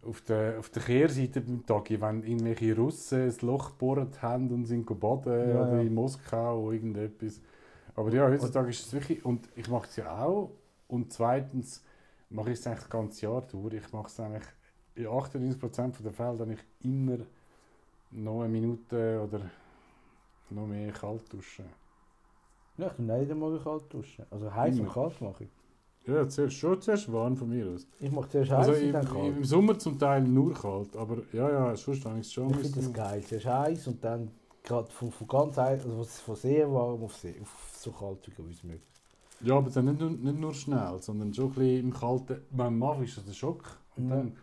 auf 0.09 0.21
der, 0.23 0.59
auf 0.59 0.71
der 0.71 0.83
Kehrseite 0.83 1.41
beim 1.41 1.65
Tagi, 1.67 2.01
wenn 2.01 2.23
irgendwelche 2.23 2.77
Russen 2.77 3.29
ein 3.29 3.37
Loch 3.43 3.71
gebohrt 3.71 4.23
haben 4.23 4.51
und 4.51 4.67
sind 4.67 4.87
baden 4.87 5.51
Ja, 5.51 5.63
oder 5.63 5.81
in 5.81 5.95
Moskau 5.95 6.61
oder 6.63 6.75
irgendetwas. 6.75 7.41
Aber 7.95 8.13
ja, 8.13 8.29
heutzutage 8.29 8.71
ist 8.71 8.87
es 8.87 8.93
wirklich, 8.93 9.25
und 9.25 9.49
ich 9.57 9.69
mache 9.69 9.89
es 9.89 9.97
ja 9.97 10.25
auch, 10.25 10.51
und 10.89 11.13
zweitens 11.13 11.83
mache 12.31 12.53
ich 12.53 12.59
es 12.59 12.67
eigentlich 12.67 12.81
das 12.81 12.91
ganze 12.91 13.27
Jahr 13.27 13.43
durch. 13.43 13.75
Ich 13.75 13.93
mache 13.93 14.09
es 14.09 14.21
eigentlich, 14.21 14.45
in 14.95 15.07
98% 15.07 16.03
der 16.03 16.13
Fälle 16.13 16.37
dann 16.37 16.51
ich 16.53 16.65
immer 16.83 17.19
noch 18.11 18.41
eine 18.41 18.49
Minute 18.49 19.21
oder 19.23 19.41
noch 20.51 20.67
mehr 20.67 20.93
kalt 20.93 21.33
duschen. 21.33 21.67
Ja, 22.79 22.89
ich 22.89 22.93
tue 22.93 23.05
nicht 23.05 23.31
einmal 23.31 23.59
kalt 23.59 23.93
duschen. 23.93 24.27
Also 24.31 24.53
heiß 24.53 24.79
und 24.81 24.93
kalt 24.93 25.21
mache 25.21 25.45
ich. 25.45 25.51
Ja, 26.07 26.29
zuerst, 26.29 26.57
schon 26.57 26.81
zuerst 26.81 27.13
warm 27.13 27.37
von 27.37 27.49
mir 27.49 27.67
aus. 27.67 27.87
Ich 27.99 28.11
mache 28.11 28.29
zuerst 28.29 28.51
heiß 28.53 28.69
Also 28.69 28.73
und 28.81 28.87
im, 28.87 28.93
dann 28.93 29.07
kalt. 29.09 29.37
im 29.37 29.45
Sommer 29.45 29.79
zum 29.79 29.99
Teil 29.99 30.23
nur 30.23 30.55
kalt, 30.55 30.97
aber 30.97 31.19
ja, 31.33 31.51
ja, 31.51 31.77
sonst 31.77 32.05
habe 32.05 32.21
ich 32.21 32.27
es 32.27 32.33
schon. 32.33 32.51
Ich 32.51 32.57
finde 32.59 32.81
das 32.81 32.93
geil. 32.93 33.23
Zuerst 33.25 33.47
heiß 33.47 33.87
und 33.89 34.05
dann 34.05 34.31
gerade 34.63 34.91
von, 34.91 35.11
von 35.11 35.27
ganz 35.27 35.57
heiß, 35.57 35.85
also 35.85 36.05
von 36.05 36.37
sehr 36.37 36.73
warm 36.73 37.03
auf, 37.03 37.17
sehr, 37.17 37.35
auf 37.43 37.71
so 37.77 37.91
kalt 37.91 38.19
wie 38.39 38.51
es 38.53 38.63
möglich. 38.63 38.83
Ja, 39.41 39.57
aber 39.57 39.69
dann 39.71 39.85
nicht, 39.87 40.01
nur- 40.01 40.11
nicht 40.11 40.39
nur 40.41 40.55
schnell, 40.55 40.97
sondern 41.03 41.35
schon 41.35 41.47
ein 41.47 41.51
bisschen 41.55 41.81
im 41.87 41.93
Kalten. 41.93 42.41
Beim 42.51 42.79
Machen 42.79 43.05
ist 43.05 43.17
das 43.19 43.27
ein 43.27 43.35
Schock. 43.35 43.65
Und 43.97 44.09
Ja. 44.09 44.17
dann 44.17 44.37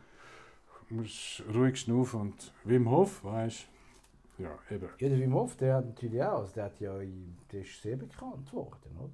musst 0.89 1.39
du 1.47 1.57
ruhig 1.57 1.79
schnaufen 1.79 2.21
und 2.21 2.51
Wim 2.65 2.89
Hof, 2.89 3.23
weißt 3.23 3.65
du, 4.37 4.43
ja, 4.43 4.51
eben. 4.69 4.89
Ja, 4.99 5.09
der 5.09 5.17
Wim 5.19 5.33
Hof, 5.33 5.55
der 5.55 5.75
hat 5.77 5.85
natürlich 5.85 6.21
auch, 6.21 6.39
also 6.41 6.53
der, 6.53 6.65
hat 6.65 6.79
ja, 6.79 6.93
der 7.51 7.61
ist 7.61 7.81
sehr 7.81 7.95
bekannt 7.95 8.51
worden, 8.53 8.97
oder? 8.99 9.09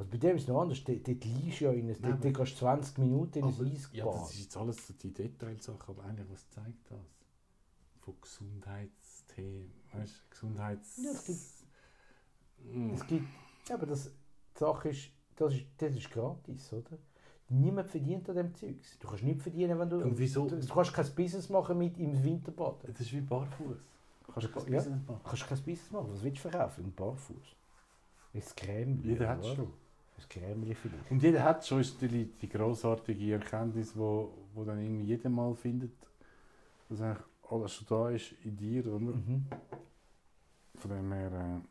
Also 0.00 0.10
bei 0.12 0.16
dem 0.16 0.36
ist 0.36 0.42
es 0.42 0.48
noch 0.48 0.62
anders, 0.62 0.82
dort, 0.82 1.06
dort 1.06 1.24
liegst 1.24 1.60
du 1.60 1.64
ja 1.66 1.72
in 1.72 1.80
ein, 1.90 1.96
Nein, 2.00 2.12
dort, 2.12 2.24
dort 2.24 2.36
gehst 2.38 2.52
du 2.52 2.56
20 2.60 2.98
Minuten 2.98 3.38
in 3.38 3.44
ein 3.44 3.50
Eisbad. 3.50 3.94
ja, 3.94 4.04
das 4.06 4.30
ist 4.32 4.40
jetzt 4.40 4.56
alles 4.56 4.86
so 4.86 4.94
die 4.94 5.12
Detailsache, 5.12 5.88
aber 5.92 6.04
eigentlich, 6.04 6.26
was 6.30 6.48
zeigt 6.48 6.90
das? 6.90 6.98
Von 8.00 8.14
Gesundheitsthemen, 8.20 9.70
weißt 9.92 10.12
du, 10.14 10.30
Gesundheits... 10.30 10.96
Ja, 11.02 11.10
es 11.10 11.24
gibt- 11.24 11.38
Mm. 12.62 12.90
Es 12.94 13.06
gibt, 13.06 13.26
ja, 13.70 13.74
aber 13.74 13.86
das, 13.86 14.04
die 14.54 14.58
Sache 14.58 14.90
ist, 14.90 15.08
das 15.36 15.54
ist, 15.54 15.64
das 15.78 15.94
ist 15.94 16.10
gratis, 16.10 16.70
oder? 16.74 16.98
Niemand 17.48 17.88
verdient 17.88 18.28
an 18.28 18.36
dem 18.36 18.54
Zeugs. 18.54 18.98
Du 18.98 19.08
kannst 19.08 19.24
nicht 19.24 19.40
verdienen, 19.40 19.78
wenn 19.78 19.88
du... 19.88 19.96
Und 19.96 20.18
wieso? 20.18 20.46
Du, 20.46 20.56
du 20.60 20.66
kannst 20.74 20.92
kein 20.92 21.14
Business 21.14 21.48
machen 21.48 21.78
mit 21.78 21.96
im 21.98 22.22
Winterbad. 22.22 22.84
Das 22.86 23.00
ist 23.00 23.12
wie 23.12 23.20
barfuß. 23.22 23.78
Kannst 24.32 24.48
du 24.48 24.52
kein 24.52 24.72
Ja. 24.72 24.78
Business 24.78 25.00
machen. 25.06 25.20
Du 25.24 25.28
kannst 25.30 25.46
kein 25.48 25.58
Business 25.58 25.90
machen. 25.90 26.12
Was 26.12 26.22
willst 26.22 26.36
du 26.44 26.48
verkaufen? 26.50 26.84
Ein 26.84 26.92
Barfuß. 26.94 27.56
Ein 28.34 28.42
Creme. 28.56 29.00
Jeder 29.02 29.28
hat 29.30 29.40
es 29.40 29.46
schon. 29.54 29.72
Ein 30.20 30.28
Creme 30.28 30.74
vielleicht. 30.74 31.10
Und 31.10 31.22
jeder 31.22 31.44
hat 31.44 31.66
schon 31.66 31.80
natürlich 31.80 32.28
die 32.40 32.48
grossartige 32.48 33.32
Erkenntnis, 33.32 33.96
wo, 33.96 34.32
wo 34.54 34.64
dann 34.64 34.80
irgendwie 34.80 35.06
jeder 35.06 35.30
mal 35.30 35.54
findet, 35.54 35.92
dass 36.88 37.00
eigentlich 37.00 37.26
alles 37.48 37.72
schon 37.74 37.86
da 37.88 38.10
ist 38.10 38.32
in 38.44 38.56
dir, 38.56 38.86
oder? 38.86 38.98
Mhm. 39.16 39.46
Von 40.76 40.90
dem 40.90 41.12
her, 41.12 41.62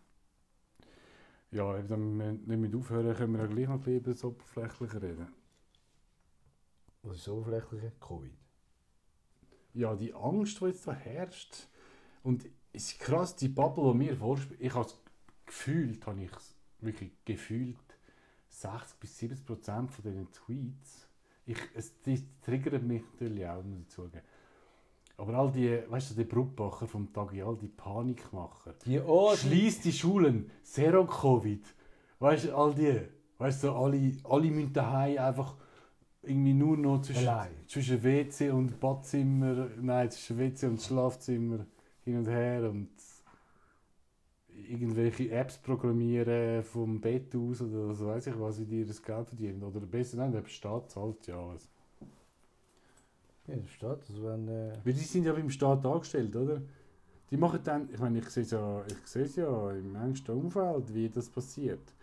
äh, 1.51 1.55
ja, 1.55 1.89
wenn 1.89 2.17
wir 2.17 2.31
nicht 2.33 2.47
mit 2.47 2.75
aufhören, 2.75 3.15
können 3.15 3.33
wir 3.33 3.41
ja 3.41 3.47
gleich 3.47 3.67
noch 3.67 3.75
ein 3.75 3.79
bisschen 3.79 3.97
über 3.97 4.11
das 4.11 4.23
Oberflächliche 4.23 5.01
reden. 5.01 5.27
Was 7.03 7.17
ist 7.17 7.23
so 7.23 7.37
oberflächlich? 7.37 7.91
Covid. 7.99 8.33
Ja, 9.73 9.95
die 9.95 10.13
Angst, 10.13 10.59
die 10.59 10.65
jetzt 10.65 10.87
da 10.87 10.93
herrscht. 10.93 11.67
Und 12.23 12.45
es 12.73 12.91
ist 12.91 12.99
krass, 12.99 13.35
die 13.35 13.47
Bubble, 13.47 13.91
die 13.91 13.97
mir 13.97 14.15
vorspielt, 14.15 14.59
ich 14.59 14.73
habe 14.73 14.87
es 14.87 14.99
gefühlt, 15.45 16.05
habe 16.05 16.21
ich 16.21 16.31
wirklich 16.79 17.11
gefühlt, 17.25 17.77
60 18.61 18.99
bis 18.99 19.17
70 19.17 19.45
Prozent 19.45 19.91
von 19.91 20.03
diesen 20.03 20.31
Tweets, 20.31 21.07
ich, 21.45 21.57
es 21.73 21.99
die 22.01 22.23
triggert 22.41 22.83
mich 22.83 23.01
natürlich 23.13 23.47
auch, 23.47 23.63
muss 23.63 23.79
ich 23.81 23.89
zugeben. 23.89 24.21
Aber 25.17 25.33
all 25.33 25.51
die, 25.51 25.79
weißt 25.89 26.11
du, 26.11 26.15
die 26.15 26.23
Brutbacher 26.23 26.87
vom 26.87 27.11
Tag, 27.11 27.33
all 27.33 27.57
die 27.57 27.67
Panikmacher. 27.67 28.75
Die, 28.85 28.99
oh, 28.99 29.35
Schließt 29.35 29.83
die 29.83 29.91
Schulen, 29.91 30.49
Zero 30.63 31.05
Covid. 31.05 31.65
Weißt 32.19 32.45
du, 32.45 32.55
all 32.55 32.73
die. 32.73 33.01
Weißt 33.37 33.63
du, 33.63 33.71
alle, 33.71 34.17
alle 34.23 34.51
müssen 34.51 34.73
daheim 34.73 35.17
einfach 35.17 35.55
irgendwie 36.21 36.53
nur 36.53 36.77
noch 36.77 37.01
zwischen, 37.01 37.27
Allein. 37.27 37.51
zwischen 37.67 38.03
WC 38.03 38.51
und 38.51 38.79
Badzimmer, 38.79 39.69
nein, 39.81 40.11
zwischen 40.11 40.37
WC 40.37 40.67
und 40.67 40.81
Schlafzimmer 40.81 41.65
hin 42.03 42.17
und 42.17 42.27
her 42.27 42.69
und 42.69 42.89
irgendwelche 44.69 45.31
Apps 45.31 45.57
programmieren 45.57 46.63
vom 46.63 47.01
Bett 47.01 47.35
aus 47.35 47.61
oder 47.61 47.93
so 47.93 48.07
weiß 48.07 48.27
ich 48.27 48.39
was, 48.39 48.59
wie 48.59 48.65
die 48.65 48.85
das 48.85 49.01
Geld 49.01 49.27
verdienen. 49.27 49.63
Oder 49.63 49.79
besser 49.81 50.17
nein, 50.17 50.31
der 50.31 50.45
Staat 50.45 50.91
zahlt 50.91 51.27
ja 51.27 51.39
alles. 51.39 51.67
ja, 53.47 53.55
das 53.55 53.69
steht, 53.71 53.89
also 54.09 54.23
wenn, 54.23 54.47
äh, 54.47 54.77
Weil 54.83 54.93
die 54.93 54.99
sind 54.99 55.25
ja 55.25 55.33
beim 55.33 55.49
Staat 55.49 55.85
angestellt, 55.85 56.35
oder? 56.35 56.61
Die 57.31 57.37
machen 57.37 57.59
dann, 57.63 57.89
ich 57.91 57.99
meine, 57.99 58.19
ich 58.19 58.29
sehe 58.29 58.43
es 58.43 58.51
ja, 58.51 58.83
ich 58.87 59.07
sehe 59.07 59.23
es 59.23 59.35
ja 59.35 59.71
im 59.71 59.95
engsten 59.95 60.35
Umfeld, 60.35 60.93
wie 60.93 61.09
das 61.09 61.29
passiert. 61.29 61.93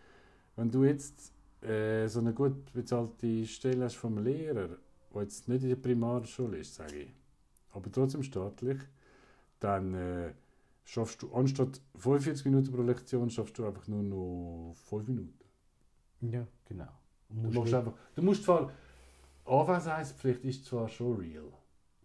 Wenn 0.55 0.71
du 0.71 0.85
jetzt 0.85 1.33
äh, 1.63 2.07
so 2.09 2.21
eine 2.21 2.33
gut 2.33 2.73
bezahlte 2.73 3.45
Stelle 3.47 3.85
hast 3.85 3.97
vom 3.97 4.23
Lehrer, 4.23 4.69
der 5.15 5.23
jetzt 5.23 5.49
nicht 5.49 5.63
in 5.63 5.71
der 5.71 5.77
Primarschule 5.77 6.59
ist, 6.59 6.75
sage 6.75 6.97
ich, 6.97 7.13
aber 7.73 7.91
trotzdem 7.91 8.23
staatlich, 8.23 8.79
dann 9.61 9.95
äh, 9.95 10.33
schaffst 10.87 11.21
du 11.23 11.33
anstatt 11.35 11.81
45 11.97 12.45
Minuten 12.47 12.73
pro 12.73 12.81
Lektion, 12.83 13.29
schaffst 13.29 13.59
du 13.59 13.67
einfach 13.67 13.87
nur 13.89 14.03
noch 14.03 14.75
5 14.89 15.09
Minuten. 15.09 15.35
ja, 16.23 16.47
genau. 16.65 16.87
Und 17.29 17.37
Du, 17.39 17.43
musst 17.43 17.55
machst 17.59 17.67
nicht- 17.73 17.75
einfach, 17.75 17.93
du 18.15 18.23
musst 18.23 18.45
zwar, 18.45 18.71
Anwesenheitspflicht 19.45 20.45
ist 20.45 20.65
zwar 20.65 20.89
schon 20.89 21.17
real. 21.17 21.53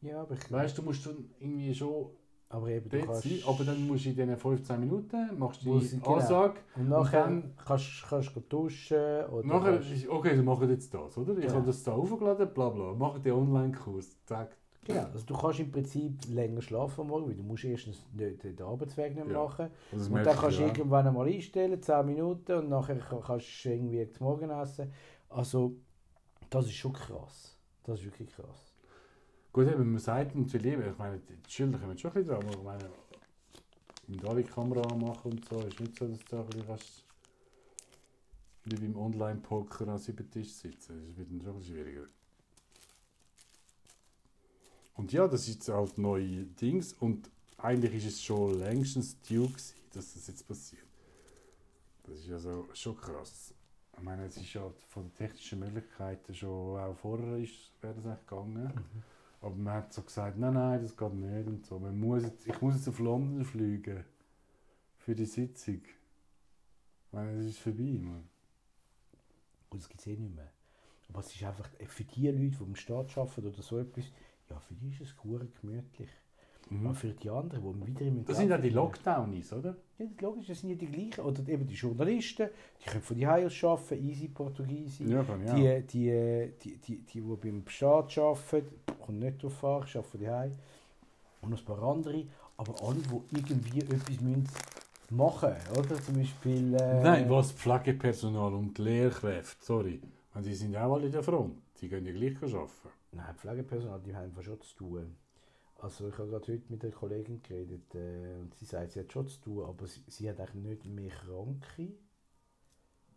ja, 0.01 0.21
aber, 0.21 0.33
ich, 0.35 0.51
Weißt 0.51 0.77
du, 0.77 0.81
du 0.81 0.87
musst 0.87 1.05
dann 1.05 1.29
irgendwie 1.39 1.73
schon 1.73 2.07
aber 2.49 2.67
eben, 2.69 2.89
du 2.89 2.99
kannst... 3.05 3.23
sein, 3.23 3.39
aber 3.47 3.63
dann 3.63 3.87
musst 3.87 4.03
du 4.05 4.09
in 4.09 4.15
diesen 4.15 4.35
15 4.37 4.79
Minuten 4.79 5.39
machst 5.39 5.63
du 5.63 5.79
die 5.79 5.87
genau. 5.89 6.15
Ansage. 6.15 6.55
und 6.75 6.89
nachher 6.89 7.23
dann- 7.23 7.53
kannst, 7.65 8.03
kannst 8.09 8.35
du 8.35 8.39
duschen 8.41 8.97
oder... 8.97 9.47
Nachher 9.47 9.79
kannst- 9.79 10.07
okay, 10.09 10.35
dann 10.35 10.43
machen 10.45 10.61
wir 10.67 10.69
jetzt 10.75 10.93
das, 10.93 11.17
oder? 11.17 11.33
Ich 11.37 11.41
Genau. 11.45 11.53
habe 11.55 11.65
das 11.67 11.81
da 11.83 11.93
aufgeladen, 11.93 12.53
bla 12.53 12.69
bla. 12.69 12.93
Machen 12.93 13.23
den 13.23 13.33
Online-Kurs, 13.33 14.17
zack. 14.25 14.57
Genau, 14.83 15.03
also 15.13 15.25
du 15.25 15.35
kannst 15.37 15.59
im 15.59 15.71
Prinzip 15.71 16.13
länger 16.29 16.61
schlafen 16.61 17.01
am 17.01 17.07
Morgen, 17.07 17.27
weil 17.27 17.35
du 17.35 17.43
musst 17.43 17.63
erstens 17.63 18.03
nicht 18.13 18.43
den 18.43 18.59
Arbeitsweg 18.61 19.15
nicht 19.15 19.27
Ja. 19.27 19.43
machen. 19.43 19.67
Und, 19.91 19.99
das 19.99 20.07
Und 20.07 20.23
dann 20.23 20.35
kannst 20.35 20.57
du 20.57 20.61
ja. 20.61 20.67
irgendwann 20.67 21.07
einmal 21.07 21.27
einstellen, 21.27 21.81
10 21.81 22.05
Minuten, 22.05 22.51
und 22.53 22.69
nachher 22.69 22.97
ka- 22.97 23.21
kannst 23.25 23.47
du 23.65 23.69
irgendwie 23.69 24.09
zum 24.09 24.25
Morgen 24.25 24.49
essen. 24.49 24.91
Also, 25.29 25.75
das 26.49 26.65
ist 26.65 26.73
schon 26.75 26.93
krass. 26.93 27.55
Das 27.83 27.99
ist 27.99 28.05
wirklich 28.05 28.29
krass. 28.35 28.73
Gut, 29.53 29.67
eben, 29.67 29.91
man 29.91 29.99
sagt 29.99 30.35
natürlich 30.35 30.73
eben, 30.73 30.89
ich 30.89 30.97
meine, 30.97 31.19
die 31.19 31.51
Schilder 31.51 31.77
kommen 31.77 31.97
schon 31.97 32.11
ein 32.11 32.13
bisschen 32.15 32.29
dran, 32.29 32.43
aber 32.47 32.57
ich 32.57 32.63
meine, 32.63 32.89
mit 34.07 34.25
alle 34.25 34.43
Kamera 34.43 34.81
anmachen 34.81 35.31
und 35.33 35.45
so, 35.45 35.59
ist 35.59 35.79
nicht 35.79 35.95
so, 35.97 36.07
dass 36.07 36.19
du 36.25 36.37
ein 36.37 36.45
bisschen 36.47 36.67
kannst, 36.67 37.03
wie 38.65 38.75
beim 38.75 38.95
Online-Poker 38.97 39.87
an 39.89 39.97
sieben 39.99 40.29
Tisch 40.29 40.53
sitzen. 40.53 41.03
Das 41.07 41.17
wird 41.17 41.29
dann 41.31 41.41
schon 41.41 41.51
ein 41.51 41.57
bisschen 41.59 41.75
schwieriger. 41.75 42.07
Und 44.95 45.13
ja, 45.13 45.27
das 45.27 45.41
ist 45.47 45.55
jetzt 45.55 45.69
halt 45.69 45.97
neue 45.97 46.43
Dings 46.45 46.93
und 46.93 47.29
eigentlich 47.57 47.95
ist 47.95 48.13
es 48.13 48.23
schon 48.23 48.59
längstens 48.59 49.19
due 49.21 49.47
gewesen, 49.47 49.75
dass 49.93 50.13
das 50.13 50.27
jetzt 50.27 50.47
passiert. 50.47 50.85
Das 52.03 52.19
ist 52.19 52.31
also 52.31 52.67
schon 52.73 52.97
krass. 52.97 53.53
Ich 53.95 54.03
meine, 54.03 54.25
es 54.25 54.37
ist 54.37 54.53
ja 54.53 54.69
von 54.89 55.03
den 55.03 55.13
technischen 55.13 55.59
Möglichkeiten 55.59 56.33
schon 56.33 56.79
auch 56.79 56.95
vorher 56.95 57.37
ist, 57.37 57.71
wäre 57.81 57.93
das 57.93 58.05
eigentlich 58.05 58.27
gegangen. 58.27 58.71
Aber 59.41 59.55
man 59.55 59.73
hat 59.73 59.93
so 59.93 60.01
gesagt, 60.01 60.37
nein, 60.37 60.53
nein, 60.53 60.81
das 60.81 60.95
geht 60.95 61.13
nicht 61.13 61.47
und 61.47 61.65
so. 61.65 61.79
Man 61.79 61.99
muss 61.99 62.23
jetzt, 62.23 62.47
ich 62.47 62.61
muss 62.61 62.75
jetzt 62.75 62.87
auf 62.87 62.99
London 62.99 63.43
fliegen 63.43 64.03
für 64.97 65.15
die 65.15 65.25
Sitzung. 65.25 65.81
Ich 65.83 67.13
meine, 67.13 67.37
das 67.37 67.45
ist 67.45 67.59
vorbei, 67.59 67.97
Mann. 67.99 68.27
Und 69.69 69.81
das 69.81 69.89
gibt 69.89 70.01
es 70.01 70.07
eh 70.07 70.15
nicht 70.15 70.35
mehr. 70.35 70.51
Aber 71.09 71.19
es 71.19 71.33
ist 71.33 71.43
einfach, 71.43 71.69
äh, 71.79 71.85
für 71.85 72.03
die 72.03 72.27
Leute, 72.27 72.57
die 72.57 72.63
im 72.63 72.75
Staat 72.75 73.17
arbeiten 73.17 73.47
oder 73.47 73.61
so 73.61 73.79
etwas, 73.79 74.05
ja, 74.51 74.59
für 74.59 74.73
die 74.75 74.89
ist 74.89 75.01
es 75.01 75.15
gut 75.15 75.41
gemütlich. 75.61 76.09
Aber 76.69 76.93
für 76.93 77.09
die 77.09 77.29
anderen, 77.29 77.81
die 77.81 77.87
wieder 77.87 78.01
im 78.05 78.15
Mhm. 78.15 78.25
Das 78.25 78.37
sind 78.37 78.53
auch 78.53 78.61
die 78.61 78.69
Lockdownies, 78.69 79.51
oder? 79.53 79.75
Ja, 79.97 80.05
das 80.05 80.11
ist 80.11 80.21
logisch, 80.21 80.47
das 80.47 80.61
sind 80.61 80.69
ja 80.69 80.75
die 80.75 80.85
gleichen. 80.85 81.21
Oder 81.21 81.47
eben 81.47 81.67
die 81.67 81.73
Journalisten, 81.73 82.49
die 82.79 82.89
können 82.89 83.03
von 83.03 83.17
die 83.17 83.27
aus 83.27 83.63
arbeiten, 83.63 84.09
easy 84.09 84.27
Portugiesi. 84.29 85.03
Ja, 85.03 85.21
auch. 85.21 85.55
Die, 85.55 85.81
die, 85.81 86.51
die, 86.61 86.77
die, 86.77 86.97
die, 86.97 87.21
die 87.21 87.21
beim 87.21 87.63
Staat 87.67 88.17
arbeiten, 88.17 88.69
kommt 89.01 89.19
nicht 89.19 89.43
drauf 89.43 89.63
an, 89.63 89.83
ich 89.85 89.97
arbeite 89.97 90.09
von 90.09 90.19
die 90.19 90.27
Und 91.41 91.49
noch 91.49 91.59
ein 91.59 91.65
paar 91.65 91.83
andere. 91.83 92.25
Aber 92.57 92.75
alle, 92.87 92.99
die 92.99 93.37
irgendwie 93.37 93.79
etwas 93.79 94.21
müssen 94.21 94.47
machen 95.09 95.49
müssen, 95.49 95.77
oder? 95.77 96.01
Zum 96.01 96.15
Beispiel... 96.15 96.73
Äh, 96.75 97.03
Nein, 97.03 97.29
was 97.29 97.51
Pflegepersonal 97.51 98.53
und 98.53 98.77
die 98.77 98.83
Lehrkräfte, 98.83 99.65
sorry. 99.65 99.99
Und 100.33 100.45
die 100.45 100.55
sind 100.55 100.75
auch 100.77 100.93
alle 100.93 101.07
in 101.07 101.11
der 101.11 101.23
Front. 101.23 101.57
Die 101.81 101.89
können 101.89 102.05
ja 102.05 102.13
gleich 102.13 102.41
arbeiten. 102.41 103.00
Nein, 103.11 103.35
Pflegepersonal, 103.35 104.01
die 104.01 104.15
haben 104.15 104.25
einfach 104.25 104.43
schon 104.43 104.61
zu 104.61 104.75
tun. 104.75 105.15
Also 105.79 106.07
ich 106.07 106.17
habe 106.17 106.29
gerade 106.29 106.53
heute 106.53 106.63
mit 106.69 106.83
einer 106.83 106.93
Kollegin 106.93 107.41
geredet 107.41 107.95
äh, 107.95 108.39
und 108.39 108.53
sie 108.55 108.65
sagt, 108.65 108.91
sie 108.91 108.99
hat 108.99 109.11
schon 109.11 109.27
zu 109.27 109.41
tun, 109.41 109.65
aber 109.65 109.87
sie, 109.87 110.01
sie 110.07 110.29
hat 110.29 110.39
eigentlich 110.39 110.63
nicht 110.63 110.85
mehr 110.85 111.09
Kranke, 111.09 111.93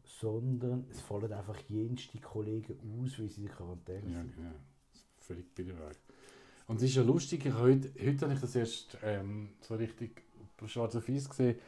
sondern 0.02 0.86
es 0.90 1.00
fallen 1.00 1.32
einfach 1.32 1.58
jenste 1.68 2.18
Kollegen 2.20 2.78
aus, 3.02 3.18
weil 3.18 3.28
sie 3.28 3.42
in 3.44 3.48
Quarantäne 3.50 4.10
Ja, 4.10 4.22
sind. 4.22 4.34
genau. 4.34 4.50
Das 4.92 5.00
ist 5.00 5.06
völlig 5.20 5.54
bei 5.54 5.62
der 5.62 5.76
Weg. 5.78 5.98
Und 6.66 6.76
es 6.76 6.82
ist 6.84 6.94
ja 6.94 7.02
lustig, 7.02 7.44
ich 7.44 7.52
habe 7.52 7.62
heute, 7.64 7.92
heute 8.02 8.24
habe 8.24 8.34
ich 8.34 8.40
das 8.40 8.56
erst 8.56 8.96
ähm, 9.02 9.50
so 9.60 9.74
richtig 9.74 10.22
schwarz 10.66 10.96
auf 10.96 11.06
weiß 11.08 11.28
gesehen, 11.28 11.58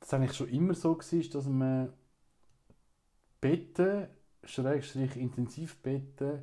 dass 0.00 0.08
es 0.08 0.14
eigentlich 0.14 0.34
schon 0.34 0.48
immer 0.48 0.74
so 0.74 0.98
war, 0.98 1.30
dass 1.30 1.46
man 1.46 1.92
Betten, 3.40 4.08
Schrägstrich 4.42 5.16
Intensivbetten, 5.16 6.40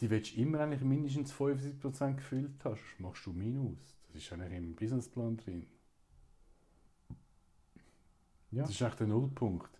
die 0.00 0.10
willst 0.10 0.36
du 0.36 0.40
immer 0.40 0.60
eigentlich 0.60 0.82
mindestens 0.82 1.32
75% 1.32 2.14
gefüllt 2.16 2.64
haben, 2.64 2.76
sonst 2.76 3.00
machst 3.00 3.26
du 3.26 3.32
Minus. 3.32 3.78
Das 4.12 4.22
ist 4.22 4.32
eigentlich 4.32 4.56
im 4.58 4.74
Businessplan 4.74 5.36
drin. 5.36 5.66
Ja. 8.50 8.62
Das 8.62 8.70
ist 8.70 8.80
echt 8.80 9.00
der 9.00 9.06
Nullpunkt. 9.06 9.70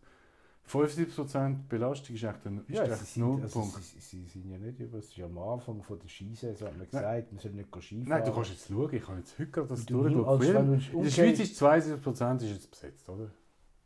75% 0.69 1.66
Belastung 1.69 2.14
ist 2.14 2.23
echt 2.25 2.45
der, 2.45 2.53
ist 2.66 2.69
Ja, 2.69 2.83
echt 2.83 2.93
also, 2.93 3.21
Nullpunkt. 3.21 3.83
sie, 3.83 4.01
sie 4.01 4.25
sind 4.27 4.51
ja 4.51 4.59
nicht 4.59 4.79
über, 4.79 4.99
es 4.99 5.07
ist 5.09 5.19
am 5.21 5.39
Anfang 5.39 5.83
von 5.83 5.99
der 5.99 6.09
Skisaison 6.09 6.69
hat 6.69 6.77
man 6.77 6.87
Nein. 6.93 7.01
gesagt, 7.23 7.33
man 7.33 7.41
soll 7.41 7.53
nicht 7.53 7.69
Skifahren. 7.83 8.09
Nein, 8.09 8.25
du 8.27 8.33
kannst 8.35 8.51
jetzt 8.51 8.69
schauen, 8.69 8.95
ich 8.95 9.03
kann 9.03 9.16
jetzt 9.19 9.39
heute 9.39 9.51
gerade 9.51 9.69
das 9.69 9.87
durchschauen. 9.87 10.25
als 10.27 10.41
wenn 10.55 10.66
du 10.66 10.99
In 10.99 11.03
der 11.05 11.11
Schweiz 11.11 11.39
ist 11.41 11.62
72% 11.62 12.37
ist 12.37 12.51
jetzt 12.51 12.71
besetzt, 12.71 13.09
oder? 13.09 13.31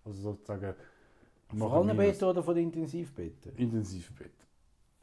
Also 0.05 0.20
sozusagen 0.20 0.74
Von 1.57 1.70
allen 1.70 1.97
Betten 1.97 2.24
oder 2.24 2.43
von 2.43 2.55
den 2.57 2.64
Intensivbetten? 2.64 3.55
Intensivbett. 3.57 4.33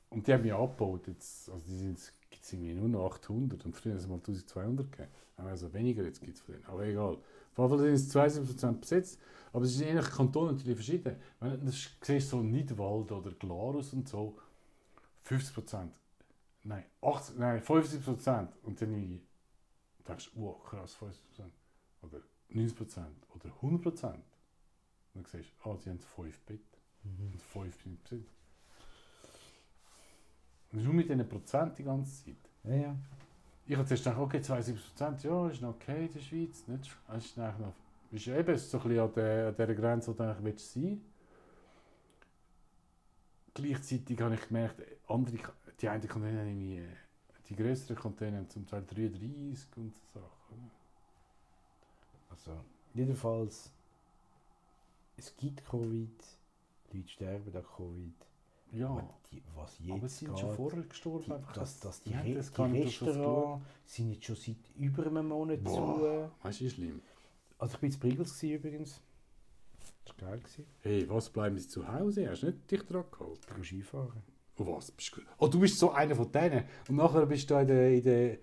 Und 0.09 0.27
die 0.27 0.33
haben 0.33 0.45
ja 0.45 0.57
abgebaut 0.59 1.07
jetzt, 1.07 1.49
also 1.49 1.63
die 1.65 1.77
sind 1.77 1.91
jetzt 1.91 2.13
gibt's 2.29 2.53
irgendwie 2.53 2.73
nur 2.73 2.89
noch 2.89 3.11
800 3.11 3.65
und 3.65 3.75
früher 3.75 3.93
haben 3.93 3.99
es 3.99 4.07
mal 4.07 4.15
1200 4.15 4.91
gegeben. 4.91 5.09
Also 5.37 5.73
weniger 5.73 6.03
jetzt 6.03 6.21
gibt 6.21 6.35
es 6.35 6.41
von 6.41 6.55
denen, 6.55 6.65
aber 6.65 6.85
egal. 6.85 7.17
Auf 7.55 7.71
jeden 7.71 7.79
Fall 7.79 7.79
sind 7.79 7.93
es 7.93 8.15
72% 8.15 8.79
besetzt, 8.79 9.19
aber 9.53 9.65
es 9.65 9.71
ist 9.71 9.81
je 9.81 9.93
nach 9.93 10.09
Kanton 10.09 10.47
natürlich 10.47 10.75
verschieden. 10.75 11.15
Wenn 11.39 11.65
du 11.65 11.71
siehst, 11.71 12.29
so 12.29 12.41
Nidwald 12.41 13.11
oder 13.11 13.31
Glarus 13.31 13.93
und 13.93 14.07
so, 14.07 14.37
50%. 15.25 15.89
Nein, 16.63 16.85
80, 17.01 17.37
nein 17.37 17.61
50% 17.61 18.47
und 18.63 18.81
dann 18.81 18.91
irgendwie 18.91 19.21
denkst 20.07 20.31
du, 20.33 20.41
wow, 20.41 20.63
krass, 20.63 20.97
50%. 20.97 21.13
Oder 22.01 22.21
90% 22.51 23.05
oder 23.35 23.49
100%. 23.61 24.13
Und 24.13 24.23
dann 25.13 25.25
siehst 25.25 25.51
du, 25.63 25.69
ah, 25.69 25.77
sie 25.77 25.89
haben 25.89 25.99
5 25.99 26.39
Bett 26.41 26.61
und 27.03 27.41
5 27.41 27.83
sind 27.83 28.03
besetzt. 28.03 28.38
Nur 30.71 30.93
mit 30.93 31.09
diesen 31.09 31.27
Prozent 31.27 31.77
die 31.77 31.83
ganze 31.83 32.25
Zeit. 32.25 32.35
Ja, 32.63 32.75
ja. 32.75 32.95
Ich 33.65 33.75
habe 33.75 33.87
zuerst 33.87 34.03
gedacht, 34.03 34.19
okay, 34.19 34.41
72 34.41 34.85
Prozent, 34.87 35.23
ja, 35.23 35.49
ist 35.49 35.61
noch 35.61 35.75
okay 35.75 36.05
in 36.05 36.13
der 36.13 36.19
Schweiz. 36.19 36.67
Nicht, 36.67 36.97
es 37.15 37.25
ist 37.25 37.37
noch, 37.37 37.73
ist 38.11 38.27
eben 38.27 38.57
so 38.57 38.77
ein 38.77 38.83
bisschen 38.83 38.99
an 38.99 39.13
der, 39.13 39.47
an 39.49 39.55
der 39.55 39.75
Grenze, 39.75 40.07
wo 40.09 40.13
du 40.13 40.23
eigentlich 40.23 40.43
willst 40.43 40.73
sein 40.73 41.01
Gleichzeitig 43.53 44.21
habe 44.21 44.35
ich 44.35 44.47
gemerkt, 44.47 44.81
andere, 45.07 45.37
die 45.81 45.89
einen 45.89 46.07
Container 46.07 46.43
irgendwie, 46.43 46.81
die 47.49 47.55
größeren 47.55 47.97
Container 47.97 48.37
haben 48.37 48.49
zum 48.49 48.65
Teil 48.65 48.85
33 48.85 49.77
und 49.77 49.93
so 49.93 50.19
Sachen. 50.19 50.71
Also, 52.29 52.63
jedenfalls, 52.93 53.71
es 55.17 55.35
gibt 55.35 55.65
Covid, 55.65 56.23
Leute 56.93 57.09
sterben 57.09 57.55
an 57.55 57.65
Covid. 57.75 58.28
Ja, 58.71 58.89
Aber 58.89 59.09
die, 59.31 59.41
was 59.55 59.79
jetzt 59.79 59.91
aber 59.91 60.07
sie 60.09 60.15
sind 60.25 60.29
geht, 60.29 60.39
schon 60.39 60.55
vorher 60.55 60.83
gestorben. 60.83 61.23
die, 61.25 61.31
einfach. 61.33 61.53
dass, 61.53 61.79
dass 61.79 62.03
die, 62.03 62.09
die 62.11 62.33
das 62.35 62.51
die 62.51 62.61
Restaurants 62.61 63.65
sind 63.85 64.11
jetzt 64.11 64.25
schon 64.25 64.35
seit 64.35 64.57
über 64.77 65.07
einem 65.07 65.27
Monat 65.27 65.63
Boah. 65.63 66.31
zu. 66.41 66.45
Weißt 66.47 66.61
du, 66.61 66.65
wie 66.65 66.69
schlimm? 66.69 67.01
Also 67.57 67.73
ich 67.75 67.79
bin 67.81 67.91
in 67.91 67.99
Brigels 67.99 68.35
gewesen, 68.39 68.55
übrigens. 68.55 69.01
Das 70.05 70.21
war 70.21 70.29
geil. 70.29 70.39
Gewesen. 70.39 70.65
Hey, 70.81 71.09
was, 71.09 71.29
bleiben 71.29 71.57
sie 71.57 71.67
zu 71.67 71.87
Hause? 71.87 72.29
Hast 72.29 72.43
du 72.43 72.47
nicht 72.47 72.69
dich 72.71 72.81
dran 72.83 73.03
gehalten? 73.11 73.39
Ich 73.47 73.55
gehe 73.55 73.63
Skifahren. 73.65 74.23
Oh, 74.57 74.75
was? 74.75 74.91
Bist 74.91 75.15
du, 75.15 75.21
oh, 75.37 75.47
du 75.47 75.59
bist 75.59 75.79
so 75.79 75.91
einer 75.91 76.15
von 76.15 76.31
denen. 76.31 76.63
Und 76.87 76.95
nachher 76.97 77.25
bist 77.25 77.49
du 77.49 77.53
da 77.55 77.61
in 77.61 77.67
der, 77.67 77.91
in 77.93 78.03
der, 78.03 78.33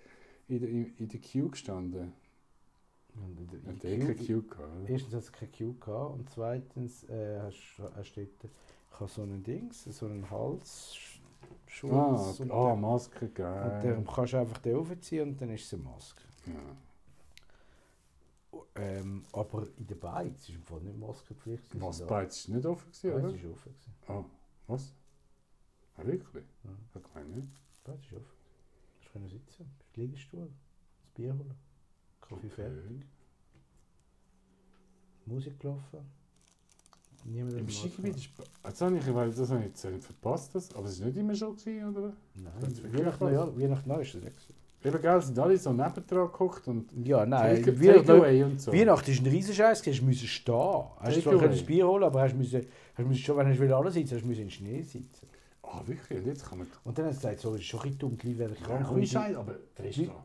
in 0.49 0.61
der, 0.61 0.69
in, 0.69 0.97
in 0.97 1.09
der 1.09 1.21
Queue 1.21 1.49
gestanden? 1.51 2.13
Und 3.15 3.39
in 3.41 3.47
der- 3.49 3.61
in 3.61 3.67
Hat 3.77 3.83
der 3.83 3.91
der 3.91 3.99
Queue- 3.99 4.15
keine 4.15 4.27
Queue 4.27 4.43
gehabt, 4.43 4.77
oder? 4.81 4.89
Erstens 4.91 5.15
hast 5.15 5.29
du 5.29 5.33
keine 5.33 5.51
Queue 5.53 5.75
gehabt 5.75 6.15
und 6.19 6.31
zweitens 6.31 7.05
äh, 7.05 7.41
hast 7.41 7.79
hast 7.97 8.13
du 8.17 8.25
dort 8.27 8.53
ich 8.93 9.01
habe 9.01 9.11
so 9.11 9.23
einen 9.23 9.43
Dings, 9.43 9.85
so 9.85 10.07
einen 10.07 10.29
Halsschutz 10.31 11.21
Ah, 11.83 12.35
und, 12.39 12.51
ah, 12.51 12.69
dann, 12.71 12.81
Maske, 12.81 13.27
und 13.27 13.35
geil. 13.35 13.81
dann 13.83 14.07
kannst 14.07 14.33
du 14.33 14.37
einfach 14.39 14.59
den 14.59 14.77
aufziehen 14.77 15.29
und 15.31 15.41
dann 15.41 15.51
ist 15.51 15.65
es 15.67 15.75
eine 15.75 15.83
Maske. 15.83 16.23
Ja. 16.47 16.77
Ähm, 18.77 19.23
aber 19.33 19.67
in 19.77 19.87
der 19.87 19.95
Beiz 19.97 20.49
ist 20.49 20.55
im 20.55 20.63
Fall 20.63 20.81
nicht 20.81 20.99
Maskenpflicht. 20.99 21.81
Was, 21.81 22.07
Beiz 22.07 22.37
ist 22.41 22.49
nicht 22.49 22.65
offen 22.67 22.91
gewesen, 22.91 23.11
Beiz 23.13 23.25
oder? 23.25 23.35
ist 23.35 23.45
offen. 23.45 23.73
gewesen. 23.75 23.95
Ah, 24.09 24.25
was? 24.67 24.95
Ah, 25.97 26.05
wirklich? 26.05 26.45
Ja. 26.65 26.71
Ich 27.01 27.15
meine 27.15 27.29
nicht. 27.31 27.51
Beiz 27.85 28.01
ist 28.07 28.13
offen. 28.15 28.37
Du 29.05 29.11
können 29.13 29.29
sitzen, 29.29 29.71
Liegestuhl, 29.95 30.49
das 31.03 31.11
Bier 31.15 31.33
holen, 31.35 31.55
Kaffee 32.21 32.49
fertig, 32.51 33.07
Musik 35.27 35.59
gelaufen. 35.61 36.01
Niemand 37.29 37.55
hat 37.55 37.61
Im 37.61 37.69
Skigebiet 37.69 38.17
ist... 38.17 38.29
Jetzt 38.65 38.81
habe 38.81 38.97
ich, 38.99 39.15
weil 39.15 39.31
das 39.31 39.51
habe 39.51 39.61
ich 39.61 39.67
jetzt 39.67 40.05
verpasst, 40.05 40.55
das. 40.55 40.75
aber 40.75 40.87
es 40.87 41.01
war 41.01 41.07
nicht 41.09 41.19
immer 41.19 41.35
schon, 41.35 41.57
gewesen, 41.57 41.89
oder? 41.97 42.13
Nein? 42.35 42.53
Neujahr, 42.93 43.59
Weihnachten 43.59 43.89
Neujahr 43.89 44.03
ist 44.03 44.15
das 44.15 44.23
nicht. 44.23 44.37
gewesen. 44.37 44.55
Eben, 44.85 45.03
gell, 45.03 45.23
sind 45.23 45.39
alle 45.39 45.59
so 45.59 45.73
nebendran 45.73 46.27
gekocht 46.27 46.69
und 46.69 46.93
Ja, 47.05 47.27
nein, 47.27 47.57
Take- 47.63 47.81
Weihnachten, 47.81 48.45
und 48.45 48.61
so. 48.61 48.73
Weihnachten 48.73 49.11
ist 49.11 49.21
ein 49.21 49.27
riesen 49.27 49.55
Scheiß, 49.55 49.83
du 49.83 50.05
musst 50.05 50.27
stehen. 50.27 50.55
Hast 50.55 51.17
du 51.17 51.23
zwar 51.23 51.39
das 51.49 51.63
Bier 51.63 51.89
holen, 51.89 52.05
aber 52.05 52.21
hast 52.23 52.37
müssen, 52.37 52.65
hast 52.95 53.07
müssen 53.09 53.23
schon, 53.23 53.37
wenn 53.39 53.57
du 53.69 53.77
alle 53.77 53.91
sitzen, 53.91 54.15
hast 54.17 54.25
du 54.25 54.29
in 54.31 54.37
den 54.37 54.51
Schnee 54.51 54.83
sitzen. 54.83 55.27
Ah, 55.63 55.81
wirklich? 55.85 56.19
Und 56.21 56.27
jetzt 56.27 56.49
kann 56.49 56.59
man... 56.59 56.69
Und 56.85 56.97
dann 56.97 57.07
hat 57.07 57.15
sie 57.15 57.21
gesagt, 57.23 57.41
so, 57.41 57.55
es 57.55 57.61
ist 57.63 57.67
schon 57.67 57.81
ein 57.81 57.97
bisschen 57.97 58.17
die 58.19 58.27
Leute 58.29 58.39
werden 58.39 58.57
Ja, 58.61 58.67
krank. 58.79 59.03
ist 59.03 59.17
ein, 59.17 59.35
aber 59.37 59.55
der 59.77 59.85
ist 59.89 59.99
Wie- 59.99 60.07
da. 60.07 60.23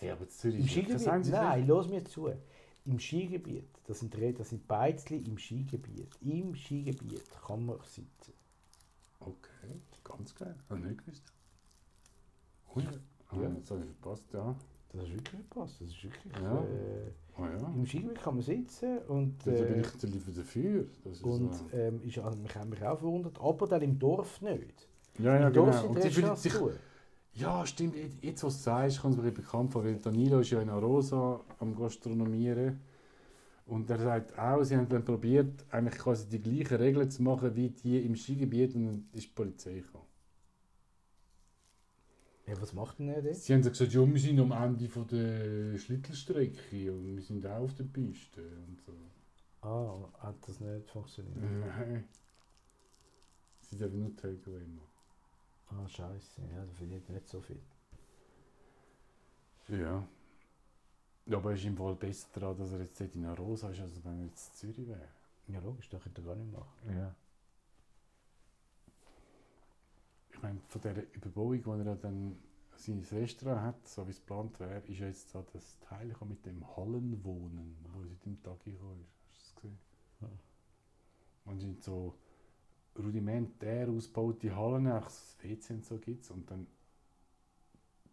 Der 0.00 0.12
aber 0.14 0.22
in 0.24 0.28
Zürich 0.30 0.60
Im 0.60 0.68
Skigebiet? 0.68 1.30
Nein, 1.30 1.66
los 1.68 1.88
mir 1.88 2.04
zu. 2.04 2.28
Im 2.86 2.98
Skigebiet, 3.00 3.68
das 3.86 4.00
sind, 4.00 4.14
das 4.38 4.48
sind 4.50 4.66
Beizli 4.68 5.18
im 5.18 5.38
Skigebiet. 5.38 6.08
Im 6.22 6.54
Skigebiet 6.54 7.24
kann 7.46 7.66
man 7.66 7.78
sitzen. 7.82 8.32
Okay, 9.20 9.80
ganz 10.04 10.34
geil. 10.34 10.54
Habe 10.70 10.80
ich 10.80 10.86
nicht 10.86 10.98
gewusst. 11.04 11.22
Ui, 12.76 12.82
Ja. 13.42 13.48
jetzt 13.54 13.70
habe 13.70 13.80
ich 13.80 13.86
verpasst, 14.00 14.32
ja. 14.32 14.54
Das 14.92 15.02
ist 15.02 15.10
wirklich 15.14 15.40
gepasst. 15.48 15.80
Das 15.80 15.88
ist 15.88 16.04
wirklich. 16.04 16.32
Ja. 16.34 16.62
Äh, 16.62 17.12
Oh 17.38 17.44
ja. 17.44 17.68
Im 17.74 17.84
Skigebiet 17.84 18.22
kann 18.22 18.34
man 18.36 18.42
sitzen 18.42 18.98
und. 19.08 19.46
Da 19.46 19.50
bin 19.50 19.62
Äh, 19.74 19.80
ich 19.80 19.90
der 19.98 20.08
Liefer 20.08 20.32
dafür. 20.32 20.86
Das 21.04 21.12
ist 21.18 21.22
und 21.22 21.54
so. 21.54 21.64
ähm, 21.72 22.00
ist, 22.02 22.16
also, 22.18 22.38
mich 22.38 22.56
auch 22.82 22.98
verwundert, 22.98 23.38
aber 23.38 23.66
dann 23.66 23.82
im 23.82 23.98
Dorf 23.98 24.40
nicht. 24.40 24.88
Ja, 25.18 25.38
ja, 25.38 25.48
Im 25.48 25.52
Dorf 25.52 25.66
genau. 25.70 25.80
sind 25.82 25.96
Und 25.96 26.02
sie 26.02 26.10
fühlen 26.10 26.36
sich... 26.36 26.52
zu. 26.54 26.70
Ja, 27.36 27.66
stimmt. 27.66 27.94
Jetzt, 28.22 28.42
was 28.44 28.56
du 28.56 28.62
sagst, 28.62 29.00
kommt 29.00 29.18
es 29.18 29.22
mir 29.22 29.30
bekannt 29.30 29.72
vor. 29.72 29.84
Weil 29.84 29.98
Danilo 29.98 30.40
ist 30.40 30.50
ja 30.50 30.60
in 30.62 30.70
Arosa 30.70 31.44
am 31.58 31.76
Gastronomieren. 31.76 32.80
Und 33.66 33.90
er 33.90 33.98
sagt 33.98 34.38
auch, 34.38 34.62
sie 34.64 34.76
haben 34.76 34.88
dann 34.88 35.04
probiert, 35.04 35.66
eigentlich 35.70 35.98
quasi 35.98 36.28
die 36.28 36.40
gleichen 36.40 36.76
Regeln 36.76 37.10
zu 37.10 37.22
machen 37.22 37.54
wie 37.54 37.68
die 37.68 37.98
im 37.98 38.16
Skigebiet. 38.16 38.74
Und 38.74 38.86
dann 38.86 39.08
ist 39.12 39.26
die 39.26 39.32
Polizei 39.34 39.74
gekommen. 39.80 40.06
Ja, 42.46 42.54
was 42.60 42.72
macht 42.72 43.00
denn 43.00 43.08
er 43.08 43.20
denn? 43.20 43.34
Sie 43.34 43.52
haben 43.52 43.62
dann 43.62 43.72
gesagt, 43.72 43.92
ja, 43.92 44.06
wir 44.06 44.20
sind 44.20 44.38
am 44.38 44.52
Ende 44.52 44.88
von 44.88 45.06
der 45.08 45.76
Schlittelstrecke 45.76 46.92
und 46.92 47.16
wir 47.16 47.22
sind 47.22 47.44
auch 47.44 47.64
auf 47.64 47.74
der 47.74 47.84
Piste 47.84 48.40
und 48.40 48.80
so. 48.80 48.92
Ah, 49.66 50.08
hat 50.20 50.36
das 50.46 50.60
nicht 50.60 50.88
funktioniert? 50.88 51.36
Nein. 51.36 52.04
Sie 53.60 53.76
dürfen 53.76 53.98
nur 53.98 54.14
Takeaway 54.14 54.64
machen. 54.64 54.95
Ah, 55.68 55.88
scheiße. 55.88 56.42
Ja, 56.54 56.64
da 56.64 56.72
verdient 56.72 57.08
nicht 57.08 57.28
so 57.28 57.40
viel. 57.40 57.60
Ja. 59.68 60.06
Ja, 61.26 61.38
aber 61.38 61.50
er 61.50 61.56
ist 61.56 61.64
im 61.64 61.76
Fall 61.76 61.96
besser 61.96 62.28
daran, 62.32 62.56
dass 62.56 62.72
er 62.72 62.80
jetzt 62.80 63.00
dort 63.00 63.14
in 63.16 63.24
Arosa 63.24 63.70
ist, 63.70 63.80
als 63.80 64.04
wenn 64.04 64.20
er 64.20 64.26
jetzt 64.26 64.48
in 64.48 64.54
Zürich 64.54 64.88
wäre. 64.88 65.08
Ja, 65.48 65.60
logisch, 65.60 65.88
das 65.88 66.02
könnte 66.02 66.20
er 66.22 66.24
gar 66.24 66.36
nicht 66.36 66.52
machen. 66.52 66.96
Ja. 66.96 67.14
Ich 70.30 70.42
meine, 70.42 70.60
von 70.68 70.80
dieser 70.80 71.02
Überbauung, 71.14 71.64
wo 71.64 71.74
er 71.74 71.96
dann 71.96 72.38
sein 72.76 73.04
Restaurant 73.10 73.62
hat, 73.62 73.88
so 73.88 74.06
wie 74.06 74.10
es 74.10 74.20
geplant 74.20 74.60
wäre, 74.60 74.80
ist 74.86 74.98
ja 74.98 75.06
jetzt 75.06 75.30
so 75.30 75.44
das 75.52 75.78
Teil 75.80 76.14
mit 76.28 76.44
dem 76.46 76.64
Hallenwohnen, 76.76 77.76
wo 77.92 78.04
seit 78.04 78.24
dem 78.24 78.40
Tag 78.42 78.62
gekommen 78.64 79.00
ist. 79.00 79.14
Hast 79.30 79.40
du 79.40 79.44
das 79.44 79.54
gesehen? 79.56 79.78
Ja. 80.20 80.28
Und 81.46 81.60
sind 81.60 81.82
so 81.82 82.14
rudimentär 82.98 83.88
ausgebaute 83.88 84.54
Hallen, 84.54 84.84
das 84.84 85.36
WC 85.42 85.74
und 85.74 85.84
so 85.84 85.98
gibt 85.98 86.30
Und 86.30 86.50
dann 86.50 86.66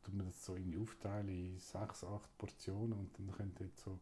tut 0.04 0.14
man 0.14 0.26
das 0.26 0.44
so 0.44 0.56
irgendwie 0.56 0.80
aufteilen 0.80 1.30
in 1.30 1.58
sechs, 1.60 2.04
acht 2.04 2.38
Portionen 2.38 2.94
und 2.94 3.18
dann 3.18 3.32
können 3.32 3.56
dort 3.58 3.78
so, 3.78 4.00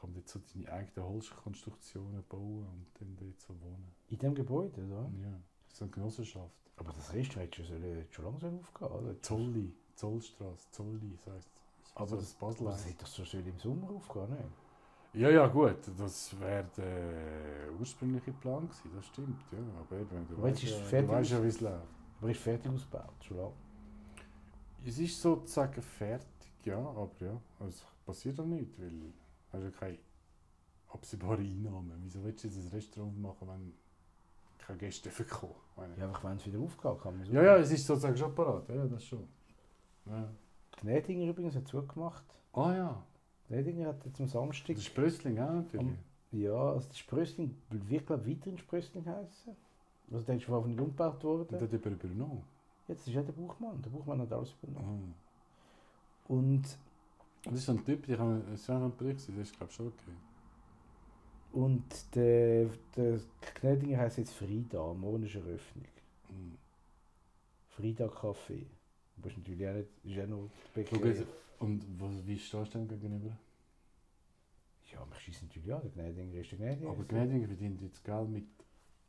kann 0.00 0.12
man 0.12 0.22
so 0.24 0.40
seine 0.40 0.70
eigenen 0.72 1.08
Holzkonstruktionen 1.08 2.22
bauen 2.28 2.66
und 2.66 2.86
dann 3.00 3.16
dort 3.16 3.40
so 3.40 3.48
wohnen. 3.60 3.92
In 4.08 4.18
dem 4.18 4.34
Gebäude, 4.34 4.84
oder? 4.84 5.10
Ja, 5.20 5.40
das 5.68 5.74
ist 5.74 5.82
eine 5.82 5.90
Genossenschaft. 5.90 6.54
Aber 6.76 6.92
das 6.92 7.12
Restaurant 7.12 7.48
hat 7.48 7.56
schon, 7.56 7.64
sollen- 7.66 8.06
schon 8.10 8.24
langsam 8.24 8.58
aufgehen, 8.58 8.88
oder? 8.88 9.22
Zolli, 9.22 9.74
Zollstraße, 9.96 10.70
Zolli, 10.70 11.18
das 11.24 11.34
heisst 11.34 11.50
Aber 11.94 12.06
so 12.06 12.16
das, 12.16 12.34
Basel. 12.34 12.64
das 12.66 12.86
hätte 12.86 12.98
doch 13.00 13.06
so 13.06 13.24
schön 13.24 13.46
im 13.46 13.58
Sommer 13.58 13.90
aufgehen, 13.90 14.30
ne? 14.30 14.44
Ja, 15.14 15.28
ja, 15.28 15.46
gut, 15.46 15.76
das 15.98 16.40
wäre 16.40 16.64
der 16.74 17.78
ursprüngliche 17.78 18.32
Plan 18.32 18.66
gewesen, 18.66 18.90
das 18.94 19.06
stimmt, 19.06 19.42
ja. 19.52 19.58
Aber 19.78 20.00
eben, 20.00 20.26
du 20.26 20.40
weißt 20.40 20.62
ist 20.62 20.70
ja, 20.70 20.78
du 20.78 20.84
fertig 20.84 21.10
weißt 21.10 21.30
ja 21.32 21.42
wie 21.42 21.48
es 21.48 21.60
läuft. 21.60 21.86
Aber 22.18 22.30
ist 22.30 22.40
fertig 22.40 22.72
ausgebaut, 22.72 23.12
schon 23.20 23.36
lange. 23.36 23.52
Es 24.86 24.98
ist 24.98 25.20
sozusagen 25.20 25.82
fertig, 25.82 26.52
ja, 26.64 26.78
aber 26.78 27.10
ja, 27.20 27.38
es 27.68 27.84
passiert 28.06 28.40
auch 28.40 28.46
nichts, 28.46 28.80
weil 28.80 28.90
du 28.90 29.12
hast 29.52 29.62
ja 29.64 29.70
keine 29.70 29.98
absehbare 30.88 31.42
Einnahmen. 31.42 31.92
Wieso 32.02 32.24
willst 32.24 32.44
du 32.44 32.48
jetzt 32.48 32.56
ein 32.56 32.68
Restaurant 32.68 33.20
machen, 33.20 33.48
wenn 33.48 33.74
keine 34.58 34.78
Gäste 34.78 35.10
kommen? 35.10 35.54
Ja, 35.98 36.08
einfach 36.08 36.24
wenn 36.24 36.36
es 36.36 36.46
wieder 36.46 36.58
aufgeht, 36.58 37.02
kann 37.02 37.18
man 37.18 37.26
so. 37.26 37.32
Ja, 37.32 37.42
ja, 37.42 37.56
es 37.58 37.70
ist 37.70 37.86
sozusagen 37.86 38.16
schon 38.16 38.34
parat, 38.34 38.66
ja, 38.70 38.86
das 38.86 39.04
schon. 39.04 39.28
Ja. 40.06 40.26
Gnädinger 40.80 41.30
übrigens 41.30 41.54
hat 41.54 41.68
zugemacht. 41.68 42.24
Ah 42.54 42.72
ja, 42.74 43.06
Gnädinger 43.52 43.88
hat 43.88 44.04
jetzt 44.06 44.20
am 44.20 44.28
Samstag. 44.28 44.76
das 44.76 44.86
ist 44.86 44.94
Brösling 44.94 45.38
auch 45.38 45.52
natürlich. 45.52 45.86
Am- 45.86 45.98
Ja, 46.32 46.54
also 46.72 46.88
der 46.88 46.94
Sprössling 46.96 47.54
wird, 47.68 48.06
glaube 48.06 48.22
ich, 48.30 48.36
weiterhin 48.38 48.56
Sprössling 48.58 49.04
heißen. 49.04 49.54
Also 50.10 50.24
der 50.26 50.36
ist 50.36 50.44
von 50.44 50.66
nicht 50.68 50.80
umgebaut 50.80 51.16
Und 51.16 51.22
worden. 51.24 51.60
hat 51.60 51.72
jemand 51.72 52.02
übernommen. 52.04 52.42
Jetzt 52.88 53.06
ist 53.06 53.12
ja 53.14 53.22
der 53.22 53.32
Buchmann. 53.32 53.80
Der 53.82 53.90
Buchmann 53.90 54.20
hat 54.22 54.32
alles 54.32 54.54
übernommen. 54.62 55.14
Ah. 55.14 56.32
Und, 56.32 56.62
Das 57.44 57.54
ist 57.54 57.66
so 57.66 57.72
ein 57.72 57.84
Typ, 57.84 58.06
der 58.06 58.16
kann 58.16 58.42
es 58.54 58.60
ist 58.62 58.70
auch 58.70 58.82
ein 58.82 58.96
Bericht 58.96 59.18
das 59.28 59.28
ist 59.36 59.56
glaube 59.56 59.70
ich 59.70 59.76
schon 59.76 59.88
okay. 59.88 60.12
und 61.52 62.14
der, 62.14 62.68
der 62.96 63.20
Gnädinger 63.60 63.98
heißt 63.98 64.18
jetzt 64.18 64.32
Frida. 64.32 64.94
Morgen 64.94 65.24
ist 65.24 65.34
Eröffnung. 65.34 65.84
Mhm. 66.30 66.56
Frida 67.68 68.06
Café. 68.06 68.64
Aber 69.22 69.30
ist 69.30 69.38
natürlich 69.38 69.68
auch 69.68 69.74
nicht, 69.74 69.88
auch 70.32 70.50
Bäckerei. 70.74 71.08
jetzt, 71.10 71.26
Und 71.60 71.84
was, 72.00 72.26
wie 72.26 72.38
stehst 72.38 72.74
du 72.74 72.78
dem 72.78 72.88
gegenüber? 72.88 73.36
Ja, 74.92 75.04
mich 75.06 75.18
schießt 75.20 75.42
natürlich 75.44 75.72
an. 75.72 75.80
Der 75.82 75.90
Gnädinger 75.90 76.40
ist 76.40 76.50
der 76.52 76.58
Gnädinger. 76.58 76.90
Aber 76.90 77.04
Gnädiger 77.04 77.46
verdient 77.46 77.80
jetzt 77.80 78.04
Geld 78.04 78.28
mit 78.28 78.44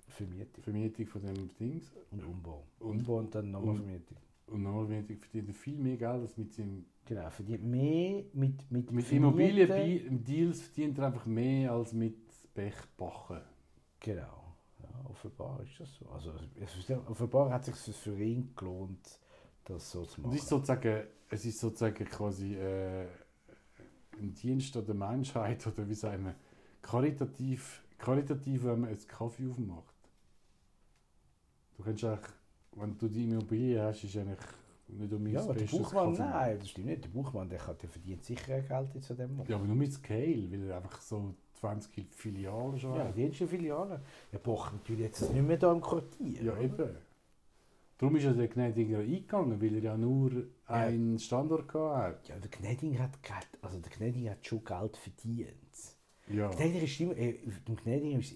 Vermietung 0.07 0.63
Vermietung 0.63 1.07
von 1.07 1.21
dem 1.23 1.49
Dings. 1.59 1.91
und 2.11 2.23
Umbau. 2.23 2.63
Und- 2.79 2.99
Umbau 2.99 3.17
und 3.17 3.33
dann 3.35 3.51
nochmal 3.51 3.69
und- 3.75 3.77
Vermietung. 3.83 4.17
Und 4.47 4.61
Normalvermietung 4.63 5.17
verdient 5.19 5.49
er 5.49 5.53
viel 5.55 5.77
mehr 5.77 5.97
Geld 5.97 6.21
als 6.21 6.37
mit 6.37 6.53
seinem. 6.53 6.85
Genau, 7.05 7.29
verdient 7.31 7.63
mehr 7.63 8.23
mit, 8.33 8.69
mit, 8.71 8.91
Mit. 8.91 9.11
Immobiliendeals 9.11 10.61
verdient 10.61 10.97
er 10.99 11.07
einfach 11.07 11.25
mehr 11.25 11.71
als 11.71 11.91
mit 11.91 12.17
Bechbachen. 12.53 13.41
Genau. 13.99 14.55
Ja, 14.81 15.09
offenbar 15.09 15.61
ist 15.63 15.79
das 15.79 15.95
so. 15.95 16.07
Also, 16.09 16.33
offenbar 17.07 17.51
hat 17.51 17.67
es 17.67 17.83
sich 17.85 17.95
für 17.95 18.17
ihn 18.21 18.53
gelohnt, 18.55 19.19
das 19.65 19.91
so 19.91 20.05
zu 20.05 20.21
machen. 20.21 20.33
es 20.35 20.41
ist 20.43 20.49
sozusagen, 20.49 21.03
es 21.29 21.45
ist 21.45 21.59
sozusagen 21.59 22.05
quasi 22.05 22.55
äh, 22.55 23.07
ein 24.19 24.33
Dienst 24.33 24.75
an 24.77 24.85
der 24.85 24.95
Menschheit 24.95 25.65
oder 25.67 25.87
wie 25.87 25.93
sagen 25.95 26.25
wir, 26.25 26.35
karitativ, 26.81 27.83
karitativ, 27.97 28.63
wenn 28.65 28.81
man 28.81 28.89
jetzt 28.89 29.07
Kaffee 29.07 29.49
aufmacht. 29.49 29.93
Du 31.77 31.83
kannst 31.83 32.03
eigentlich, 32.03 32.29
wenn 32.75 32.97
du 32.97 33.07
die 33.07 33.23
Immobilie 33.23 33.81
hast, 33.81 34.03
ist 34.03 34.17
eigentlich 34.17 34.39
nicht 34.87 35.13
um 35.13 35.25
ja, 35.27 35.41
aber 35.41 35.53
der 35.53 35.65
Buchmann, 35.65 36.13
nein, 36.13 36.59
das 36.59 36.69
stimmt 36.69 36.87
nicht. 36.87 37.03
Der 37.05 37.09
Buchmann, 37.09 37.49
der, 37.49 37.57
kann, 37.57 37.75
der 37.81 37.89
verdient 37.89 38.23
sicher 38.23 38.61
Geld 38.61 38.93
jetzt 38.93 39.09
an 39.11 39.17
dem 39.17 39.31
Moment. 39.31 39.49
Ja, 39.49 39.55
aber 39.55 39.65
nur 39.65 39.75
mit 39.75 39.91
Scale, 39.93 40.51
weil 40.51 40.69
er 40.69 40.77
einfach 40.77 41.01
so 41.01 41.33
20 41.55 42.13
Filialen 42.13 42.77
schon 42.77 42.95
Ja, 42.95 43.05
hat. 43.05 43.15
die 43.15 43.23
erste 43.23 43.47
Filiale. 43.47 44.01
Er 44.31 44.39
braucht 44.39 44.73
natürlich 44.73 45.03
jetzt 45.05 45.33
nicht 45.33 45.47
mehr 45.47 45.57
hier 45.57 45.71
im 45.71 45.81
Quartier. 45.81 46.43
Ja, 46.43 46.51
oder? 46.51 46.61
eben. 46.61 46.89
Darum 47.97 48.15
ist 48.15 48.23
ja 48.23 48.33
der 48.33 48.47
Gnädiger 48.47 48.99
eingegangen, 48.99 49.61
weil 49.61 49.75
er 49.75 49.83
ja 49.83 49.97
nur 49.97 50.31
einen 50.65 51.19
Standort 51.19 51.73
hatte. 51.73 52.31
Ja, 52.31 52.39
der 52.39 52.49
Gnädinger 52.49 52.99
hat 52.99 53.21
Geld, 53.21 53.47
also 53.61 53.79
der 53.79 53.91
Gnädinger 53.91 54.31
hat 54.31 54.45
schon 54.45 54.63
Geld 54.63 54.97
verdient. 54.97 55.57
Ja. 56.27 56.49
Der 56.49 56.57
Gnädiger 56.57 56.83
ist 56.83 56.99
immer, 56.99 57.17
äh, 57.17 57.37
dem 57.67 57.75
Gnädiger 57.75 58.19
ist 58.19 58.35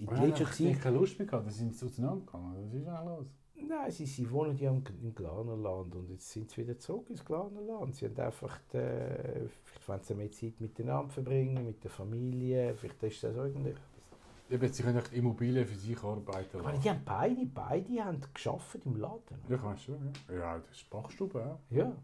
in 0.59 0.75
hat 0.75 0.81
keine 0.81 0.97
Lust 0.97 1.17
mehr 1.17 1.27
gehabt, 1.27 1.45
dann 1.45 1.53
sind 1.53 1.75
sie 1.75 1.85
auseinandergegangen. 1.85 2.55
Was 2.55 2.73
ist 2.73 2.87
eigentlich 2.87 3.05
los? 3.05 3.27
Nein, 3.67 3.91
sie, 3.91 4.05
sie 4.05 4.29
wohnen 4.31 4.57
ja 4.57 4.69
im, 4.69 4.83
im 5.01 5.15
Glanerland 5.15 5.95
und 5.95 6.09
jetzt 6.09 6.29
sind 6.29 6.49
sie 6.49 6.61
wieder 6.61 6.77
zurück 6.77 7.09
ins 7.09 7.25
Glanerland. 7.25 7.95
Sie 7.95 8.05
haben 8.05 8.17
einfach, 8.19 8.59
die, 8.71 9.49
vielleicht 9.63 9.87
wollen 9.87 10.01
sie 10.03 10.13
mehr 10.13 10.31
Zeit 10.31 10.61
miteinander 10.61 11.09
verbringen, 11.09 11.65
mit 11.65 11.83
der 11.83 11.91
Familie, 11.91 12.75
vielleicht 12.75 13.01
ist 13.03 13.23
das 13.23 13.35
irgendetwas. 13.35 13.96
Eben, 14.49 14.71
sie 14.71 14.83
können 14.83 14.97
echt 14.97 15.13
Immobilien 15.13 15.65
für 15.65 15.75
sich 15.75 16.01
arbeiten 16.01 16.61
meine, 16.63 16.79
die 16.79 16.89
haben 16.89 17.01
beide, 17.03 17.45
beide 17.45 18.05
haben 18.05 18.21
geschafft 18.33 18.77
im 18.85 18.95
Laden. 18.95 19.37
Ja, 19.49 19.57
kannst 19.57 19.87
du, 19.87 19.93
ja. 20.29 20.35
Ja, 20.35 20.59
das 20.59 20.77
ist 20.77 20.89
Bachstube, 20.89 21.39
ja. 21.69 21.77
Ja, 21.77 21.95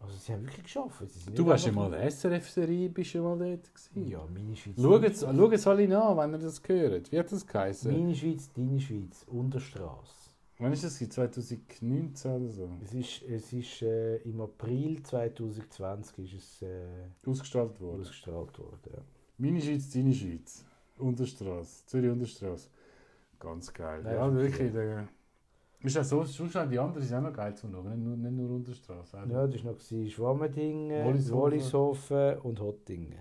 also 0.00 0.16
sie 0.16 0.32
haben 0.32 0.42
wirklich 0.44 0.62
geschafft. 0.62 1.02
Sie 1.08 1.18
sind 1.18 1.36
Du 1.36 1.44
warst 1.46 1.66
ja 1.66 1.72
mal 1.72 1.92
eine 1.92 2.08
SRF-Serie, 2.08 2.88
bist 2.88 3.14
ja 3.14 3.22
mal 3.22 3.36
dort 3.36 3.74
gewesen. 3.74 4.08
Ja, 4.08 4.24
meine 4.32 4.54
Schweiz. 4.54 4.76
Schau 4.80 4.96
es, 4.96 5.66
alle 5.66 6.02
an, 6.02 6.16
wenn 6.16 6.40
ihr 6.40 6.44
das 6.44 6.62
hört. 6.66 7.10
Wie 7.10 7.18
hat 7.18 7.32
das 7.32 7.46
geheißen? 7.46 7.90
Meine 7.92 8.14
Schweiz, 8.14 8.48
deine 8.52 8.78
Schweiz, 8.78 9.24
Unterstrasse. 9.26 10.18
Wann 10.60 10.72
ist 10.72 10.84
das? 10.84 10.94
gewesen? 10.98 11.10
2019 11.12 12.30
oder 12.30 12.48
so? 12.48 12.70
Es 12.82 12.94
ist, 12.94 13.22
es 13.22 13.52
ist 13.52 13.82
äh, 13.82 14.16
im 14.18 14.40
April 14.40 15.02
2020 15.02 16.34
ist 16.34 16.34
es 16.34 16.62
äh, 16.62 16.86
Ausgestrahlt 17.26 17.80
worden. 17.80 18.00
ausgestrahlt 18.00 18.58
worden. 18.58 18.90
Ja. 18.92 19.02
Meine 19.38 19.60
Schweiz, 19.60 19.90
deine 19.90 20.12
Schweiz. 20.12 20.64
Unterstrasse. 20.98 21.86
Zürich 21.86 22.10
Unterstrasse. 22.10 22.68
Ganz 23.38 23.72
geil. 23.72 24.02
Ja, 24.04 24.28
ist 24.28 24.34
wirklich. 24.34 24.72
Der, 24.72 25.08
ist 25.80 25.96
auch 25.96 26.02
so, 26.04 26.24
sonst 26.24 26.54
die 26.54 26.78
anderen 26.78 27.02
sind 27.02 27.16
auch 27.16 27.22
noch 27.22 27.32
geil 27.32 27.54
zu 27.56 27.70
schauen. 27.70 27.88
Nicht 27.88 27.98
nur, 28.04 28.16
nicht 28.16 28.32
nur 28.32 28.50
Unterstrasse. 28.50 29.22
auch. 29.22 29.26
Ja, 29.26 29.46
das 29.46 29.64
war 29.64 29.72
noch 29.72 30.10
Schwammendingen, 30.10 31.04
Wollishofen. 31.04 31.38
Wollishofen 31.38 32.38
und 32.38 32.60
Hottingen. 32.60 33.18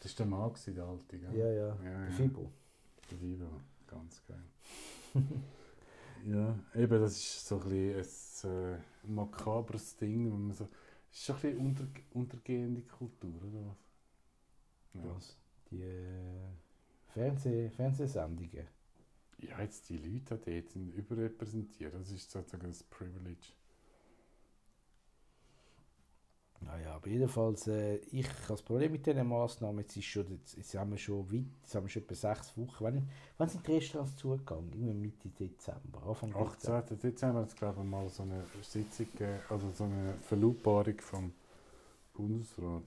Das 0.00 0.18
war 0.18 0.26
der 0.26 0.26
Mann, 0.26 0.52
der 0.66 0.84
alte. 0.84 1.18
Gell? 1.18 1.34
Ja, 1.34 1.48
ja. 1.48 1.66
ja, 1.68 1.74
Der 1.74 2.08
ja. 2.08 2.10
Fibo. 2.10 2.52
Der 3.10 3.20
Vivo. 3.20 3.46
Ganz 3.86 4.22
geil. 4.26 4.44
ja, 6.26 6.58
eben, 6.74 7.00
das 7.00 7.12
ist 7.12 7.46
so 7.48 7.58
ein 7.58 7.68
bisschen 7.68 8.50
ein 8.50 8.74
äh, 8.74 8.78
makabres 9.06 9.96
Ding. 9.96 10.30
Wenn 10.30 10.46
man 10.48 10.52
so, 10.52 10.68
es 11.10 11.20
ist 11.20 11.30
ein 11.30 11.36
bisschen 11.36 11.58
unter, 11.58 11.84
untergehende 12.12 12.82
Kultur, 12.82 13.42
oder 13.42 13.66
was? 13.66 13.78
Ja. 14.92 15.14
Was? 15.14 15.36
Die 15.70 15.80
äh, 15.82 16.52
Fernseh, 17.18 17.68
Fernsehsendungen. 17.70 18.68
Ja, 19.38 19.60
jetzt 19.60 19.88
die 19.88 19.98
Leute 19.98 20.38
dort 20.38 20.70
sind 20.70 20.94
überrepräsentiert. 20.94 21.92
Das 21.92 22.10
ist 22.12 22.30
sozusagen 22.30 22.68
das 22.68 22.84
Privilege. 22.84 23.48
Naja, 26.60 26.94
aber 26.94 27.08
jedenfalls, 27.08 27.66
äh, 27.66 27.96
ich 28.10 28.28
habe 28.28 28.48
das 28.48 28.62
Problem 28.62 28.92
mit 28.92 29.06
diesen 29.06 29.28
Massnahmen, 29.28 29.80
jetzt, 29.80 29.96
ist 29.96 30.06
schon, 30.06 30.28
jetzt, 30.30 30.56
jetzt 30.56 30.74
haben 30.74 30.90
wir 30.90 30.98
schon 30.98 31.32
weit, 31.32 31.46
jetzt 31.62 31.74
haben 31.74 31.84
wir 31.84 31.90
schon 31.90 32.02
etwa 32.02 32.14
sechs 32.14 32.56
Wochen. 32.56 32.84
Wann, 32.84 33.08
wann 33.36 33.48
sind 33.48 33.66
die 33.66 33.72
Restaurants 33.72 34.16
zugegangen? 34.16 34.72
Irgendwie 34.72 34.94
Mitte 34.94 35.28
Dezember, 35.28 36.02
Anfang 36.04 36.34
18. 36.34 36.98
Dezember 36.98 37.40
hat 37.40 37.48
es, 37.48 37.56
glaube 37.56 37.80
ich, 37.80 37.88
mal 37.88 38.08
so 38.08 38.24
eine 38.24 38.44
Sitzung 38.62 39.08
also 39.48 39.70
so 39.72 39.84
eine 39.84 40.14
Verlautbarung 40.22 41.00
vom 41.00 41.32
Bundesrat. 42.12 42.82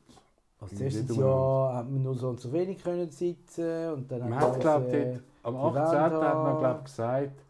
Als 0.62 0.74
In 0.74 0.82
erstes 0.82 1.02
jedem 1.02 1.20
Jahr 1.22 1.74
haben 1.74 1.94
wir 1.94 2.00
nur 2.00 2.16
so 2.16 2.30
und 2.30 2.40
so 2.40 2.54
wenig 2.54 2.84
können 2.84 3.10
sitzen 3.10 3.94
und 3.94 4.12
dann 4.12 4.30
Man 4.30 4.40
hat, 4.40 4.60
glaube 4.60 4.96
äh, 4.96 5.20
am 5.42 5.56
die 5.56 5.60
18. 5.60 5.74
wollen 5.74 6.24
hat 6.24 6.62
man, 6.62 6.78
ich, 6.78 6.84
gesagt, 6.84 7.46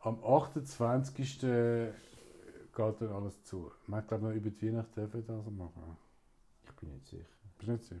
am 0.00 0.24
28. 0.24 1.40
geht 1.40 3.00
dann 3.00 3.12
alles 3.12 3.42
zu. 3.44 3.70
Man 3.86 4.00
hat, 4.00 4.08
glaube 4.08 4.24
noch 4.24 4.32
über 4.34 4.50
die 4.50 4.66
Weihnacht 4.66 4.96
dürfen 4.96 5.24
das 5.24 5.46
machen. 5.50 5.96
Ich 6.64 6.72
bin 6.72 6.92
nicht 6.94 7.06
sicher. 7.06 7.24
Bist 7.58 7.70
nicht 7.70 7.84
sicher? 7.84 8.00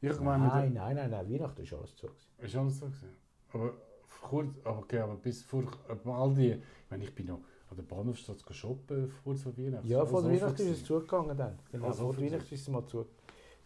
Ich 0.00 0.16
gemeint, 0.16 0.44
Nein, 0.44 0.72
nein, 0.74 0.94
nein, 0.96 1.10
nein, 1.10 1.32
Weihnachten 1.32 1.62
ist 1.62 1.72
alles 1.72 1.96
zu. 1.96 2.08
Ist 2.38 2.54
alles 2.54 2.80
gewesen. 2.80 3.16
Aber 3.52 3.72
kurz, 4.20 4.50
okay, 4.64 4.98
aber 4.98 5.16
bis 5.16 5.42
vor 5.42 5.64
all 6.04 6.34
die, 6.34 6.50
ich 6.52 6.90
meine, 6.90 7.04
ich 7.04 7.14
bin 7.14 7.26
noch 7.26 7.40
an 7.70 7.76
der 7.76 7.82
Bahnhofstraße 7.82 8.52
shoppen 8.52 9.08
vor 9.08 9.34
so 9.34 9.56
Weihnachten. 9.56 9.86
Ja, 9.88 10.00
Das 10.00 10.10
vor 10.10 10.24
Weihnachten 10.24 10.62
ist 10.62 10.68
es 10.78 10.84
zugegangen 10.84 11.36
dann. 11.36 11.58
Genau, 11.72 11.86
Also 11.86 12.12
vor 12.12 12.20
Weihnachten 12.22 12.54
ist 12.54 12.60
es 12.60 12.68
mal 12.68 12.86
zu. 12.86 13.06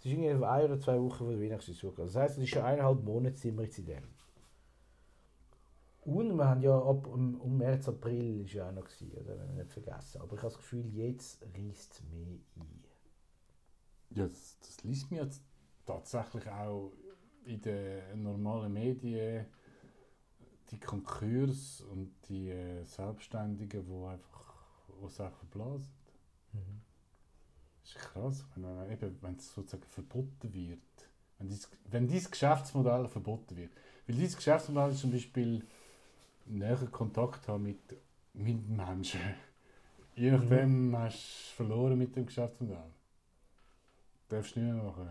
Es 0.03 0.07
ist 0.07 0.13
irgendwie 0.15 0.45
ein 0.45 0.65
oder 0.65 0.81
zwei 0.81 1.01
Wochen 1.01 1.25
vor 1.25 1.37
der 1.37 1.61
zugegangen. 1.61 2.13
Das 2.13 2.17
heisst, 2.17 2.37
es 2.37 2.43
ist 2.43 2.51
schon 2.51 2.63
eineinhalb 2.63 3.05
Monate 3.05 3.37
sind 3.37 3.57
wir 3.57 3.79
in 3.79 3.87
dem. 3.87 4.03
Und 6.01 6.37
wir 6.37 6.49
haben 6.49 6.61
ja 6.61 6.77
ab 6.77 7.07
um, 7.07 7.41
um 7.41 7.57
März, 7.57 7.89
April 7.89 8.41
ist 8.41 8.53
ja 8.53 8.69
auch 8.69 8.73
noch 8.73 8.83
gewesen, 8.83 9.13
oder? 9.13 9.39
Wenn 9.39 9.57
wir 9.57 9.63
nicht 9.63 9.73
vergessen. 9.73 10.21
Aber 10.21 10.35
ich 10.35 10.43
habe 10.43 10.49
das 10.49 10.57
Gefühl, 10.57 10.93
jetzt 10.93 11.41
reißt 11.43 11.93
es 11.93 12.03
mehr 12.11 12.41
ein. 12.57 12.85
Ja, 14.11 14.27
das, 14.27 14.59
das 14.59 14.83
liest 14.83 15.09
mir 15.13 15.23
jetzt 15.23 15.41
tatsächlich 15.87 16.49
auch 16.49 16.91
in 17.45 17.63
den 17.63 18.25
normalen 18.25 18.73
Medien 18.73 19.47
die 20.73 20.81
Konkurs 20.81 21.81
und 21.83 22.13
die 22.29 22.51
äh, 22.51 22.83
Selbstständigen, 22.83 23.87
die 23.87 24.05
einfach 24.05 24.57
die 25.01 25.09
Sachen 25.09 25.49
verblasen. 25.49 25.93
Das 27.83 27.91
ist 27.91 27.99
krass, 27.99 28.45
wenn, 28.55 29.37
es 29.37 29.53
sozusagen 29.55 29.85
verboten 29.85 30.53
wird. 30.53 30.80
Wenn 31.39 31.49
dieses, 31.49 31.68
wenn 31.91 32.07
dieses 32.07 32.30
Geschäftsmodell 32.30 33.09
verboten 33.09 33.57
wird. 33.57 33.72
Weil 34.07 34.16
dieses 34.16 34.37
Geschäftsmodell 34.37 34.91
ist 34.91 35.01
zum 35.01 35.11
Beispiel 35.11 35.64
näher 36.47 36.87
Kontakt 36.91 37.49
haben 37.49 37.64
mit, 37.64 37.97
mit 38.35 38.68
Menschen. 38.68 39.20
Je 40.14 40.30
nachdem 40.30 40.97
hast 40.97 41.16
du 41.16 41.57
verloren 41.57 41.99
mit 41.99 42.14
dem 42.14 42.26
Geschäftsmodell. 42.26 42.91
Darfst 44.28 44.57
du 44.57 44.61
nicht 44.61 44.74
mehr 44.74 44.83
machen. 44.83 45.09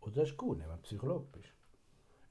Oder 0.00 0.14
das 0.14 0.30
ist 0.30 0.36
gut, 0.36 0.58
wenn 0.58 0.68
du 0.68 0.76
Psychologe 0.82 1.26
bist. 1.32 1.52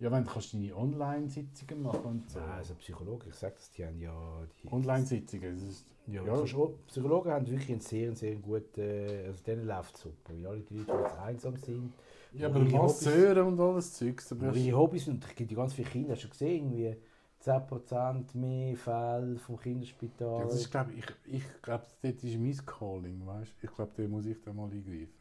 Ja, 0.02 0.12
wenn 0.12 0.24
du 0.24 0.32
kannst 0.32 0.52
deine 0.56 0.76
Online-Sitzungen 0.76 1.84
machen 1.84 2.04
und 2.06 2.30
so. 2.32 2.40
Nein, 2.40 2.50
also 2.58 2.74
Psychologe, 2.74 3.30
ich 3.30 3.36
sage 3.36 3.54
das, 3.56 3.70
die 3.72 3.86
haben 3.86 4.02
ja... 4.02 4.48
Die, 4.64 4.72
Online-Sitzungen, 4.74 5.54
das 5.54 5.64
ist... 5.64 5.86
Ja, 6.08 6.24
Ja. 6.26 6.38
kannst 6.40 6.56
Psychologen 6.88 7.32
haben 7.32 7.46
wirklich 7.48 7.70
einen 7.72 7.82
sehr, 7.82 8.16
sehr 8.16 8.36
guten, 8.38 8.82
also 9.28 9.44
denen 9.44 9.68
läuft 9.68 9.94
es 9.96 10.02
super. 10.02 10.34
Alle 10.34 10.62
die 10.62 10.74
Leute, 10.74 10.74
die 10.74 10.80
jetzt 10.80 11.18
einsam 11.20 11.56
sind, 11.58 11.94
Ja, 12.34 12.48
aber 12.48 12.60
Masseure 12.62 13.46
und 13.46 13.60
alles 13.60 13.94
Zeugs. 13.94 14.34
brauchst- 14.36 14.58
ihre 14.58 14.76
Hobbys 14.78 15.06
sind, 15.06 15.24
es 15.24 15.36
gibt 15.36 15.52
ja 15.52 15.58
ganz 15.58 15.74
viele 15.74 15.88
Kinder, 15.90 16.14
hast 16.16 16.24
du 16.24 16.30
gesehen, 16.30 16.74
irgendwie 16.74 16.96
10% 17.40 18.34
mehr 18.34 18.76
Fälle 18.76 19.38
vom 19.38 19.60
Kinderspital. 19.60 20.40
Ja, 20.40 20.46
das 20.46 20.56
ist, 20.56 20.72
glaub, 20.72 20.88
ich 20.90 21.06
ich 21.26 21.44
glaube, 21.62 21.86
dort 22.02 22.24
ist 22.24 22.38
mein 22.40 22.66
Calling, 22.66 23.26
weißt 23.28 23.52
Ich 23.62 23.72
glaube, 23.76 23.92
da 23.96 24.08
muss 24.08 24.26
ich 24.26 24.42
da 24.42 24.52
mal 24.52 24.72
eingreifen. 24.72 25.14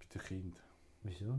Bei 0.00 0.04
den 0.14 0.20
Kindern. 0.22 0.62
Wieso? 1.04 1.38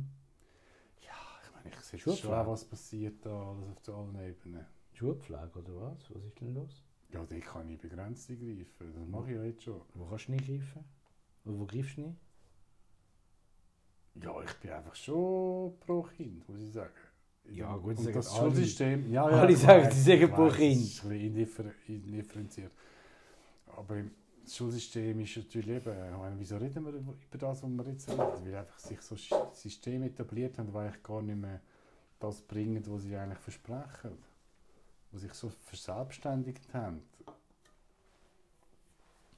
Ja, 1.66 1.72
ich 1.72 1.80
sehe 1.82 2.00
Schon 2.00 2.16
klar. 2.16 2.48
was 2.48 2.66
passiert 2.66 3.26
da 3.26 3.52
alles 3.52 3.90
auf 3.90 3.96
allen 3.96 4.20
Ebenen. 4.20 4.66
Schulpflege 4.94 5.60
oder 5.60 5.76
was? 5.82 6.14
Was 6.14 6.24
ist 6.24 6.42
denn 6.42 6.54
los? 6.54 6.84
Ja, 7.12 7.26
da 7.26 7.40
kann 7.40 7.70
ich 7.70 7.80
begrenzt 7.80 8.30
eingreifen. 8.30 8.94
Das 8.94 9.08
mache 9.08 9.32
ich 9.32 9.38
ja 9.38 9.44
jetzt 9.44 9.64
schon. 9.64 9.82
Wo 9.94 10.06
kannst 10.06 10.28
du 10.28 10.32
nicht 10.34 10.46
greifen? 10.46 10.84
Oder 11.46 11.60
wo 11.60 11.66
greifst 11.66 11.98
du 11.98 12.02
nicht? 12.02 12.18
Ja, 14.16 14.42
ich 14.44 14.54
bin 14.56 14.72
einfach 14.72 14.96
schon 14.96 15.80
pro 15.80 16.04
Kind, 16.04 16.48
muss 16.50 16.60
ich 16.62 16.74
sagen. 16.74 16.92
Ja, 17.52 17.76
gut, 17.78 17.98
und 17.98 18.16
das 18.16 18.30
alle. 18.30 18.52
Schulsystem, 18.52 19.12
ja, 19.12 19.24
Alle 19.24 19.52
ich 19.54 19.58
sagen, 19.60 19.90
sie 19.92 20.02
sagen 20.02 20.24
ich 20.24 20.32
pro 20.32 20.50
Kind. 20.50 20.82
Das 20.82 20.90
ist 20.90 21.04
ein 21.04 21.10
bisschen 21.10 21.28
indiffer 21.28 21.66
indifferenziert. 21.88 22.72
Aber 23.68 24.04
im 24.50 24.56
Schulsystem 24.56 25.20
ist 25.20 25.38
natürlich 25.38 25.86
eben, 25.86 26.18
meine, 26.18 26.40
wieso 26.40 26.58
reden 26.58 26.84
wir 26.84 26.94
über 26.94 27.16
das, 27.38 27.62
was 27.62 27.70
wir 27.70 27.88
jetzt 27.88 28.10
reden? 28.10 28.46
Weil 28.46 28.56
einfach 28.56 28.80
sich 28.80 29.00
so 29.02 29.16
Systeme 29.54 30.08
etabliert 30.08 30.58
haben, 30.58 30.72
die 30.72 30.78
eigentlich 30.78 31.04
gar 31.04 31.22
nicht 31.22 31.36
mehr 31.36 31.62
das 32.20 32.42
bringen, 32.42 32.84
was 32.88 33.04
sie 33.04 33.16
eigentlich 33.16 33.38
versprechen. 33.38 34.18
Die 35.12 35.20
sich 35.20 35.34
so 35.34 35.50
verselbstständigt 35.50 36.74
haben. 36.74 37.04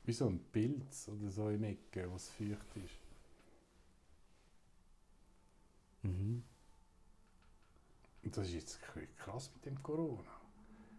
Wie 0.05 0.14
so 0.14 0.28
ein 0.28 0.39
Pilz 0.51 1.09
oder 1.09 1.30
so 1.30 1.49
im 1.49 1.64
Ecke, 1.66 2.12
was 2.12 2.30
feucht 2.30 2.76
ist. 2.76 2.95
Mhm. 6.03 6.41
Und 8.24 8.38
das 8.38 8.47
ist 8.47 8.53
jetzt 8.53 8.80
krass 9.18 9.51
mit 9.53 9.66
dem 9.66 9.84
Corona. 9.84 10.39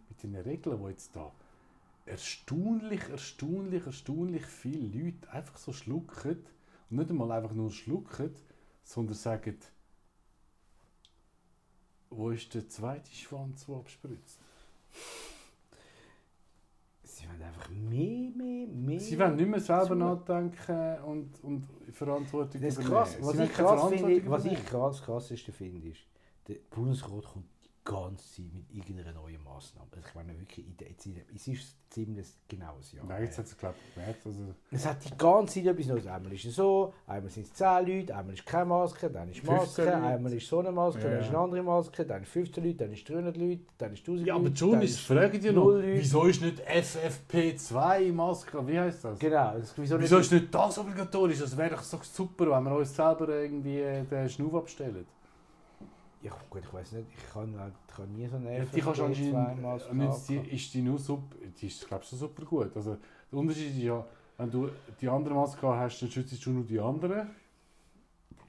Mit 0.07 0.21
den 0.21 0.35
Regeln, 0.35 0.79
die 0.79 0.89
jetzt 0.89 1.15
da 1.15 1.31
erstaunlich, 2.05 3.09
erstaunlich, 3.09 3.85
erstaunlich 3.85 4.45
viele 4.45 4.87
Leute 4.87 5.29
einfach 5.31 5.57
so 5.57 5.71
schlucken. 5.73 6.45
Und 6.89 6.97
nicht 6.97 7.09
einmal 7.09 7.31
einfach 7.31 7.53
nur 7.53 7.71
schlucken, 7.71 8.31
sondern 8.83 9.15
sagen, 9.15 9.57
wo 12.09 12.29
ist 12.29 12.53
der 12.53 12.67
zweite 12.69 13.11
Schwanz, 13.11 13.65
der 13.65 13.75
abspritzt? 13.75 14.39
Sie 17.03 17.27
wollen 17.27 17.41
einfach 17.41 17.69
mehr, 17.69 18.29
mehr, 18.31 18.67
mehr. 18.67 18.99
Sie 18.99 19.17
wollen 19.17 19.35
nicht 19.35 19.47
mehr 19.47 19.59
selber 19.59 19.95
nachdenken 19.95 21.03
und, 21.03 21.43
und 21.43 21.67
Verantwortung 21.91 22.61
Das 22.61 22.77
ist 22.77 22.85
krass. 22.85 23.17
Was 23.21 23.39
ich 23.39 23.53
krass 23.53 23.89
finde, 23.89 24.29
was 24.29 24.45
ich 24.45 24.65
krass 24.65 25.01
krasseste 25.01 25.51
finde, 25.51 25.87
ist, 25.87 26.01
der 26.47 26.55
Bundesrat 26.69 27.23
kommt 27.23 27.45
ganze 27.83 28.25
Zeit 28.35 28.53
mit 28.53 28.71
irgendeiner 28.73 29.11
neuen 29.13 29.43
Massnahme. 29.43 29.87
Also 29.95 30.07
ich 30.07 30.15
meine 30.15 30.39
wirklich, 30.39 30.65
jetzt 30.79 31.07
es 31.35 31.47
ist 31.47 31.75
ziemlich 31.89 32.27
genau 32.47 32.75
ein 32.77 32.95
Jahr. 32.97 33.05
Nein, 33.05 33.23
jetzt 33.23 33.37
hat 33.37 33.45
es, 33.45 33.57
glaube 33.57 33.75
ich. 33.95 34.03
Also, 34.25 34.39
Es 34.71 34.85
hat 34.85 35.03
die 35.05 35.15
ganze 35.17 35.55
Zeit 35.55 35.65
etwas 35.67 35.85
Neues. 35.87 36.07
Einmal 36.07 36.33
ist 36.33 36.45
es 36.45 36.55
so, 36.55 36.93
einmal 37.05 37.29
sind 37.29 37.45
es 37.45 37.53
10 37.53 37.85
Leute, 37.85 38.15
einmal 38.15 38.33
ist 38.33 38.45
keine 38.45 38.65
Maske, 38.65 39.09
dann 39.11 39.29
ist 39.29 39.39
15 39.41 39.55
Maske, 39.55 39.83
Leute. 39.83 39.95
einmal 39.97 40.33
ist 40.33 40.47
so 40.47 40.59
eine 40.59 40.71
Maske, 40.71 41.01
Ja. 41.01 41.09
dann 41.09 41.19
ist 41.19 41.27
eine 41.29 41.37
andere 41.37 41.63
Maske, 41.63 42.05
dann 42.05 42.23
ist 42.23 42.29
15 42.31 42.63
Leute, 42.63 42.77
dann 42.77 42.93
ist 42.93 43.07
300 43.09 43.37
Leute, 43.37 43.61
dann 43.77 43.93
ist 43.93 43.99
1000 43.99 44.27
ja, 44.27 44.35
aber 44.35 44.43
Leute. 44.45 44.55
John, 44.55 44.81
ich 44.81 45.01
frage 45.01 45.39
dich 45.39 45.51
noch, 45.51 45.65
Leute. 45.65 45.93
wieso 45.93 46.23
ist 46.23 46.41
nicht 46.41 46.61
FFP2-Maske, 46.67 48.67
wie 48.67 48.79
heißt 48.79 49.03
das? 49.05 49.19
Genau. 49.19 49.53
Das, 49.57 49.73
wieso 49.77 49.99
Wieso 49.99 50.15
nicht, 50.17 50.25
ist 50.25 50.31
nicht 50.31 50.53
das 50.55 50.77
obligatorisch? 50.79 51.39
Das 51.39 51.55
wäre 51.57 51.71
doch 51.75 51.83
so 51.83 51.99
super, 52.01 52.49
wenn 52.51 52.63
wir 52.63 52.75
uns 52.75 52.95
selber 52.95 53.27
irgendwie 53.29 53.83
den 54.09 54.29
Schnuff 54.29 54.55
abstellen. 54.55 55.05
Ja, 56.23 56.31
gut, 56.49 56.63
ich 56.63 56.73
weiß 56.73 56.91
nicht, 56.93 57.07
ich 57.17 57.33
kann, 57.33 57.59
halt- 57.59 57.73
ich 57.87 57.95
kann 57.95 58.11
nie 58.13 58.27
so 58.27 58.37
eine 58.37 58.57
Ja, 58.57 58.65
die 58.65 58.81
kannst 58.81 58.99
du 58.99 59.05
anscheinend, 59.05 60.01
jetzt 60.01 60.29
die, 60.29 60.55
ist 60.55 60.73
die 60.73 60.81
nur 60.81 60.97
super, 60.97 61.35
die 61.59 61.67
ist 61.67 61.85
glaube 61.87 62.03
ich 62.03 62.09
so 62.09 62.17
super 62.17 62.45
gut. 62.45 62.75
Also 62.75 62.97
der 63.31 63.39
Unterschied 63.39 63.71
ist 63.71 63.77
ja, 63.83 64.05
wenn 64.37 64.49
du 64.49 64.69
die 64.99 65.09
andere 65.09 65.33
Maske 65.35 65.67
hast, 65.67 66.01
dann 66.01 66.09
schützt 66.11 66.45
du 66.45 66.51
nur 66.51 66.63
die 66.63 66.79
andere. 66.79 67.27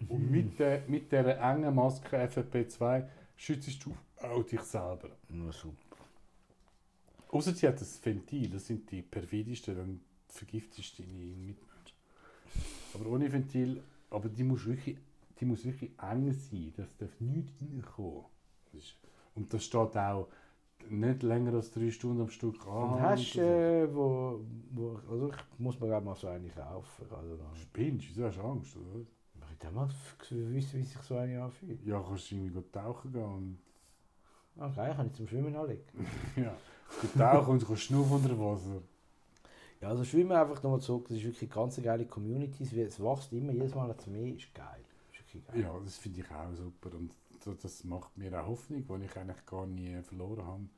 Und 0.08 0.30
mit, 0.30 0.58
der, 0.58 0.82
mit 0.86 1.10
dieser 1.10 1.38
engen 1.40 1.74
Maske 1.74 2.16
FFP2 2.16 3.08
schützt 3.36 3.84
du 3.84 3.94
auch 4.20 4.42
dich 4.44 4.60
selber. 4.60 5.10
Nur 5.28 5.52
super. 5.52 5.96
Außer 7.28 7.52
sie 7.52 7.66
hat 7.66 7.80
das 7.80 8.04
Ventil, 8.04 8.50
das 8.50 8.66
sind 8.66 8.90
die 8.90 9.02
perfidesten, 9.02 9.76
dann 9.76 10.00
vergiftest 10.28 10.98
du 10.98 11.02
deine 11.02 11.18
Mitmenschen. 11.18 11.96
Aber 12.94 13.06
ohne 13.06 13.32
Ventil, 13.32 13.82
aber 14.10 14.28
die 14.28 14.44
muss 14.44 14.64
wirklich, 14.66 14.96
die 15.41 15.45
muss 15.45 15.64
wirklich 15.64 15.91
eng 16.01 16.32
sein, 16.32 16.72
das 16.76 16.97
darf 16.97 17.20
nicht 17.20 17.53
reinkommen. 17.61 18.24
Und 19.35 19.53
das 19.53 19.64
steht 19.64 19.97
auch 19.97 20.28
nicht 20.91 21.22
länger 21.22 21.55
als 21.55 21.72
drei 21.72 21.91
Stunden 21.91 22.22
am 22.22 22.28
Stück 22.30 22.66
an. 22.66 22.93
Und 22.95 23.01
hast 23.01 23.37
äh, 23.37 23.95
wo, 23.95 24.41
wo, 24.70 24.99
also 25.11 25.30
ich 25.30 25.59
muss 25.59 25.78
mir 25.80 25.97
auch 25.97 26.03
mal 26.03 26.14
so 26.14 26.28
eine 26.28 26.49
kaufen. 26.51 27.07
Also, 27.11 27.37
dann- 27.37 27.57
Spinnst, 27.57 28.09
wieso 28.09 28.24
hast 28.24 28.37
du 28.39 28.43
Angst? 28.43 28.76
Oder? 28.76 29.05
ich 29.62 29.70
mal 29.70 29.87
f- 29.87 30.16
wissen, 30.30 30.80
wie 30.80 30.85
sich 30.85 30.99
so 30.99 31.16
eine 31.16 31.43
anfühlt. 31.43 31.82
Ja, 31.87 32.03
kannst 32.07 32.30
du 32.30 32.35
irgendwie 32.37 32.62
tauchen 32.70 33.12
gehen 33.12 33.24
und 33.24 33.59
Okay, 34.57 34.93
kann 34.95 35.07
ich 35.07 35.14
zum 35.14 35.26
Schwimmen 35.26 35.55
anlegen. 35.57 35.82
ja, 36.37 36.55
du 37.01 37.18
tauchen 37.18 37.53
und 37.53 37.62
du 37.62 37.66
kannst 37.66 37.82
schnaufen 37.82 38.12
unter 38.16 38.39
Wasser. 38.39 38.82
Ja, 39.80 39.89
also 39.89 40.05
Schwimmen 40.05 40.32
einfach 40.32 40.62
nochmal 40.62 40.80
zurück, 40.80 41.07
das 41.09 41.16
ist 41.18 41.24
wirklich 41.24 41.43
eine 41.51 41.62
ganz 41.62 41.82
geile 41.82 42.07
Community. 42.07 42.62
Es 42.62 42.72
Es 42.72 43.01
wächst 43.03 43.32
immer, 43.32 43.53
jedes 43.53 43.74
Mal 43.74 43.91
als 43.91 44.07
mehr, 44.07 44.35
ist 44.35 44.55
geil. 44.55 44.84
Geil. 45.43 45.61
Ja, 45.62 45.78
das 45.80 45.97
finde 45.99 46.20
ich 46.20 46.30
auch 46.30 46.53
super 46.55 46.95
und 46.97 47.14
das, 47.62 47.85
macht 47.85 48.16
mir 48.16 48.32
auch 48.41 48.47
Hoffnung, 48.47 48.85
die 48.87 49.05
ich 49.05 49.16
eigentlich 49.16 49.45
gar 49.47 49.66
nie 49.66 50.01
verloren 50.03 50.47
habe. 50.47 50.68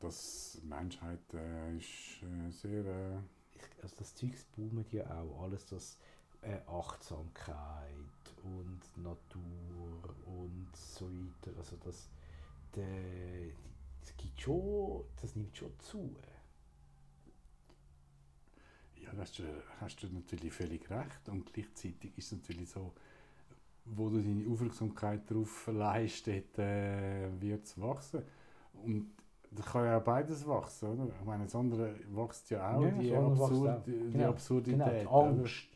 Dass 0.00 0.58
die 0.62 0.66
Menschheit 0.66 1.20
äh, 1.34 1.76
ist 1.76 2.22
äh, 2.22 2.50
sehr... 2.50 2.84
Äh, 2.86 3.18
Ich, 3.54 3.82
also 3.82 3.96
das 3.98 4.14
Zeug 4.14 4.34
boomt 4.56 4.92
ja 4.92 5.04
auch. 5.10 5.42
Alles 5.42 5.66
das 5.66 5.98
äh, 6.42 6.58
Achtsamkeit 6.66 8.34
und 8.42 8.80
Natur 8.96 10.16
und 10.26 10.68
so 10.76 11.06
weiter. 11.06 11.56
Also 11.58 11.76
das, 11.84 12.10
der, 12.74 13.52
das 14.00 14.16
gibt 14.16 14.40
schon, 14.40 15.04
das 15.20 15.36
nimmt 15.36 15.56
schon 15.56 15.78
zu. 15.80 16.16
ja, 18.96 19.12
da 19.12 19.22
hast 19.22 19.38
du, 19.38 19.42
hast 19.80 20.02
du 20.02 20.06
natürlich 20.08 20.52
völlig 20.52 20.88
recht 20.90 21.28
und 21.28 21.52
gleichzeitig 21.52 22.16
ist 22.16 22.26
es 22.26 22.32
natürlich 22.32 22.70
so, 22.70 22.92
wo 23.84 24.08
du 24.08 24.18
deine 24.20 24.48
Aufmerksamkeit 24.50 25.30
darauf 25.30 25.66
leistest, 25.66 26.58
äh, 26.58 27.28
wird 27.40 27.64
es 27.64 27.80
wachsen. 27.80 28.22
Und 28.84 29.10
da 29.50 29.62
kann 29.62 29.84
ja 29.84 29.98
auch 29.98 30.04
beides 30.04 30.46
wachsen, 30.46 30.88
oder? 30.90 31.08
Ich 31.18 31.24
meine, 31.26 31.44
das 31.44 31.54
andere 31.54 31.94
wächst 32.08 32.50
ja 32.50 32.76
auch, 32.76 32.82
Ja, 32.82 32.90
die, 32.90 33.10
das 33.10 33.40
Absurd, 33.40 33.68
auch. 33.70 33.82
die, 33.84 33.90
die 33.92 34.12
Genau, 34.12 34.28
Absurdität. 34.30 34.78
Genau, 34.78 35.32
die? 35.32 35.38
Angst. 35.38 35.68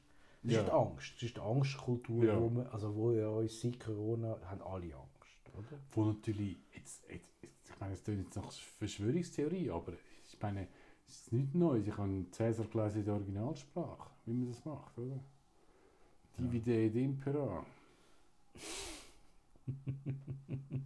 Das 0.42 0.52
Ja. 0.52 0.60
ist 0.60 0.66
die 0.68 0.72
Angst. 0.72 1.14
Das 1.16 1.22
ist 1.24 1.36
die 1.36 1.40
Angstkultur, 1.40 2.24
Ja. 2.24 2.40
wo, 2.40 2.50
wir, 2.50 2.72
also 2.72 2.94
wo 2.94 3.12
ja 3.12 3.28
uns 3.28 3.60
seit 3.60 3.80
Corona 3.80 4.38
haben 4.44 4.62
alle 4.62 4.94
Angst. 4.94 5.50
Oder? 5.54 5.78
Wo 5.92 6.04
natürlich, 6.04 6.56
jetzt, 6.74 7.02
jetzt, 7.10 7.28
ich 7.42 7.80
meine, 7.80 7.92
es 7.94 8.02
klingt 8.04 8.24
jetzt 8.24 8.36
nach 8.36 8.50
Verschwörungstheorie, 8.52 9.70
aber 9.70 9.92
ich 10.24 10.40
meine, 10.40 10.68
es 11.08 11.14
ist 11.22 11.32
nichts 11.32 11.54
Neues. 11.54 11.86
Ich 11.86 11.96
habe 11.98 12.26
Cäsar 12.30 12.66
gelesen 12.66 12.98
in 13.00 13.04
der 13.04 13.14
Originalsprache, 13.14 14.10
wie 14.24 14.32
man 14.34 14.48
das 14.48 14.64
macht, 14.64 14.96
oder? 14.98 15.20
Divide 16.38 16.84
et 16.86 16.94
impera. 16.96 17.64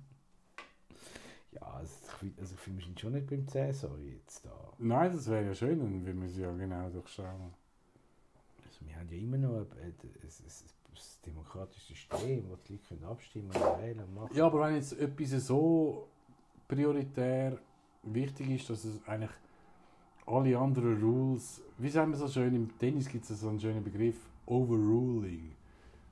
Ja, 1.52 1.62
also 1.62 1.92
ich, 2.06 2.12
find- 2.12 2.38
also 2.38 2.54
ich 2.54 2.60
finde, 2.60 2.78
wir 2.78 2.86
sind 2.86 3.00
schon 3.00 3.12
nicht 3.12 3.26
beim 3.28 3.46
Cäsar 3.48 3.98
jetzt 3.98 4.44
da. 4.46 4.72
Nein, 4.78 5.12
das 5.12 5.28
wäre 5.28 5.46
ja 5.46 5.54
schön, 5.54 5.78
dann 5.80 6.06
würden 6.06 6.20
wir 6.20 6.28
es 6.28 6.36
ja 6.36 6.52
genau 6.52 6.88
durchschauen. 6.90 7.52
Also 8.66 8.86
wir 8.86 8.94
haben 8.96 9.08
ja 9.10 9.18
immer 9.18 9.36
noch 9.38 9.56
ein, 9.56 9.62
ein, 9.62 9.66
ein, 9.82 9.92
ein, 10.22 10.22
ein 10.22 11.00
demokratisches 11.26 11.88
System, 11.88 12.44
wo 12.48 12.56
die 12.68 12.74
Leute 12.74 12.84
können 12.88 13.04
abstimmen 13.04 13.48
und 13.48 13.82
wählen 13.82 13.98
und 14.00 14.14
machen. 14.14 14.36
Ja, 14.36 14.46
aber 14.46 14.60
wenn 14.66 14.76
jetzt 14.76 14.92
etwas 14.92 15.46
so 15.46 16.06
prioritär 16.68 17.58
wichtig 18.04 18.48
ist, 18.50 18.70
dass 18.70 18.84
es 18.84 19.04
eigentlich 19.08 19.30
alle 20.26 20.56
anderen 20.56 21.02
Rules, 21.02 21.60
wie 21.78 21.88
sagen 21.88 22.12
wir 22.12 22.18
so 22.18 22.28
schön, 22.28 22.54
im 22.54 22.78
Tennis 22.78 23.08
gibt 23.08 23.28
es 23.28 23.40
so 23.40 23.48
einen 23.48 23.58
schönen 23.58 23.82
Begriff, 23.82 24.16
Overruling. 24.46 25.50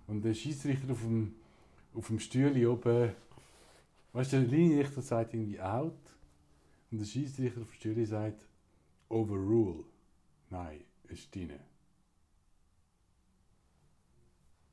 Und 0.09 0.25
der 0.25 0.35
Schiedsrichter 0.35 0.91
auf 0.93 1.01
dem, 1.03 1.35
auf 1.95 2.07
dem 2.09 2.19
Stühle 2.19 2.71
oben, 2.71 3.15
weißt 4.13 4.33
du, 4.33 4.41
der 4.41 4.49
Linienrichter 4.49 5.03
sagt 5.03 5.35
irgendwie 5.35 5.61
out 5.61 5.95
und 6.91 6.99
der 6.99 7.05
Schiedsrichter 7.05 7.63
auf 7.63 7.71
dem 7.71 7.75
Stühle 7.75 8.07
sagt 8.07 8.47
Overrule. 9.09 9.85
Nein, 10.51 10.85
es 11.05 11.21
ist 11.21 11.35
drin. 11.35 11.53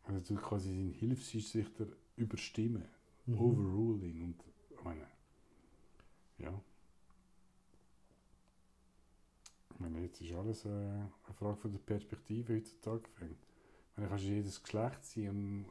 Also 0.04 0.36
du 0.36 0.42
quasi 0.42 0.70
seinen 0.70 0.92
Hilfsschiedsrichter 0.92 1.88
überstimmen. 2.16 2.86
Mhm. 3.26 3.40
Overruling 3.40 4.24
und 4.24 4.44
ich 4.70 4.84
meine, 4.84 5.08
ja. 6.38 6.62
Ich 9.74 9.80
meine, 9.80 10.02
jetzt 10.04 10.22
ist 10.22 10.34
alles 10.34 10.66
äh, 10.66 10.70
eine 10.70 11.34
Frage 11.38 11.58
von 11.58 11.72
der 11.72 11.80
Perspektive 11.80 12.56
heutzutage. 12.56 13.04
Ich 13.20 13.98
meine, 13.98 14.10
kannst 14.10 14.26
du 14.26 14.30
jedes 14.30 14.62
Geschlecht 14.62 15.04
sein 15.04 15.30
und, 15.30 15.66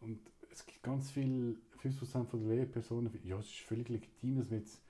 und 0.00 0.20
es 0.52 0.64
gibt 0.66 0.82
ganz 0.82 1.10
viel, 1.10 1.58
50% 1.78 2.30
von 2.30 2.46
der 2.46 2.56
Lehrpersonen, 2.56 3.10
ja, 3.24 3.38
es 3.38 3.46
ist 3.46 3.60
völlig 3.60 3.88
legitim, 3.88 4.36
dass 4.38 4.50
man 4.50 4.60
jetzt 4.60 4.80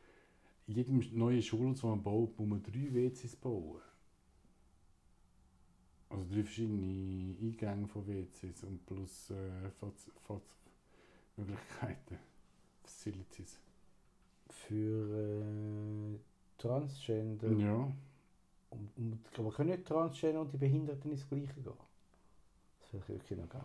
in 0.68 0.74
jedem 0.76 1.00
neuen 1.18 1.42
Schulhaus, 1.42 1.82
man 1.84 2.02
baut, 2.02 2.38
muss 2.38 2.48
man 2.48 2.62
drei 2.62 2.94
WCs 2.94 3.36
bauen. 3.36 3.80
Also 6.08 6.24
drei 6.34 6.42
verschiedene 6.42 7.36
Eingänge 7.40 7.86
von 7.88 8.06
WCs 8.06 8.64
und 8.64 8.84
plus 8.86 9.30
äh, 9.30 9.70
Faz- 9.80 10.10
Faz- 10.26 10.56
Möglichkeiten, 11.36 12.18
Facilities. 12.84 13.58
Für 14.50 15.44
äh, 16.14 16.18
Transgender. 16.58 17.48
Ja. 17.58 17.92
Und, 18.70 18.90
und, 18.96 19.20
aber 19.38 19.52
können 19.52 19.70
nicht 19.70 19.86
Transgender 19.86 20.40
und 20.40 20.52
die 20.52 20.56
Behinderten 20.58 21.10
ins 21.12 21.28
Gleiche 21.28 21.54
gehen? 21.62 21.72
Wirklich 22.92 23.38
noch 23.38 23.54
ja. 23.54 23.60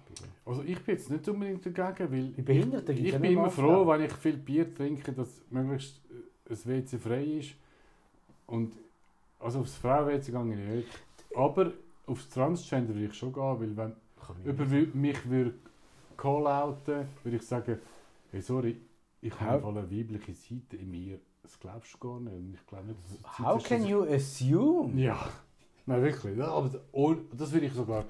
Also 0.46 0.62
ich 0.62 0.80
bin 0.84 0.96
jetzt 0.96 1.10
nicht 1.10 1.28
unbedingt 1.28 1.66
dagegen, 1.66 2.12
weil 2.12 2.34
ich, 2.38 3.00
ich 3.00 3.12
ja 3.12 3.18
bin 3.18 3.32
immer 3.32 3.50
froh, 3.50 3.88
wenn 3.88 4.02
ich 4.02 4.14
viel 4.14 4.38
Bier 4.38 4.72
trinke, 4.74 5.12
dass 5.14 5.42
möglichst 5.50 6.00
äh, 6.12 6.54
ein 6.54 6.66
WC 6.66 7.00
frei 7.00 7.24
ist. 7.24 7.56
Und 8.46 8.74
also 9.40 9.62
aufs 9.62 9.76
Frauen-WC 9.76 10.32
gehe 10.32 10.42
ich 10.42 10.76
nicht. 10.76 11.00
Aber 11.36 11.72
aufs 12.06 12.30
Transgender 12.30 12.94
würde 12.94 13.06
ich 13.06 13.14
schon 13.16 13.34
gehen, 13.34 13.60
weil 13.60 13.78
wenn 13.78 13.94
Kann 14.22 14.92
mich 14.94 15.30
würde 15.30 15.56
call-outen, 16.16 17.08
würde 17.24 17.38
ich 17.38 17.44
sagen, 17.44 17.80
hey 18.32 18.42
sorry, 18.42 18.80
ich 19.22 19.40
habe 19.40 19.68
eine 19.68 19.90
weibliche 19.90 20.34
Seite 20.34 20.78
in 20.78 20.92
mir. 20.92 21.20
Das 21.42 21.60
glaubst 21.60 21.94
du 21.94 21.98
gar 21.98 22.20
nicht. 22.20 22.34
Und 22.34 22.54
ich 22.54 22.66
glaube 22.68 22.86
nicht, 22.86 23.00
dass 23.00 23.40
How 23.40 23.64
can 23.64 23.86
you 23.86 24.04
assume? 24.04 25.00
Ja, 25.00 25.30
nein, 25.86 26.02
wirklich. 26.02 26.38
Ja, 26.38 26.48
aber 26.48 26.80
das 27.34 27.52
würde 27.52 27.66
ich 27.66 27.74
sogar 27.74 28.06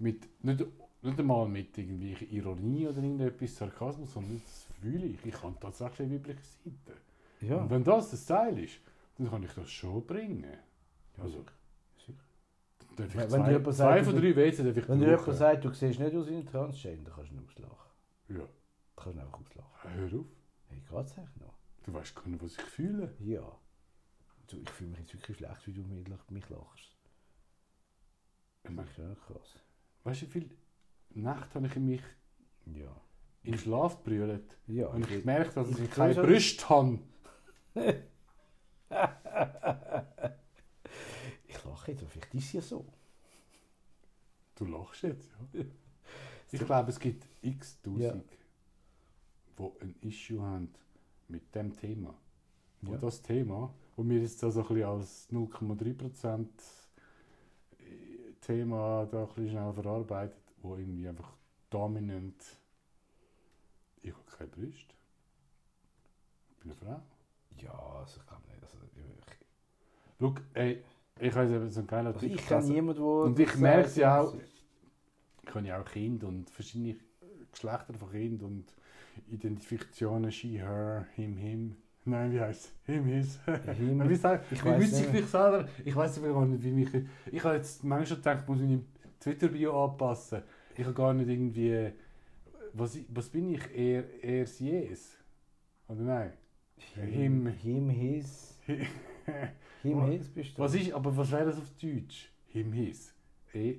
mit, 0.00 0.28
nicht, 0.44 0.64
nicht 1.02 1.18
einmal 1.18 1.48
mit 1.48 1.76
irgendwie 1.78 2.12
Ironie 2.36 2.88
oder 2.88 2.98
irgendetwas 3.02 3.56
Sarkasmus, 3.56 4.12
sondern 4.12 4.40
das 4.44 4.66
fühle 4.80 5.06
ich. 5.06 5.24
Ich 5.24 5.42
habe 5.42 5.56
tatsächlich 5.60 6.00
eine 6.08 6.18
weibliche 6.18 6.42
Seite. 6.42 7.00
Ja. 7.42 7.56
Und 7.56 7.70
wenn 7.70 7.84
das 7.84 8.10
der 8.10 8.16
Style 8.18 8.62
ist, 8.62 8.80
dann 9.16 9.30
kann 9.30 9.42
ich 9.42 9.52
das 9.52 9.70
schon 9.70 10.04
bringen. 10.06 10.46
Also, 11.18 11.44
sicher. 11.98 12.14
Wenn- 12.96 13.14
wenn 13.14 13.28
zwei, 13.30 13.38
dir 13.38 13.50
jemand 13.52 13.64
zwei 13.64 13.72
sagt, 13.72 14.04
von 14.06 14.16
drei 14.16 14.36
WC 14.36 14.62
darf 14.64 14.76
ich 14.76 14.88
Wenn 14.88 14.98
brauchen. 15.00 15.10
jemand 15.10 15.36
sagt, 15.38 15.64
du 15.64 15.72
siehst 15.72 16.00
nicht 16.00 16.14
aus 16.16 16.26
wie 16.28 16.36
ein 16.36 16.46
Transgender, 16.46 17.10
kannst 17.14 17.30
du 17.30 17.34
ihn 17.36 17.44
auslachen. 17.46 17.90
Ja, 18.28 18.48
Kannst 18.96 19.06
du 19.06 19.20
ihn 19.20 19.26
einfach 19.26 19.40
auslachen. 19.40 19.90
hör 19.94 20.20
auf. 20.20 20.26
Hey, 20.68 20.78
geht's 20.80 21.18
eigentlich 21.18 21.36
noch? 21.36 21.54
Du 21.84 21.94
weißt 21.94 22.14
gar 22.14 22.26
nicht, 22.28 22.42
was 22.42 22.52
ich 22.56 22.60
fühle. 22.62 23.14
Ja. 23.20 23.58
Du, 24.48 24.56
ich 24.58 24.70
fühle 24.70 24.90
mich 24.90 25.00
jetzt 25.00 25.14
wirklich 25.14 25.36
schlecht, 25.38 25.66
wie 25.66 25.72
du 25.72 25.82
mich, 25.82 26.06
mich 26.30 26.48
lachst. 26.50 26.96
Ich 28.64 28.76
Das 28.76 28.88
ist 28.90 28.98
ja 28.98 29.14
krass. 29.26 29.58
Weißt 30.04 30.22
du, 30.22 30.26
wie 30.26 30.30
viele 30.30 30.50
Nächte 31.10 31.54
habe 31.54 31.66
ich 31.66 31.76
in 31.76 31.86
mich 31.86 32.02
Ja. 32.66 32.94
in 33.42 33.58
Schlaf 33.58 34.02
brüllt. 34.02 34.56
Ja, 34.66 34.88
Und 34.88 35.10
ich 35.10 35.24
merke, 35.24 35.52
dass 35.54 35.78
ich 35.78 35.90
keine 35.90 36.14
Brüste 36.14 36.68
habe. 36.68 36.98
Ich 41.46 41.64
lache 41.64 41.90
jetzt, 41.92 42.02
aber 42.02 42.10
vielleicht 42.10 42.34
ist 42.34 42.44
es 42.46 42.52
ja 42.52 42.60
so. 42.62 42.84
Du 44.56 44.64
lachst 44.66 45.02
jetzt, 45.02 45.30
ja. 45.52 45.64
Ich 46.52 46.60
glaube, 46.60 46.90
es 46.90 46.98
gibt 46.98 47.26
x 47.42 47.80
Tausend, 47.80 48.00
Ja. 48.00 48.14
die 49.58 49.70
ein 49.82 49.94
Issue 50.00 50.42
haben 50.42 50.72
mit 51.28 51.54
dem 51.54 51.76
Thema. 51.76 52.14
Wo 52.82 52.92
Ja. 52.92 52.98
das 52.98 53.22
Thema, 53.22 53.72
wo 53.96 54.04
wir 54.08 54.20
jetzt 54.20 54.40
so 54.40 54.46
ein 54.48 54.54
bisschen 54.54 54.82
als 54.84 55.28
0,3% 55.30 56.48
Thema 58.40 59.06
da 59.10 59.22
ein 59.22 59.26
bisschen 59.28 59.50
schnell 59.50 59.72
verarbeitet, 59.72 60.42
wo 60.62 60.76
irgendwie 60.76 61.08
einfach 61.08 61.32
dominant 61.70 62.42
ich 64.02 64.12
habe 64.12 64.22
keine 64.36 64.50
Brüste. 64.50 64.94
Ich 66.50 66.56
bin 66.62 66.70
eine 66.72 66.74
Frau. 66.74 67.02
Ja, 67.58 67.70
also 67.98 68.20
ich 68.20 68.26
glaube 68.26 68.42
nicht. 68.48 68.62
Also, 68.62 68.76
ich, 68.96 69.36
Schau, 70.18 70.34
ey, 70.54 70.82
ich 71.18 71.34
habe 71.34 71.64
jetzt 71.64 71.74
so 71.74 71.80
einen 71.80 71.86
geilen 71.86 72.06
also 72.08 72.26
ich 72.26 72.36
kenne 72.36 72.60
gelesen. 72.60 72.72
niemanden, 72.74 73.02
der... 73.02 73.06
Und 73.06 73.38
ich 73.38 73.56
merke 73.56 73.88
sagt, 73.88 73.96
ja 73.96 74.20
auch- 74.20 74.34
Ich 75.42 75.54
habe 75.54 75.66
ja 75.66 75.80
auch 75.80 75.84
Kinder 75.84 76.28
und 76.28 76.50
verschiedene 76.50 76.96
Geschlechter 77.52 77.94
von 77.94 78.10
Kindern 78.10 78.48
und 78.48 78.74
Identifikationen, 79.28 80.30
she, 80.32 80.58
her, 80.58 81.06
him, 81.14 81.36
him. 81.36 81.76
Nein, 82.04 82.32
wie 82.32 82.40
heißt 82.40 82.64
es? 82.64 82.72
Him, 82.94 83.04
his. 83.04 83.38
Him. 83.78 84.08
wie 84.08 84.14
sag, 84.16 84.42
Ich 84.50 84.58
ich 84.58 84.64
nicht. 84.64 85.12
mich 85.12 85.26
selber... 85.26 85.68
Ich 85.84 85.94
weiß 85.94 86.22
gar 86.22 86.46
nicht, 86.46 86.62
wie 86.64 86.72
mich... 86.72 86.88
Ich 87.30 87.44
habe 87.44 87.56
jetzt 87.56 87.84
manchmal 87.84 88.18
gedacht, 88.18 88.40
ich 88.42 88.48
muss 88.48 88.58
meine 88.58 88.82
Twitter-Bio 89.20 89.84
anpassen. 89.84 90.42
Ich 90.76 90.84
habe 90.84 90.94
gar 90.94 91.12
nicht 91.12 91.28
irgendwie... 91.28 91.92
Was, 92.72 92.94
ich- 92.96 93.06
was 93.10 93.28
bin 93.28 93.50
ich? 93.52 93.60
Er, 93.76 94.04
er, 94.24 94.46
sie, 94.46 94.70
es? 94.76 95.18
Oder 95.88 96.00
nein? 96.02 96.32
Him, 96.94 97.46
Him. 97.48 97.90
his. 97.90 98.58
Him, 99.82 100.04
his 100.06 100.28
bist 100.28 100.56
du. 100.56 100.62
Was 100.62 100.74
ist... 100.74 100.92
Aber 100.92 101.14
was 101.16 101.30
wäre 101.30 101.44
das 101.46 101.58
auf 101.58 101.70
Deutsch? 101.80 102.30
Him, 102.48 102.72
his. 102.72 103.14
E, 103.52 103.76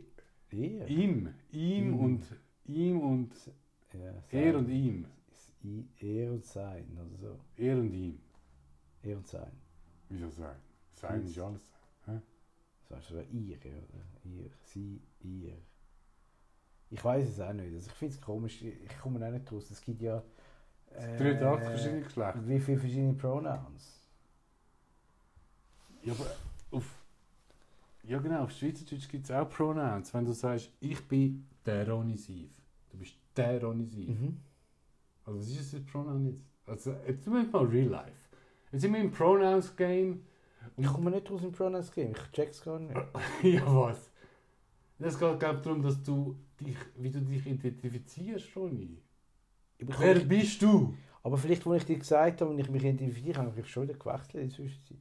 Er. 0.52 0.88
ihm. 0.88 1.30
Ihm 1.52 2.00
und... 2.00 2.24
Ihm 2.66 3.00
und... 3.02 3.32
Ja, 3.94 4.14
Er 4.30 4.58
und 4.58 4.70
ihm. 4.70 5.06
I- 5.64 5.88
Er 6.00 6.32
und 6.32 6.44
sein, 6.46 6.86
oder 6.98 7.18
so. 7.18 7.40
Er 7.56 7.78
und 7.78 7.94
ihm. 7.94 8.20
Er 9.04 9.18
und 9.18 9.28
sein. 9.28 9.52
Wieso 10.10 10.30
sein? 10.30 10.56
Sein 10.90 11.24
ist 11.24 11.38
alles. 11.40 11.62
Hä? 12.06 12.20
Das 12.90 12.98
heißt, 12.98 13.12
es 13.12 13.16
wäre 13.16 13.26
ihr, 13.28 13.58
oder? 13.58 14.06
Ihr, 14.26 14.50
sie, 14.66 15.02
ihr. 15.22 15.58
Ich 16.90 17.04
weiß 17.04 17.30
es 17.30 17.40
auch 17.40 17.54
nicht. 17.54 17.74
Also 17.74 17.88
ich 17.90 17.94
finde 17.94 18.16
es 18.16 18.22
komisch. 18.22 18.62
Ich 18.62 18.98
komme 19.00 19.26
auch 19.26 19.32
nicht 19.32 19.52
raus. 19.52 19.72
Es 19.72 19.82
gibt 19.82 20.02
ja... 20.02 20.22
Äh, 20.94 21.18
83 21.18 21.70
verschiedene 21.70 22.02
Geschlechter. 22.02 22.48
Wie 22.48 22.60
viele 22.60 22.78
verschiedene 22.78 23.14
Pronouns? 23.14 24.02
Ja, 26.04 26.14
aber 26.14 26.26
auf. 26.72 26.86
Ja, 28.04 28.18
genau, 28.20 28.44
auf 28.44 28.52
Schweizerdeutsch 28.52 29.08
gibt 29.08 29.26
es 29.26 29.32
auch 29.32 29.48
Pronouns. 29.50 30.14
Wenn 30.14 30.26
du 30.26 30.34
sagst, 30.34 30.72
ich 30.82 31.08
bin 31.08 31.48
der 31.66 31.88
Ronisiv. 31.90 32.50
Du 32.90 32.98
bist 32.98 33.16
der 33.38 33.64
Ronisiv. 33.64 34.10
Mhm. 34.10 34.38
Also, 35.34 35.52
was 35.52 35.62
ist 35.62 35.74
das 35.74 35.84
Pronoun 35.86 36.26
jetzt? 36.26 36.46
Also, 36.66 36.96
jetzt 37.08 37.24
sind 37.24 37.34
wir 37.34 37.44
mal 37.44 37.66
real 37.66 37.90
life. 37.90 38.30
Jetzt 38.72 38.82
sind 38.82 38.94
wir 38.94 39.02
im 39.02 39.12
Pronouns-Game. 39.12 40.22
Ich 40.78 40.88
komme 40.88 41.12
nicht 41.12 41.30
raus 41.30 41.44
im 41.44 41.52
Pronouns 41.52 41.92
Game. 41.92 42.12
Ich 42.12 42.32
check's 42.32 42.64
gar 42.64 42.80
nicht. 42.80 42.96
ja, 43.44 43.76
was? 43.76 44.12
Es 45.00 45.18
geht 45.18 45.40
glaub 45.40 45.56
ich, 45.58 45.62
darum, 45.62 45.82
dass 45.82 46.02
du 46.04 46.36
dich, 46.60 46.78
wie 46.96 47.10
du 47.10 47.22
dich 47.22 47.46
identifizierst, 47.46 48.56
Ronny. 48.56 49.02
Wer 49.80 50.20
bist 50.20 50.62
du? 50.62 50.96
Aber 51.24 51.38
vielleicht, 51.38 51.66
als 51.66 51.82
ich 51.82 51.88
dir 51.88 51.98
gesagt 51.98 52.42
habe, 52.42 52.52
und 52.52 52.60
ich 52.60 52.70
mich 52.70 52.84
identifiziere, 52.84 53.40
habe 53.40 53.60
ich 53.60 53.68
schon 53.68 53.84
wieder 53.84 53.98
gewechselt 53.98 54.36
in 54.36 54.50
der 54.50 54.50
Zwischenzeit. 54.50 54.98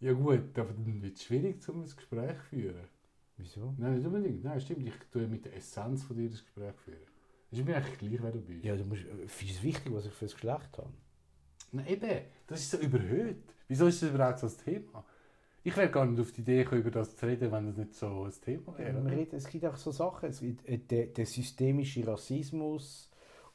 Ja 0.00 0.12
gut, 0.12 0.58
aber 0.58 0.72
dann 0.72 1.02
wird 1.02 1.16
es 1.16 1.24
schwierig, 1.24 1.66
um 1.68 1.80
ein 1.80 1.84
Gespräch 1.84 2.36
zu 2.36 2.44
führen. 2.50 2.84
Wieso? 3.36 3.74
Nein, 3.78 3.96
nicht 3.96 4.06
unbedingt. 4.06 4.44
Nein, 4.44 4.60
stimmt. 4.60 4.86
Ich 4.86 4.94
tue 5.10 5.26
mit 5.26 5.44
der 5.44 5.56
Essenz 5.56 6.04
von 6.04 6.16
dir 6.16 6.28
das 6.28 6.42
Gespräch 6.42 6.74
führen. 6.84 7.13
Es 7.54 7.60
ist 7.60 7.66
mir 7.66 7.76
eigentlich 7.76 7.98
gleich, 7.98 8.20
wer 8.20 8.32
du 8.32 8.40
bist. 8.40 8.64
Ja, 8.64 8.74
du 8.74 8.84
musst, 8.84 9.02
äh, 9.02 9.28
findest 9.28 9.60
es 9.60 9.62
wichtig, 9.62 9.94
was 9.94 10.06
ich 10.06 10.12
für 10.12 10.24
ein 10.24 10.32
Geschlecht 10.32 10.76
habe? 10.76 10.90
Nein, 11.70 11.86
eben. 11.86 12.20
Das 12.48 12.60
ist 12.60 12.72
so 12.72 12.78
überhöht. 12.78 13.44
Wieso 13.68 13.86
ist 13.86 14.02
das 14.02 14.10
überhaupt 14.10 14.40
so 14.40 14.48
ein 14.48 14.52
Thema? 14.64 15.04
Ich 15.62 15.76
wäre 15.76 15.88
gar 15.88 16.04
nicht 16.04 16.20
auf 16.20 16.32
die 16.32 16.40
Idee 16.40 16.64
gekommen, 16.64 16.80
über 16.80 16.90
das 16.90 17.16
zu 17.16 17.24
reden, 17.24 17.52
wenn 17.52 17.68
das 17.68 17.76
nicht 17.76 17.94
so 17.94 18.24
ein 18.24 18.32
Thema 18.44 18.76
wäre. 18.76 19.00
Oder? 19.00 19.08
reden, 19.08 19.36
es 19.36 19.46
gibt 19.46 19.64
auch 19.66 19.76
so 19.76 19.92
Sachen. 19.92 20.30
Es 20.30 20.40
gibt, 20.40 20.68
äh, 20.68 20.78
der, 20.78 21.06
der 21.06 21.26
systemische 21.26 22.04
Rassismus 22.04 23.08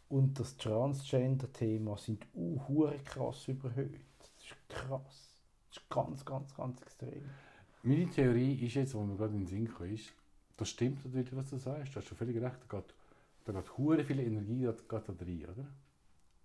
und 0.07 0.39
das 0.39 0.55
Transgender-Thema 0.55 1.97
sind 1.97 2.25
uh, 2.33 2.89
krass 3.03 3.49
überhöht. 3.49 3.99
Das 4.17 4.45
ist 4.45 4.69
krass. 4.69 5.35
Das 5.67 5.83
ist 5.83 5.89
ganz, 5.89 6.23
ganz, 6.23 6.55
ganz 6.55 6.81
extrem. 6.81 7.25
Meine 7.83 8.09
Theorie 8.09 8.65
ist 8.65 8.75
jetzt, 8.75 8.93
wo 8.93 9.03
mir 9.03 9.17
gerade 9.17 9.33
in 9.33 9.41
den 9.41 9.47
Sinn 9.47 9.65
gekommen 9.65 9.93
ist, 9.93 10.13
das 10.55 10.69
stimmt 10.69 11.03
natürlich, 11.03 11.35
was 11.35 11.49
du 11.49 11.57
sagst. 11.57 11.93
Du 11.93 11.99
hast 11.99 12.07
schon 12.07 12.17
völlig 12.17 12.41
recht. 12.41 12.57
Da 12.69 12.77
geht, 12.77 12.93
da 13.53 13.61
geht 13.61 13.77
hure 13.77 14.03
viel 14.03 14.19
Energie 14.19 14.63
da, 14.63 14.71
geht 14.71 15.07
da 15.09 15.13
rein, 15.25 15.45
oder? 15.53 15.67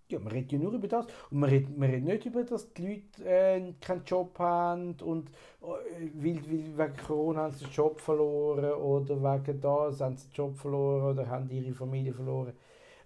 Ja, 0.07 0.19
man 0.19 0.31
redet 0.33 0.51
ja 0.51 0.59
nur 0.59 0.71
über 0.73 0.87
das. 0.87 1.07
Und 1.31 1.39
man 1.39 1.49
redet, 1.49 1.75
man 1.77 1.89
redet 1.89 2.05
nicht 2.05 2.25
über, 2.27 2.43
dass 2.43 2.71
die 2.73 2.87
Leute 2.87 3.25
äh, 3.27 3.73
keinen 3.81 4.03
Job 4.05 4.37
haben 4.37 4.95
und 5.01 5.29
äh, 5.61 6.11
weil, 6.13 6.35
weil 6.47 6.77
wegen 6.77 6.97
Corona 7.07 7.43
haben 7.43 7.55
sie 7.55 7.65
den 7.65 7.73
Job 7.73 7.99
verloren 7.99 8.73
oder 8.73 9.15
wegen 9.21 9.59
das 9.61 10.01
haben 10.01 10.15
sie 10.17 10.27
den 10.27 10.33
Job 10.33 10.55
verloren 10.57 11.05
oder 11.17 11.27
haben 11.27 11.49
ihre 11.49 11.73
Familie 11.73 12.13
verloren. 12.13 12.53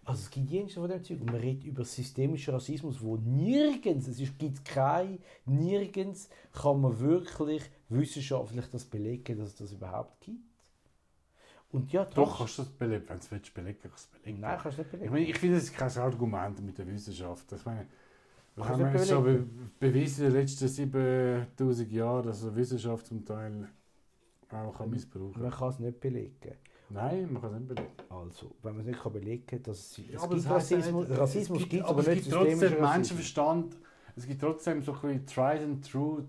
Also 0.04 0.22
es 0.24 0.30
gibt 0.32 0.50
jenseits 0.50 0.76
von 0.76 0.90
dem 0.90 1.04
Zeug. 1.04 1.22
Und 1.22 1.28
man 1.32 1.40
redet 1.42 1.64
über 1.66 1.86
systemischen 1.86 2.54
Rassismus, 2.54 3.02
wo 3.02 3.16
nirgends, 3.18 4.08
es 4.08 4.20
ist- 4.20 4.38
gibt 4.40 4.66
kein, 4.66 5.20
nirgends 5.46 6.30
kann 6.52 6.82
man 6.82 7.00
wirklich 7.00 7.64
wissenschaftlich 7.90 8.66
das 8.72 8.86
belegen, 8.86 9.38
dass 9.38 9.50
es 9.50 9.56
das 9.56 9.72
überhaupt 9.72 10.20
gibt. 10.22 10.49
Und 11.72 11.92
ja, 11.94 12.04
Doch, 12.06 12.40
kannst 12.40 12.58
du 12.58 12.62
das 12.64 12.72
belegen. 12.72 13.04
Wenn 13.08 13.18
du 13.18 13.24
es 13.24 13.32
willst, 13.32 13.54
belegen, 13.54 13.78
kannst 13.82 14.10
du 14.12 14.16
es 14.18 14.22
belegen. 14.24 14.40
Nein, 14.42 14.60
kannst 14.62 14.78
du 14.78 14.82
nicht 14.82 14.88
Ich, 14.88 14.92
belegen. 15.00 15.14
meine, 15.14 15.26
ich 15.28 15.38
finde, 15.38 15.56
das 15.56 15.64
ist 15.66 15.74
kein 15.76 15.98
Argument 16.04 16.62
mit 16.66 16.78
der 16.78 16.88
Wissenschaft. 16.88 17.52
Das, 17.52 17.64
meine, 17.66 17.86
das 18.56 18.66
Kannst 18.68 18.82
haben 18.84 18.94
wir 18.94 19.00
nicht 19.00 19.10
schon 19.10 19.24
be 19.24 19.46
bewiesen 19.80 20.26
in 20.26 20.32
den 20.34 20.42
letzten 20.42 20.68
7000 20.68 21.92
Jahren, 21.92 22.26
dass 22.26 22.42
die 22.42 22.56
Wissenschaft 22.56 23.06
zum 23.06 23.24
Teil 23.24 23.68
auch 24.52 24.78
kann 24.78 24.90
missbrauchen 24.90 25.42
Man 25.42 25.52
kann 25.52 25.70
es 25.70 25.80
nicht 25.80 26.00
belegen. 26.00 26.56
Nein, 26.90 27.32
man 27.32 27.42
kann 27.42 27.52
es 27.54 27.60
nicht 27.60 27.68
belegen. 27.68 27.92
Also, 28.10 28.56
wenn 28.64 28.72
man 28.74 28.82
es 28.82 28.88
nicht 28.88 29.02
kann 29.04 29.14
belegen 29.14 29.46
kann, 29.46 29.62
dass 29.64 29.78
es, 29.78 30.00
es 30.12 30.22
aber 30.24 30.34
gibt 30.34 30.46
ja 30.48 30.52
Rassismus, 30.56 31.08
nicht- 31.08 31.20
Rassismus 31.20 31.58
es 31.60 31.64
gibt, 31.70 31.72
gibt, 31.72 31.86
aber 31.86 32.00
es 32.02 32.08
nicht 32.08 32.24
gibt 32.24 32.36
trotzdem. 32.36 32.82
Menschenverstand. 32.82 33.78
Es 34.16 34.26
gibt 34.26 34.42
trotzdem 34.42 34.82
so 34.82 34.94
ein 34.94 35.02
bisschen 35.02 35.26
tried 35.28 35.62
and 35.62 35.88
true, 35.88 36.26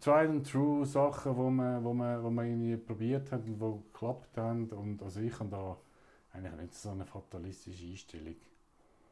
tried 0.00 0.30
and 0.30 0.46
true 0.50 0.84
Sachen, 0.86 1.36
wo 1.36 1.50
man, 1.50 1.82
wo 1.84 1.92
man, 1.94 2.22
wo 2.22 2.30
man 2.30 2.46
irgendwie 2.46 2.76
probiert 2.76 3.30
hat 3.32 3.44
und 3.46 3.58
die 3.58 3.92
geklappt 3.92 4.36
haben. 4.36 4.66
Und 4.70 5.02
also 5.02 5.20
ich 5.20 5.38
habe 5.38 5.50
da 5.50 5.76
eigentlich 6.32 6.60
nicht 6.60 6.74
so 6.74 6.90
eine 6.90 7.04
fatalistische 7.06 7.86
Einstellung. 7.86 8.34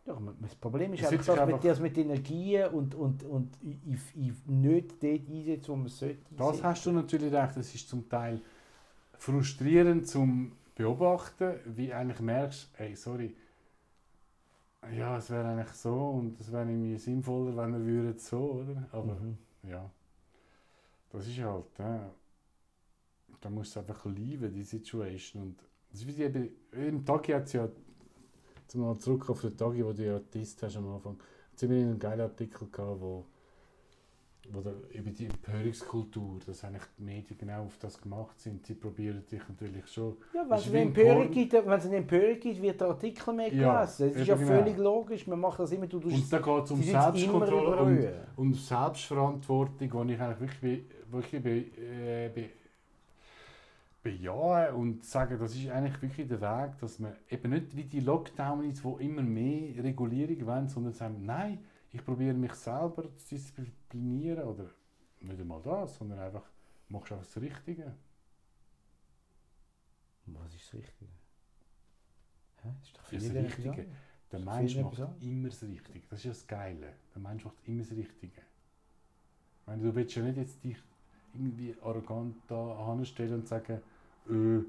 Ja, 0.07 0.17
das 0.41 0.55
Problem 0.55 0.93
ist 0.93 1.05
einfach, 1.05 1.47
dass 1.47 1.61
das 1.63 1.81
mit 1.81 1.99
Energien 1.99 2.69
und, 2.69 2.95
und, 2.95 3.25
und 3.25 3.59
i- 3.65 3.79
i- 3.93 4.29
i- 4.29 4.33
nicht 4.47 5.03
dort 5.03 5.29
einsetzt, 5.29 5.69
wo 5.69 5.77
man 5.77 5.89
sollte. 5.89 6.21
Das 6.37 6.63
hast 6.63 6.87
du 6.87 6.93
natürlich 6.93 7.33
recht. 7.33 7.57
Es 7.57 7.75
ist 7.75 7.89
zum 7.89 8.09
Teil 8.09 8.41
frustrierend 9.19 10.07
zum 10.07 10.53
Beobachten, 10.77 11.55
wie 11.77 11.93
eigentlich 11.93 12.21
merkst, 12.21 12.69
ey, 12.79 12.95
sorry, 12.95 13.35
ja, 14.97 15.17
es 15.19 15.31
wäre 15.31 15.49
eigentlich 15.49 15.69
so 15.75 15.95
und 16.11 16.39
es 16.41 16.53
wäre 16.53 16.65
irgendwie 16.71 16.97
sinnvoller, 16.99 17.57
wenn 17.57 17.85
würde 17.85 18.19
so, 18.19 18.63
oder? 18.63 18.89
Aber 18.93 19.15
Mhm. 19.15 19.37
ja, 19.65 19.91
das 21.11 21.27
ist 21.27 21.39
halt, 21.39 21.67
ja. 21.79 22.11
da 23.41 23.51
musst 23.51 23.77
du 23.77 23.81
einfach 23.81 24.05
lieben, 24.07 24.53
die 24.53 24.65
Situation. 24.65 25.43
Und 25.43 25.65
das 25.91 26.01
ist 26.01 26.07
wie 26.07 26.23
eben, 26.23 26.51
im 26.73 27.05
Tagi 27.05 27.33
hat 27.33 27.45
es 27.45 27.53
ja, 27.53 27.69
zum 28.67 28.81
mal 28.83 28.99
zurück 28.99 29.31
auf 29.31 29.41
den 29.41 29.57
Tagi, 29.57 29.85
wo 29.85 29.93
du 29.93 30.05
ja 30.05 30.19
getestet 30.19 30.65
hast 30.65 30.77
am 30.77 30.89
Anfang, 30.89 31.19
es 31.55 31.63
einen 31.63 31.99
geilen 31.99 32.21
Artikel 32.21 32.69
gehabt, 32.71 33.01
wo 33.01 33.25
wo 34.53 34.61
da 34.61 34.73
über 34.91 35.11
die 35.11 35.27
Empörungskultur, 35.27 36.39
dass 36.47 36.65
eigentlich 36.65 36.85
die 36.99 37.03
Medien 37.03 37.39
genau 37.39 37.65
auf 37.65 37.79
das 37.79 38.01
gemacht 38.01 38.39
sind. 38.41 38.65
Sie 38.67 38.75
probieren 38.75 39.25
dich 39.31 39.43
natürlich 39.49 39.87
schon. 39.89 40.17
Ja, 40.35 40.45
wenn 40.49 40.59
es 40.59 40.69
eine 40.69 40.81
Empörung 40.81 41.31
gibt, 41.31 41.53
wenn 41.53 41.69
es 41.69 41.87
eine 41.87 41.97
Empörung 41.97 42.41
gibt, 42.41 42.63
wird 42.63 42.81
der 42.81 42.89
Artikel 42.89 43.35
mehr 43.35 43.53
Ja, 43.53 43.81
gelesen. 43.81 44.09
Das 44.09 44.21
ist 44.21 44.29
ja 44.29 44.35
eben 44.35 44.47
genau. 44.47 44.59
völlig 44.59 44.77
logisch. 44.79 45.27
Man 45.27 45.41
macht 45.41 45.59
das 45.61 45.73
immer, 45.73 45.87
du 45.87 46.01
tust 46.01 46.15
Und 46.15 46.33
da 46.33 46.39
geht 46.39 46.65
es 46.65 46.71
um 46.71 46.83
Selbstkontrolle 46.83 47.77
und, 48.37 48.45
und 48.47 48.55
Selbstverantwortung, 48.55 50.07
die 50.07 50.13
ich 50.15 50.21
eigentlich 50.21 50.41
wirklich, 50.41 50.85
wirklich 51.11 51.43
be, 51.43 51.51
äh, 51.81 52.29
be, 52.29 52.51
bejahe 54.03 54.73
und 54.73 55.05
sage, 55.05 55.37
das 55.37 55.55
ist 55.55 55.69
eigentlich 55.69 56.01
wirklich 56.01 56.29
der 56.29 56.41
Weg, 56.41 56.79
dass 56.81 57.01
man 57.01 57.13
eben 57.29 57.51
nicht 57.51 57.77
wie 57.77 57.85
die 57.85 58.01
Lockdowns, 58.01 58.85
wo 58.85 58.99
immer 58.99 59.23
mehr 59.23 59.83
Regulierung 59.83 60.47
wollen, 60.47 60.69
sondern 60.69 60.93
sagen, 60.93 61.23
nein, 61.25 61.59
ich 61.93 62.05
probiere 62.05 62.35
mich 62.35 62.53
selber 62.55 63.05
zu 63.17 63.35
disziplinieren 63.35 64.45
oder 64.45 64.71
nicht 65.21 65.41
einmal 65.41 65.63
das, 65.63 65.97
sondern 65.97 66.19
einfach 66.19 66.45
machst 66.89 67.13
einfach 67.13 67.25
das 67.25 67.43
Richtige. 67.43 67.95
Was 70.27 70.55
ist 70.55 70.73
das 70.73 70.81
Richtige? 70.81 71.11
Hä? 72.63 72.69
Das 72.79 72.89
ist 72.89 72.97
doch 72.97 73.13
ist 73.13 73.29
das 73.29 73.45
Richtige. 73.45 73.71
anderes. 73.71 73.87
Der 74.33 74.41
Mensch 74.41 74.77
macht 74.77 75.23
immer 75.23 75.49
das 75.49 75.63
Richtige. 75.63 76.07
Das 76.11 76.19
ist 76.19 76.25
ja 76.25 76.31
das 76.31 76.47
Geile. 76.47 76.95
Der 77.15 77.23
Mensch 77.23 77.45
macht 77.45 77.57
immer 77.65 77.83
das 77.83 77.93
Richtige. 77.93 78.41
Ich 79.61 79.67
meine, 79.67 79.83
du 79.83 79.95
willst 79.95 80.17
ja 80.17 80.23
nicht 80.23 80.37
jetzt 80.37 80.65
dich 80.65 80.77
irgendwie 81.35 81.77
arrogant 81.83 82.37
da 82.49 82.95
hinstellen 82.95 83.35
und 83.35 83.49
sagen, 83.49 83.81
äh, 84.29 84.65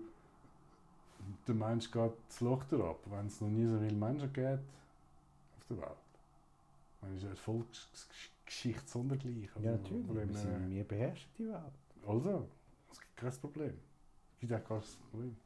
der 1.48 1.56
Mensch 1.56 1.92
geht 1.92 2.12
das 2.28 2.42
Loch 2.42 2.64
ab, 2.72 3.00
wenn 3.06 3.28
es 3.28 3.42
noch 3.42 3.50
nie 3.50 3.66
so 3.66 3.80
viele 3.80 3.96
Menschen 3.96 4.32
gibt 4.32 4.60
auf 5.58 5.68
der 5.70 5.78
Welt. 5.78 6.07
Das 7.02 7.12
ist 7.12 7.26
eine 7.26 7.36
Volksgeschichte 7.36 8.88
sondergleich. 8.88 9.50
Ja, 9.62 9.72
natürlich. 9.72 10.06
dem, 10.08 10.16
Wir, 10.16 10.24
äh, 10.24 10.34
sind, 10.34 10.70
wir 10.70 10.84
beherrschen 10.88 11.30
die 11.38 11.48
Welt. 11.48 11.62
Also, 12.06 12.48
es 12.92 13.00
gibt 13.00 13.18
kein 13.18 13.32
Problem. 13.32 13.80
Es 14.34 14.40
gibt 14.40 14.54
auch 14.54 14.64
kein 14.68 14.82
Problem. 15.12 15.38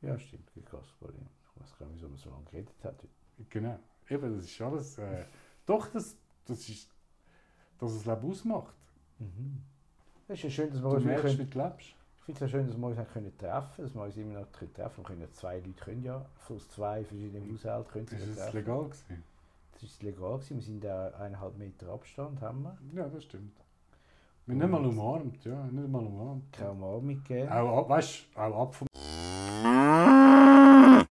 Ja, 0.00 0.18
stimmt, 0.18 0.48
das 0.48 0.56
ist 0.56 0.70
kein 0.70 0.80
Problem. 0.98 1.26
Ich 1.54 1.60
weiß 1.62 1.78
gar 1.78 1.86
nicht, 1.86 1.96
wieso 1.96 2.08
man 2.08 2.18
so 2.18 2.30
lange 2.30 2.44
geredet 2.46 2.74
hat. 2.84 2.96
Genau. 3.50 3.78
Eben, 4.08 4.34
das 4.36 4.44
ist 4.44 4.60
alles. 4.60 4.98
Äh, 4.98 5.24
doch, 5.66 5.86
das, 5.88 6.16
das 6.46 6.68
ist. 6.68 6.88
Dass 7.78 7.92
es 7.92 8.04
Leben 8.04 8.30
ausmacht. 8.30 8.74
Mhm. 9.18 9.62
Es 10.28 10.38
ist 10.38 10.44
ja 10.44 10.50
schön, 10.50 10.70
dass 10.70 10.82
wir 10.82 10.88
Du 10.90 10.96
uns 10.96 11.04
merkst, 11.04 11.36
können, 11.36 11.50
lebst. 11.50 11.86
ich 11.88 12.24
finde 12.24 12.32
es 12.32 12.40
ja 12.40 12.48
schön, 12.48 12.66
dass 12.68 12.76
wir 12.76 12.86
uns 12.86 13.12
können 13.12 13.38
treffen 13.38 13.84
dass 13.84 13.94
wir 13.94 14.02
uns 14.02 14.16
immer 14.16 14.40
noch 14.40 14.46
treffen 14.52 14.70
können. 14.72 14.94
Wir 14.94 15.02
können 15.04 15.20
ja 15.20 15.32
zwei 15.32 15.56
Leute 15.58 15.72
können 15.84 16.02
ja, 16.04 16.26
aus 16.48 16.68
zwei 16.68 17.04
verschiedenen 17.04 17.52
Haushalten 17.52 17.90
können 17.90 18.06
Ist 18.06 18.26
es 18.28 18.36
treffen. 18.36 18.56
legal 18.56 18.84
gewesen? 18.84 19.24
Das 19.82 19.90
ist 19.90 20.02
legal 20.04 20.34
gewesen. 20.38 20.56
Wir 20.58 20.62
sind 20.62 20.84
da 20.84 21.08
eineinhalb 21.18 21.58
Meter 21.58 21.88
Abstand, 21.88 22.40
haben 22.40 22.62
wir. 22.62 22.78
Ja, 22.94 23.08
das 23.08 23.24
stimmt. 23.24 23.56
Wir 24.46 24.54
haben 24.54 24.60
nicht 24.60 24.70
mal 24.70 24.86
umarmt, 24.86 25.44
ja, 25.44 25.64
nicht 25.66 25.88
mal 25.88 26.04
umarmt. 26.06 26.52
Keine 26.52 26.70
Umarmung 26.70 27.08
gegeben. 27.22 27.48
Auch, 27.48 27.78
ab- 27.78 27.88
weißt, 27.88 28.26
auch 28.36 28.62
ab 28.62 28.74
vom 28.76 28.86